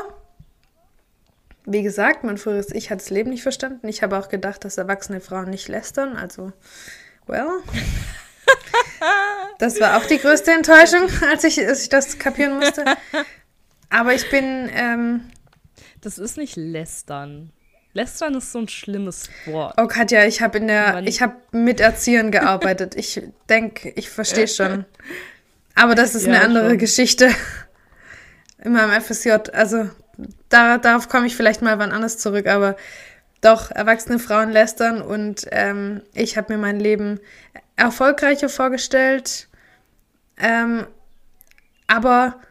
wie 1.65 1.83
gesagt, 1.83 2.23
mein 2.23 2.37
früheres 2.37 2.71
Ich 2.71 2.89
hat 2.91 3.01
das 3.01 3.09
Leben 3.09 3.29
nicht 3.31 3.43
verstanden. 3.43 3.87
Ich 3.87 4.03
habe 4.03 4.17
auch 4.17 4.29
gedacht, 4.29 4.63
dass 4.63 4.77
erwachsene 4.77 5.19
Frauen 5.19 5.49
nicht 5.49 5.67
lästern. 5.67 6.15
Also, 6.15 6.53
well. 7.25 7.49
Das 9.59 9.79
war 9.79 9.97
auch 9.97 10.05
die 10.05 10.17
größte 10.19 10.51
Enttäuschung, 10.51 11.09
als 11.31 11.43
ich, 11.43 11.65
als 11.65 11.83
ich 11.83 11.89
das 11.89 12.17
kapieren 12.19 12.57
musste. 12.57 12.85
Aber 13.89 14.13
ich 14.13 14.29
bin, 14.29 14.69
ähm, 14.73 15.21
Das 16.01 16.17
ist 16.17 16.37
nicht 16.37 16.55
lästern. 16.55 17.51
Lästern 17.93 18.35
ist 18.35 18.51
so 18.51 18.59
ein 18.59 18.67
schlimmes 18.67 19.29
Wort. 19.47 19.73
oh 19.77 19.87
Katja, 19.87 20.25
ich 20.25 20.41
habe 20.41 20.59
in 20.59 20.67
der, 20.67 20.93
Man- 20.93 21.07
ich 21.07 21.21
habe 21.21 21.35
mit 21.51 21.79
Erziehern 21.79 22.31
gearbeitet. 22.31 22.95
Ich 22.95 23.21
denke, 23.49 23.89
ich 23.95 24.09
verstehe 24.09 24.47
schon. 24.57 24.85
Aber 25.77 25.95
das 25.95 26.15
ist 26.15 26.25
Ja, 26.25 26.33
eine 26.33 26.41
andere 26.43 26.69
schon. 26.71 26.77
Geschichte. 26.79 27.29
In 28.63 28.73
meinem 28.73 28.99
FSJ, 28.99 29.31
also 29.53 29.89
da, 30.49 30.77
darauf 30.79 31.07
komme 31.07 31.27
ich 31.27 31.35
vielleicht 31.35 31.61
mal 31.61 31.77
wann 31.77 31.91
anders 31.91 32.17
zurück, 32.17 32.47
aber 32.47 32.75
doch, 33.41 33.69
erwachsene 33.69 34.17
Frauen 34.17 34.51
lästern 34.51 35.01
und 35.01 35.45
ähm, 35.51 36.01
ich 36.13 36.37
habe 36.37 36.53
mir 36.53 36.59
mein 36.59 36.79
Leben 36.79 37.19
erfolgreicher 37.75 38.49
vorgestellt. 38.49 39.47
Ähm, 40.39 40.87
aber 41.85 42.41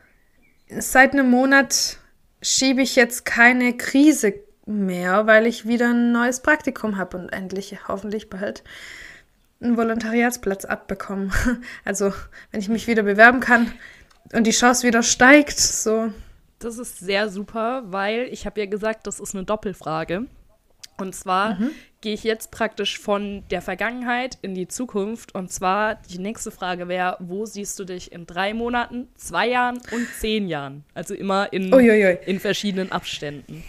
seit 0.69 1.13
einem 1.13 1.29
Monat 1.29 1.99
schiebe 2.41 2.83
ich 2.83 2.95
jetzt 2.95 3.25
keine 3.25 3.77
Krise 3.77 4.35
mehr, 4.65 5.27
weil 5.27 5.47
ich 5.47 5.67
wieder 5.67 5.89
ein 5.91 6.13
neues 6.13 6.41
Praktikum 6.41 6.97
habe 6.97 7.17
und 7.17 7.31
endlich 7.31 7.77
hoffentlich 7.89 8.31
bald 8.31 8.63
einen 9.67 9.77
Volontariatsplatz 9.77 10.65
abbekommen. 10.65 11.33
Also, 11.85 12.13
wenn 12.51 12.61
ich 12.61 12.69
mich 12.69 12.87
wieder 12.87 13.03
bewerben 13.03 13.41
kann 13.41 13.73
und 14.33 14.47
die 14.47 14.53
Chance 14.53 14.87
wieder 14.87 15.03
steigt, 15.03 15.59
so. 15.59 16.13
Das 16.59 16.79
ist 16.79 16.99
sehr 16.99 17.29
super, 17.29 17.85
weil 17.87 18.29
ich 18.31 18.47
habe 18.47 18.61
ja 18.61 18.67
gesagt, 18.67 19.07
das 19.07 19.21
ist 19.21 19.35
eine 19.35 19.45
Doppelfrage. 19.45 20.27
Und 20.99 21.15
zwar 21.15 21.59
gehe 22.01 22.15
ich 22.15 22.25
jetzt 22.25 22.51
praktisch 22.51 22.99
von 22.99 23.45
der 23.51 23.61
Vergangenheit 23.61 24.39
in 24.41 24.55
die 24.55 24.67
Zukunft. 24.69 25.35
Und 25.35 25.53
zwar 25.53 25.97
die 26.11 26.19
nächste 26.19 26.51
Frage 26.51 26.89
wäre, 26.89 27.17
wo 27.21 27.45
siehst 27.45 27.79
du 27.79 27.85
dich 27.85 28.13
in 28.13 28.27
drei 28.27 28.55
Monaten, 28.55 29.09
zwei 29.17 29.49
Jahren 29.49 29.77
und 29.93 30.09
zehn 30.19 30.49
Jahren? 30.49 30.85
Also 30.95 31.15
immer 31.15 31.53
in, 31.53 31.73
Uiuiui. 31.73 32.19
in 32.25 32.41
verschiedenen 32.41 32.93
Abständen. 32.93 33.63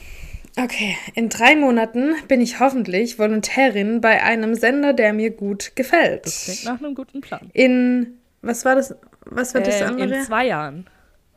Okay, 0.60 0.98
in 1.14 1.30
drei 1.30 1.56
Monaten 1.56 2.16
bin 2.28 2.42
ich 2.42 2.60
hoffentlich 2.60 3.20
Volontärin 3.20 4.02
bei 4.02 4.24
einem 4.24 4.56
Sender, 4.56 4.94
der 4.94 5.14
mir 5.14 5.30
gut 5.30 5.76
gefällt. 5.76 6.26
Das 6.26 6.46
klingt 6.46 6.66
nach 6.66 6.80
einem 6.80 6.96
guten 6.96 7.22
Plan. 7.22 7.50
In, 7.54 8.18
was 8.42 8.66
war 8.66 8.76
das, 8.76 8.96
was 9.26 9.54
war 9.54 9.62
das 9.62 9.82
Ähm, 9.82 9.88
andere? 9.88 10.16
in 10.16 10.24
zwei 10.24 10.48
Jahren. 10.48 10.90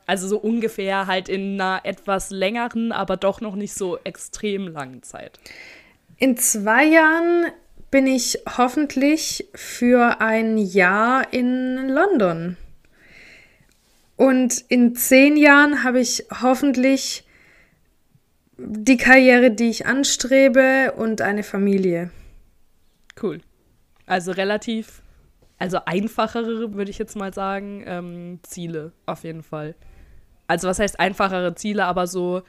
Also 0.06 0.26
so 0.26 0.38
ungefähr 0.38 1.06
halt 1.06 1.28
in 1.28 1.60
einer 1.60 1.80
etwas 1.84 2.30
längeren, 2.30 2.92
aber 2.92 3.16
doch 3.16 3.40
noch 3.42 3.54
nicht 3.56 3.74
so 3.74 3.98
extrem 4.04 4.68
langen 4.68 5.02
Zeit. 5.02 5.38
In 6.18 6.36
zwei 6.38 6.84
Jahren 6.84 7.46
bin 7.90 8.06
ich 8.06 8.38
hoffentlich 8.56 9.48
für 9.54 10.20
ein 10.20 10.56
Jahr 10.56 11.32
in 11.32 11.88
London. 11.88 12.56
Und 14.16 14.64
in 14.68 14.94
zehn 14.96 15.36
Jahren 15.36 15.84
habe 15.84 16.00
ich 16.00 16.24
hoffentlich 16.42 17.24
die 18.66 18.96
Karriere, 18.96 19.50
die 19.50 19.70
ich 19.70 19.86
anstrebe 19.86 20.92
und 20.96 21.22
eine 21.22 21.42
Familie. 21.42 22.11
Cool. 23.20 23.40
Also 24.06 24.32
relativ, 24.32 25.02
also 25.58 25.78
einfachere, 25.84 26.74
würde 26.74 26.90
ich 26.90 26.98
jetzt 26.98 27.16
mal 27.16 27.32
sagen, 27.32 27.82
ähm, 27.86 28.40
Ziele 28.42 28.92
auf 29.06 29.24
jeden 29.24 29.42
Fall. 29.42 29.74
Also 30.46 30.68
was 30.68 30.78
heißt 30.78 30.98
einfachere 30.98 31.54
Ziele, 31.54 31.84
aber 31.84 32.06
so 32.06 32.42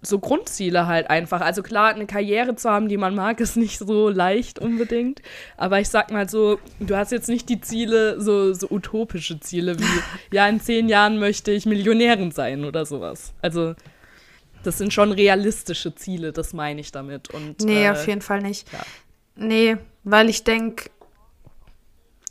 so 0.00 0.18
Grundziele 0.18 0.86
halt 0.86 1.10
einfach. 1.10 1.40
Also 1.40 1.62
klar, 1.62 1.88
eine 1.88 2.06
Karriere 2.06 2.54
zu 2.54 2.70
haben, 2.70 2.88
die 2.88 2.96
man 2.96 3.14
mag, 3.14 3.40
ist 3.40 3.56
nicht 3.56 3.78
so 3.78 4.08
leicht 4.08 4.58
unbedingt. 4.58 5.22
Aber 5.56 5.80
ich 5.80 5.88
sag 5.88 6.12
mal 6.12 6.28
so, 6.28 6.58
du 6.80 6.96
hast 6.96 7.12
jetzt 7.12 7.28
nicht 7.28 7.48
die 7.48 7.60
Ziele, 7.60 8.20
so, 8.20 8.52
so 8.54 8.68
utopische 8.70 9.40
Ziele 9.40 9.78
wie, 9.78 10.02
ja, 10.36 10.48
in 10.48 10.60
zehn 10.60 10.88
Jahren 10.88 11.18
möchte 11.18 11.50
ich 11.50 11.66
Millionärin 11.66 12.30
sein 12.30 12.64
oder 12.64 12.86
sowas. 12.86 13.34
Also 13.42 13.74
das 14.68 14.76
sind 14.76 14.92
schon 14.92 15.12
realistische 15.12 15.94
Ziele, 15.94 16.30
das 16.30 16.52
meine 16.52 16.82
ich 16.82 16.92
damit. 16.92 17.30
Und, 17.30 17.62
nee, 17.62 17.86
äh, 17.86 17.90
auf 17.90 18.06
jeden 18.06 18.20
Fall 18.20 18.42
nicht. 18.42 18.70
ja. 18.70 18.80
Nee, 19.34 19.78
weil 20.04 20.28
ich 20.28 20.44
denke, 20.44 20.90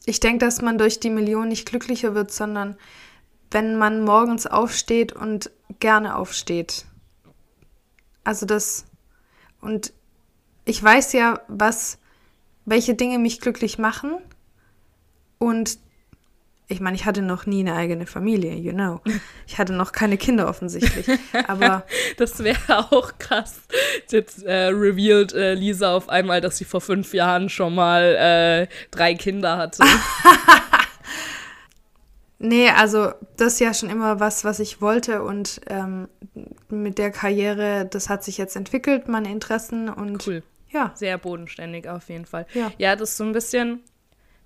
ich 0.05 0.19
denke, 0.19 0.45
dass 0.45 0.61
man 0.61 0.77
durch 0.77 0.99
die 0.99 1.09
Million 1.09 1.47
nicht 1.47 1.67
glücklicher 1.67 2.13
wird, 2.13 2.31
sondern 2.31 2.77
wenn 3.49 3.75
man 3.75 4.03
morgens 4.03 4.45
aufsteht 4.45 5.13
und 5.13 5.49
gerne 5.79 6.15
aufsteht. 6.15 6.85
Also 8.23 8.45
das 8.45 8.85
und 9.59 9.93
ich 10.65 10.83
weiß 10.83 11.13
ja, 11.13 11.41
was 11.47 11.97
welche 12.65 12.93
Dinge 12.93 13.17
mich 13.17 13.39
glücklich 13.39 13.79
machen 13.79 14.17
und 15.39 15.79
ich 16.69 16.81
meine, 16.81 16.95
ich 16.95 17.05
hatte 17.05 17.21
noch 17.21 17.45
nie 17.45 17.61
eine 17.61 17.75
eigene 17.75 18.05
Familie, 18.05 18.53
you 18.55 18.73
know. 18.73 18.99
Ich 19.45 19.57
hatte 19.57 19.73
noch 19.73 19.93
keine 19.93 20.17
Kinder 20.17 20.49
offensichtlich, 20.49 21.07
aber 21.47 21.85
Das 22.17 22.39
wäre 22.43 22.79
auch 22.91 23.17
krass. 23.19 23.61
Jetzt 24.09 24.43
äh, 24.43 24.67
revealed 24.67 25.33
äh, 25.33 25.53
Lisa 25.53 25.95
auf 25.95 26.09
einmal, 26.09 26.41
dass 26.41 26.57
sie 26.57 26.65
vor 26.65 26.81
fünf 26.81 27.13
Jahren 27.13 27.49
schon 27.49 27.73
mal 27.75 28.67
äh, 28.69 28.73
drei 28.91 29.15
Kinder 29.15 29.57
hatte. 29.57 29.83
Nee, 32.39 32.69
also 32.69 33.13
das 33.35 33.53
ist 33.53 33.59
ja 33.59 33.73
schon 33.73 33.89
immer 33.89 34.19
was, 34.19 34.45
was 34.45 34.59
ich 34.59 34.79
wollte 34.79 35.23
und 35.23 35.59
ähm, 35.67 36.07
mit 36.69 36.99
der 36.99 37.09
Karriere, 37.09 37.87
das 37.89 38.09
hat 38.09 38.23
sich 38.23 38.37
jetzt 38.37 38.55
entwickelt, 38.55 39.07
meine 39.07 39.31
Interessen 39.31 39.89
und 39.89 40.27
Cool. 40.27 40.43
ja, 40.69 40.91
Sehr 40.93 41.17
bodenständig 41.17 41.89
auf 41.89 42.09
jeden 42.09 42.25
Fall. 42.27 42.45
Ja. 42.53 42.71
ja 42.77 42.95
das 42.95 43.11
ist 43.11 43.17
so 43.17 43.23
ein 43.23 43.33
bisschen 43.33 43.81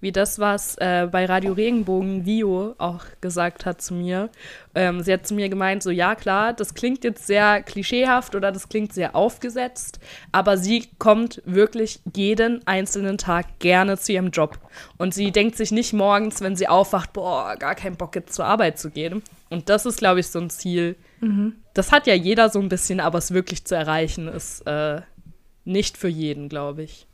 wie 0.02 0.12
das, 0.12 0.40
was 0.40 0.76
äh, 0.78 1.08
bei 1.10 1.26
Radio 1.26 1.54
Regenbogen 1.54 2.26
Vio 2.26 2.76
auch 2.80 3.06
gesagt 3.22 3.66
hat 3.66 3.82
zu 3.82 3.94
mir. 3.94 4.30
Ähm, 4.74 5.02
sie 5.02 5.14
hat 5.14 5.28
zu 5.28 5.36
mir 5.36 5.48
gemeint, 5.48 5.84
so 5.84 5.92
ja 5.92 6.16
klar, 6.16 6.54
das 6.54 6.74
klingt 6.74 7.04
jetzt 7.04 7.28
sehr 7.28 7.62
klischeehaft 7.62 8.36
oder 8.36 8.52
das 8.52 8.68
klingt 8.68 8.94
sehr 8.94 9.16
aufgesetzt, 9.16 10.00
aber 10.32 10.58
sie 10.58 10.90
kommt 10.98 11.42
wirklich 11.46 12.00
jeden 12.16 12.66
einzelnen 12.68 13.18
Tag 13.18 13.60
gerne 13.60 13.98
zu 13.98 14.12
ihrem 14.12 14.32
Job. 14.32 14.58
Und 14.98 15.14
sie 15.14 15.32
denkt 15.32 15.56
sich 15.56 15.72
nicht 15.72 15.94
morgens, 15.94 16.42
wenn 16.42 16.56
sie 16.56 16.68
aufwacht, 16.68 17.14
boah, 17.14 17.56
gar 17.58 17.76
keinen 17.76 17.96
Bock 17.96 18.16
jetzt 18.16 18.34
zur 18.34 18.46
Arbeit 18.46 18.80
zu 18.80 18.90
gehen. 18.90 19.22
Und 19.50 19.70
das 19.70 19.86
ist, 19.86 20.00
glaube 20.00 20.22
ich, 20.22 20.28
so 20.28 20.40
ein 20.40 20.50
Ziel. 20.50 20.96
Das 21.74 21.92
hat 21.92 22.08
ja 22.08 22.16
jeder 22.16 22.50
so 22.50 22.60
ein 22.60 22.70
bisschen, 22.70 23.00
aber 23.00 23.20
es 23.20 23.34
wirklich 23.34 23.66
zu 23.66 23.76
erreichen, 23.76 24.28
ist 24.28 24.66
äh, 24.66 25.02
nicht 25.64 25.98
für 25.98 26.08
jeden, 26.08 26.50
glaube 26.50 26.84
ich. 26.84 27.06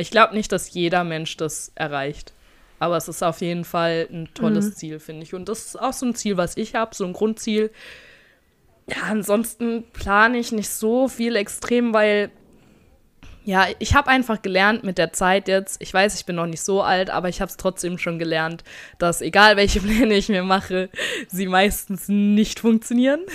Ich 0.00 0.10
glaube 0.10 0.34
nicht, 0.34 0.52
dass 0.52 0.72
jeder 0.72 1.04
Mensch 1.04 1.36
das 1.36 1.72
erreicht. 1.74 2.32
Aber 2.78 2.96
es 2.96 3.08
ist 3.08 3.22
auf 3.22 3.42
jeden 3.42 3.64
Fall 3.64 4.08
ein 4.10 4.28
tolles 4.32 4.74
Ziel, 4.76 5.00
finde 5.00 5.22
ich. 5.24 5.34
Und 5.34 5.48
das 5.48 5.66
ist 5.66 5.80
auch 5.80 5.92
so 5.92 6.06
ein 6.06 6.14
Ziel, 6.14 6.38
was 6.38 6.56
ich 6.56 6.74
habe, 6.74 6.94
so 6.94 7.04
ein 7.04 7.12
Grundziel. 7.12 7.70
Ja, 8.86 9.02
ansonsten 9.08 9.84
plane 9.92 10.38
ich 10.38 10.50
nicht 10.50 10.70
so 10.70 11.06
viel 11.06 11.36
extrem, 11.36 11.92
weil 11.92 12.30
ja, 13.44 13.66
ich 13.78 13.94
habe 13.94 14.08
einfach 14.08 14.42
gelernt 14.42 14.84
mit 14.84 14.98
der 14.98 15.12
Zeit 15.12 15.48
jetzt, 15.48 15.80
ich 15.82 15.92
weiß, 15.92 16.14
ich 16.14 16.26
bin 16.26 16.36
noch 16.36 16.46
nicht 16.46 16.62
so 16.62 16.82
alt, 16.82 17.10
aber 17.10 17.28
ich 17.28 17.40
habe 17.40 17.50
es 17.50 17.56
trotzdem 17.56 17.98
schon 17.98 18.18
gelernt, 18.18 18.64
dass 18.98 19.22
egal 19.22 19.56
welche 19.56 19.80
Pläne 19.82 20.14
ich 20.14 20.28
mir 20.28 20.42
mache, 20.42 20.88
sie 21.28 21.46
meistens 21.46 22.08
nicht 22.08 22.60
funktionieren. 22.60 23.20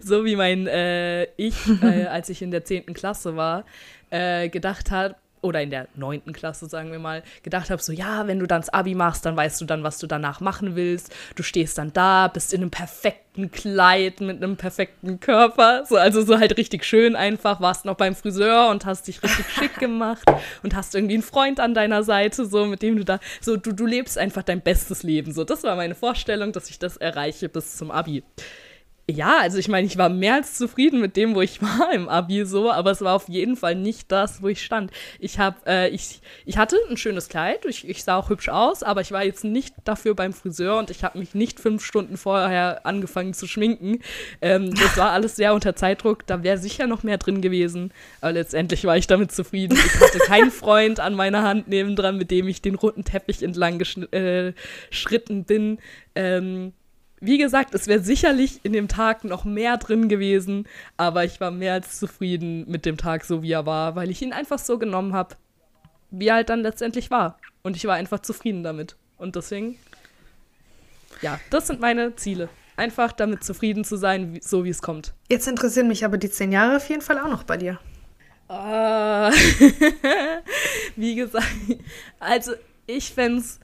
So 0.00 0.24
wie 0.24 0.34
mein 0.34 0.66
äh, 0.66 1.26
Ich, 1.36 1.54
äh, 1.82 2.06
als 2.06 2.28
ich 2.28 2.42
in 2.42 2.50
der 2.50 2.64
10. 2.64 2.86
Klasse 2.92 3.36
war, 3.36 3.64
äh, 4.10 4.48
gedacht 4.48 4.90
hat, 4.90 5.14
oder 5.42 5.62
in 5.62 5.70
der 5.70 5.88
9. 5.94 6.32
Klasse, 6.32 6.66
sagen 6.68 6.92
wir 6.92 6.98
mal, 6.98 7.22
gedacht 7.42 7.70
habe, 7.70 7.82
so 7.82 7.92
ja, 7.92 8.26
wenn 8.26 8.38
du 8.38 8.46
dann 8.46 8.60
das 8.60 8.68
Abi 8.70 8.94
machst, 8.94 9.24
dann 9.26 9.36
weißt 9.36 9.60
du 9.60 9.64
dann, 9.64 9.82
was 9.82 9.98
du 9.98 10.06
danach 10.06 10.40
machen 10.40 10.76
willst. 10.76 11.14
Du 11.34 11.42
stehst 11.42 11.78
dann 11.78 11.92
da, 11.92 12.28
bist 12.28 12.52
in 12.52 12.62
einem 12.62 12.70
perfekten 12.70 13.50
Kleid 13.50 14.20
mit 14.20 14.42
einem 14.42 14.56
perfekten 14.56 15.20
Körper, 15.20 15.84
so, 15.86 15.96
also 15.96 16.22
so 16.22 16.38
halt 16.38 16.56
richtig 16.56 16.84
schön 16.84 17.16
einfach, 17.16 17.60
warst 17.60 17.84
noch 17.84 17.94
beim 17.94 18.14
Friseur 18.14 18.68
und 18.70 18.84
hast 18.84 19.06
dich 19.06 19.22
richtig 19.22 19.46
schick 19.54 19.78
gemacht 19.78 20.24
und 20.62 20.74
hast 20.74 20.94
irgendwie 20.94 21.14
einen 21.14 21.22
Freund 21.22 21.60
an 21.60 21.74
deiner 21.74 22.02
Seite, 22.02 22.44
so 22.44 22.66
mit 22.66 22.82
dem 22.82 22.96
du 22.96 23.04
da, 23.04 23.20
so 23.40 23.56
du, 23.56 23.72
du 23.72 23.86
lebst 23.86 24.18
einfach 24.18 24.42
dein 24.42 24.60
bestes 24.60 25.02
Leben. 25.02 25.32
So, 25.32 25.44
das 25.44 25.62
war 25.62 25.76
meine 25.76 25.94
Vorstellung, 25.94 26.52
dass 26.52 26.70
ich 26.70 26.78
das 26.78 26.96
erreiche 26.96 27.48
bis 27.48 27.76
zum 27.76 27.90
Abi. 27.90 28.24
Ja, 29.10 29.38
also 29.40 29.58
ich 29.58 29.68
meine, 29.68 29.86
ich 29.86 29.98
war 29.98 30.08
mehr 30.08 30.34
als 30.34 30.54
zufrieden 30.54 31.00
mit 31.00 31.16
dem, 31.16 31.34
wo 31.34 31.40
ich 31.40 31.60
war 31.62 31.92
im 31.92 32.08
Abi 32.08 32.44
so, 32.44 32.70
aber 32.70 32.90
es 32.90 33.00
war 33.00 33.14
auf 33.14 33.28
jeden 33.28 33.56
Fall 33.56 33.74
nicht 33.74 34.10
das, 34.12 34.42
wo 34.42 34.48
ich 34.48 34.64
stand. 34.64 34.90
Ich 35.18 35.38
habe, 35.38 35.56
äh, 35.66 35.88
ich, 35.88 36.20
ich 36.44 36.58
hatte 36.58 36.76
ein 36.88 36.96
schönes 36.96 37.28
Kleid, 37.28 37.64
ich, 37.66 37.88
ich 37.88 38.04
sah 38.04 38.16
auch 38.16 38.30
hübsch 38.30 38.48
aus, 38.48 38.82
aber 38.82 39.00
ich 39.00 39.12
war 39.12 39.24
jetzt 39.24 39.44
nicht 39.44 39.74
dafür 39.84 40.14
beim 40.14 40.32
Friseur 40.32 40.78
und 40.78 40.90
ich 40.90 41.04
habe 41.04 41.18
mich 41.18 41.34
nicht 41.34 41.60
fünf 41.60 41.84
Stunden 41.84 42.16
vorher 42.16 42.86
angefangen 42.86 43.34
zu 43.34 43.46
schminken. 43.46 44.00
Ähm, 44.40 44.74
das 44.74 44.96
war 44.96 45.10
alles 45.10 45.36
sehr 45.36 45.54
unter 45.54 45.74
Zeitdruck, 45.76 46.26
da 46.26 46.42
wäre 46.42 46.58
sicher 46.58 46.86
noch 46.86 47.02
mehr 47.02 47.18
drin 47.18 47.40
gewesen, 47.40 47.92
aber 48.20 48.32
letztendlich 48.32 48.84
war 48.84 48.96
ich 48.96 49.06
damit 49.06 49.32
zufrieden. 49.32 49.76
Ich 49.76 50.00
hatte 50.00 50.18
keinen 50.18 50.50
Freund 50.50 51.00
an 51.00 51.14
meiner 51.14 51.42
Hand 51.42 51.68
nebendran, 51.68 52.16
mit 52.16 52.30
dem 52.30 52.48
ich 52.48 52.62
den 52.62 52.74
roten 52.74 53.04
Teppich 53.04 53.42
entlang 53.42 53.80
äh, 54.12 54.52
bin. 55.46 55.78
Ähm, 56.14 56.72
wie 57.20 57.38
gesagt, 57.38 57.74
es 57.74 57.86
wäre 57.86 58.00
sicherlich 58.00 58.60
in 58.64 58.72
dem 58.72 58.88
Tag 58.88 59.24
noch 59.24 59.44
mehr 59.44 59.76
drin 59.76 60.08
gewesen, 60.08 60.66
aber 60.96 61.24
ich 61.24 61.40
war 61.40 61.50
mehr 61.50 61.74
als 61.74 61.98
zufrieden 61.98 62.64
mit 62.68 62.86
dem 62.86 62.96
Tag, 62.96 63.24
so 63.24 63.42
wie 63.42 63.52
er 63.52 63.66
war, 63.66 63.94
weil 63.94 64.10
ich 64.10 64.22
ihn 64.22 64.32
einfach 64.32 64.58
so 64.58 64.78
genommen 64.78 65.12
habe, 65.12 65.36
wie 66.10 66.28
er 66.28 66.36
halt 66.36 66.48
dann 66.48 66.60
letztendlich 66.60 67.10
war. 67.10 67.38
Und 67.62 67.76
ich 67.76 67.84
war 67.84 67.94
einfach 67.94 68.20
zufrieden 68.20 68.62
damit. 68.62 68.96
Und 69.18 69.36
deswegen, 69.36 69.78
ja, 71.20 71.38
das 71.50 71.66
sind 71.66 71.80
meine 71.80 72.16
Ziele. 72.16 72.48
Einfach 72.76 73.12
damit 73.12 73.44
zufrieden 73.44 73.84
zu 73.84 73.96
sein, 73.96 74.34
wie, 74.34 74.40
so 74.42 74.64
wie 74.64 74.70
es 74.70 74.80
kommt. 74.80 75.12
jetzt 75.28 75.46
interessieren 75.46 75.88
mich 75.88 76.06
aber 76.06 76.16
die 76.16 76.30
zehn 76.30 76.50
Jahre 76.52 76.76
auf 76.76 76.88
jeden 76.88 77.02
Fall 77.02 77.18
auch 77.18 77.28
noch 77.28 77.42
bei 77.42 77.58
dir. 77.58 77.78
Ah, 78.48 79.30
wie 80.96 81.14
gesagt, 81.14 81.46
also 82.18 82.52
ich 82.86 83.12
fände 83.12 83.40
es 83.40 83.60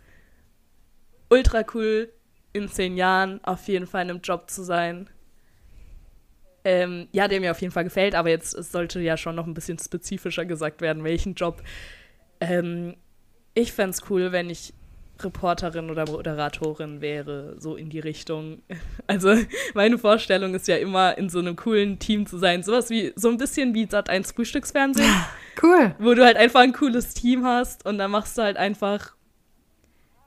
ultra 1.30 1.64
cool, 1.74 2.12
in 2.57 2.68
zehn 2.68 2.96
Jahren 2.96 3.42
auf 3.44 3.68
jeden 3.68 3.86
Fall 3.86 4.02
in 4.04 4.11
einem 4.11 4.20
Job 4.20 4.50
zu 4.50 4.62
sein. 4.62 5.09
Ähm, 6.64 7.07
ja, 7.12 7.28
der 7.28 7.40
mir 7.40 7.52
auf 7.52 7.61
jeden 7.61 7.72
Fall 7.72 7.84
gefällt, 7.84 8.14
aber 8.16 8.28
jetzt 8.28 8.50
sollte 8.50 9.00
ja 9.00 9.16
schon 9.16 9.36
noch 9.36 9.46
ein 9.46 9.54
bisschen 9.54 9.78
spezifischer 9.78 10.44
gesagt 10.44 10.80
werden, 10.80 11.04
welchen 11.04 11.34
Job. 11.34 11.62
Ähm, 12.40 12.96
ich 13.54 13.72
fände 13.72 13.90
es 13.90 14.11
cool, 14.11 14.32
wenn 14.32 14.50
ich 14.50 14.74
Reporterin 15.20 15.90
oder 15.90 16.04
Moderatorin 16.07 17.00
wäre, 17.00 17.54
so 17.59 17.76
in 17.76 17.88
die 17.90 18.00
Richtung. 18.00 18.62
Also 19.09 19.34
meine 19.74 19.98
Vorstellung 19.98 20.54
ist 20.54 20.66
ja 20.66 20.76
immer, 20.76 21.16
in 21.16 21.28
so 21.28 21.38
einem 21.38 21.54
coolen 21.54 22.00
Team 22.00 22.26
zu 22.26 22.38
sein. 22.38 22.64
Sowas 22.64 22.90
wie, 22.90 23.12
so 23.14 23.28
ein 23.28 23.38
bisschen 23.38 23.72
wie 23.72 23.86
Sat1 23.86 24.34
Frühstücksfernsehen, 24.34 25.14
Cool. 25.62 25.94
wo 26.00 26.14
du 26.14 26.24
halt 26.24 26.36
einfach 26.36 26.61
ein 26.61 26.72
cooles 26.72 27.14
Team 27.14 27.44
hast 27.46 27.86
und 27.86 27.98
dann 27.98 28.11
machst 28.11 28.36
du 28.36 28.42
halt 28.42 28.57
einfach, 28.57 29.14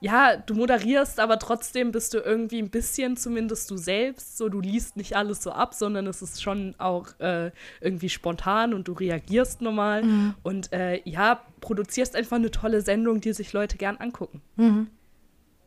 ja, 0.00 0.36
du 0.36 0.54
moderierst, 0.54 1.20
aber 1.20 1.38
trotzdem 1.38 1.92
bist 1.92 2.14
du 2.14 2.18
irgendwie 2.18 2.58
ein 2.60 2.70
bisschen 2.70 3.16
zumindest 3.18 3.70
du 3.70 3.76
selbst. 3.76 4.38
So, 4.38 4.48
du 4.48 4.60
liest 4.60 4.96
nicht 4.96 5.14
alles 5.14 5.42
so 5.42 5.52
ab, 5.52 5.74
sondern 5.74 6.06
es 6.06 6.22
ist 6.22 6.42
schon 6.42 6.74
auch 6.78 7.08
äh, 7.20 7.50
irgendwie 7.80 8.08
spontan 8.08 8.72
und 8.72 8.88
du 8.88 8.92
reagierst 8.92 9.60
normal. 9.60 10.02
Und 10.42 10.72
äh, 10.72 11.02
ja, 11.04 11.42
produzierst 11.60 12.16
einfach 12.16 12.36
eine 12.36 12.50
tolle 12.50 12.80
Sendung, 12.80 13.20
die 13.20 13.34
sich 13.34 13.52
Leute 13.52 13.76
gern 13.76 13.98
angucken. 13.98 14.40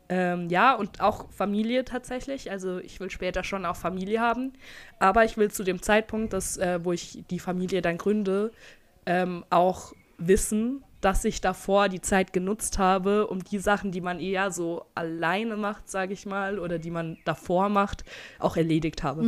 Ähm, 0.08 0.50
ja, 0.50 0.74
und 0.74 1.00
auch 1.00 1.30
Familie 1.30 1.84
tatsächlich. 1.84 2.50
Also 2.50 2.78
ich 2.78 2.98
will 3.00 3.10
später 3.10 3.44
schon 3.44 3.64
auch 3.64 3.76
Familie 3.76 4.20
haben. 4.20 4.52
Aber 4.98 5.24
ich 5.24 5.36
will 5.36 5.50
zu 5.50 5.62
dem 5.62 5.80
Zeitpunkt, 5.80 6.32
dass, 6.32 6.56
äh, 6.56 6.80
wo 6.82 6.92
ich 6.92 7.22
die 7.30 7.38
Familie 7.38 7.82
dann 7.82 7.98
gründe, 7.98 8.50
ähm, 9.06 9.44
auch 9.50 9.92
wissen, 10.18 10.82
dass 11.04 11.24
ich 11.24 11.40
davor 11.42 11.90
die 11.90 12.00
Zeit 12.00 12.32
genutzt 12.32 12.78
habe, 12.78 13.26
um 13.26 13.44
die 13.44 13.58
Sachen, 13.58 13.92
die 13.92 14.00
man 14.00 14.20
eher 14.20 14.50
so 14.50 14.86
alleine 14.94 15.56
macht, 15.56 15.90
sage 15.90 16.14
ich 16.14 16.24
mal, 16.24 16.58
oder 16.58 16.78
die 16.78 16.90
man 16.90 17.18
davor 17.26 17.68
macht, 17.68 18.04
auch 18.38 18.56
erledigt 18.56 19.02
habe. 19.02 19.20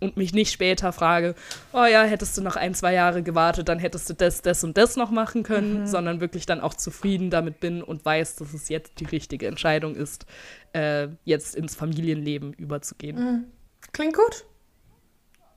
Und 0.00 0.16
mich 0.16 0.32
nicht 0.32 0.52
später 0.52 0.92
frage, 0.92 1.34
oh 1.72 1.84
ja, 1.84 2.04
hättest 2.04 2.38
du 2.38 2.42
noch 2.42 2.54
ein, 2.54 2.74
zwei 2.74 2.94
Jahre 2.94 3.22
gewartet, 3.24 3.68
dann 3.68 3.80
hättest 3.80 4.08
du 4.08 4.14
das, 4.14 4.42
das 4.42 4.62
und 4.62 4.78
das 4.78 4.96
noch 4.96 5.10
machen 5.10 5.42
können, 5.42 5.86
sondern 5.88 6.20
wirklich 6.20 6.46
dann 6.46 6.60
auch 6.60 6.74
zufrieden 6.74 7.30
damit 7.30 7.58
bin 7.58 7.82
und 7.82 8.04
weiß, 8.04 8.36
dass 8.36 8.54
es 8.54 8.68
jetzt 8.68 9.00
die 9.00 9.06
richtige 9.06 9.48
Entscheidung 9.48 9.96
ist, 9.96 10.26
äh, 10.72 11.08
jetzt 11.24 11.56
ins 11.56 11.74
Familienleben 11.74 12.52
überzugehen. 12.52 13.52
Klingt 13.92 14.14
gut. 14.14 14.44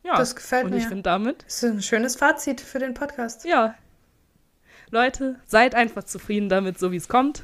Ja, 0.04 0.16
das 0.16 0.36
gefällt 0.36 0.66
und 0.66 0.72
mir. 0.72 0.78
ich 0.78 0.88
finde 0.88 1.04
damit, 1.04 1.44
Das 1.46 1.62
ist 1.64 1.72
ein 1.72 1.82
schönes 1.82 2.16
Fazit 2.16 2.62
für 2.62 2.80
den 2.80 2.94
Podcast. 2.94 3.46
ja, 3.46 3.76
Leute, 4.90 5.36
seid 5.46 5.76
einfach 5.76 6.04
zufrieden 6.04 6.50
damit, 6.50 6.80
so 6.80 6.92
wie 6.92 6.98
es 6.98 7.08
kommt. 7.08 7.44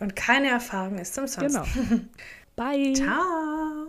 Und 0.00 0.16
keine 0.16 0.48
Erfahrung 0.48 0.98
ist 0.98 1.18
umsonst. 1.18 1.54
Genau. 1.54 1.64
Bye. 2.56 2.92
Ciao. 2.94 3.79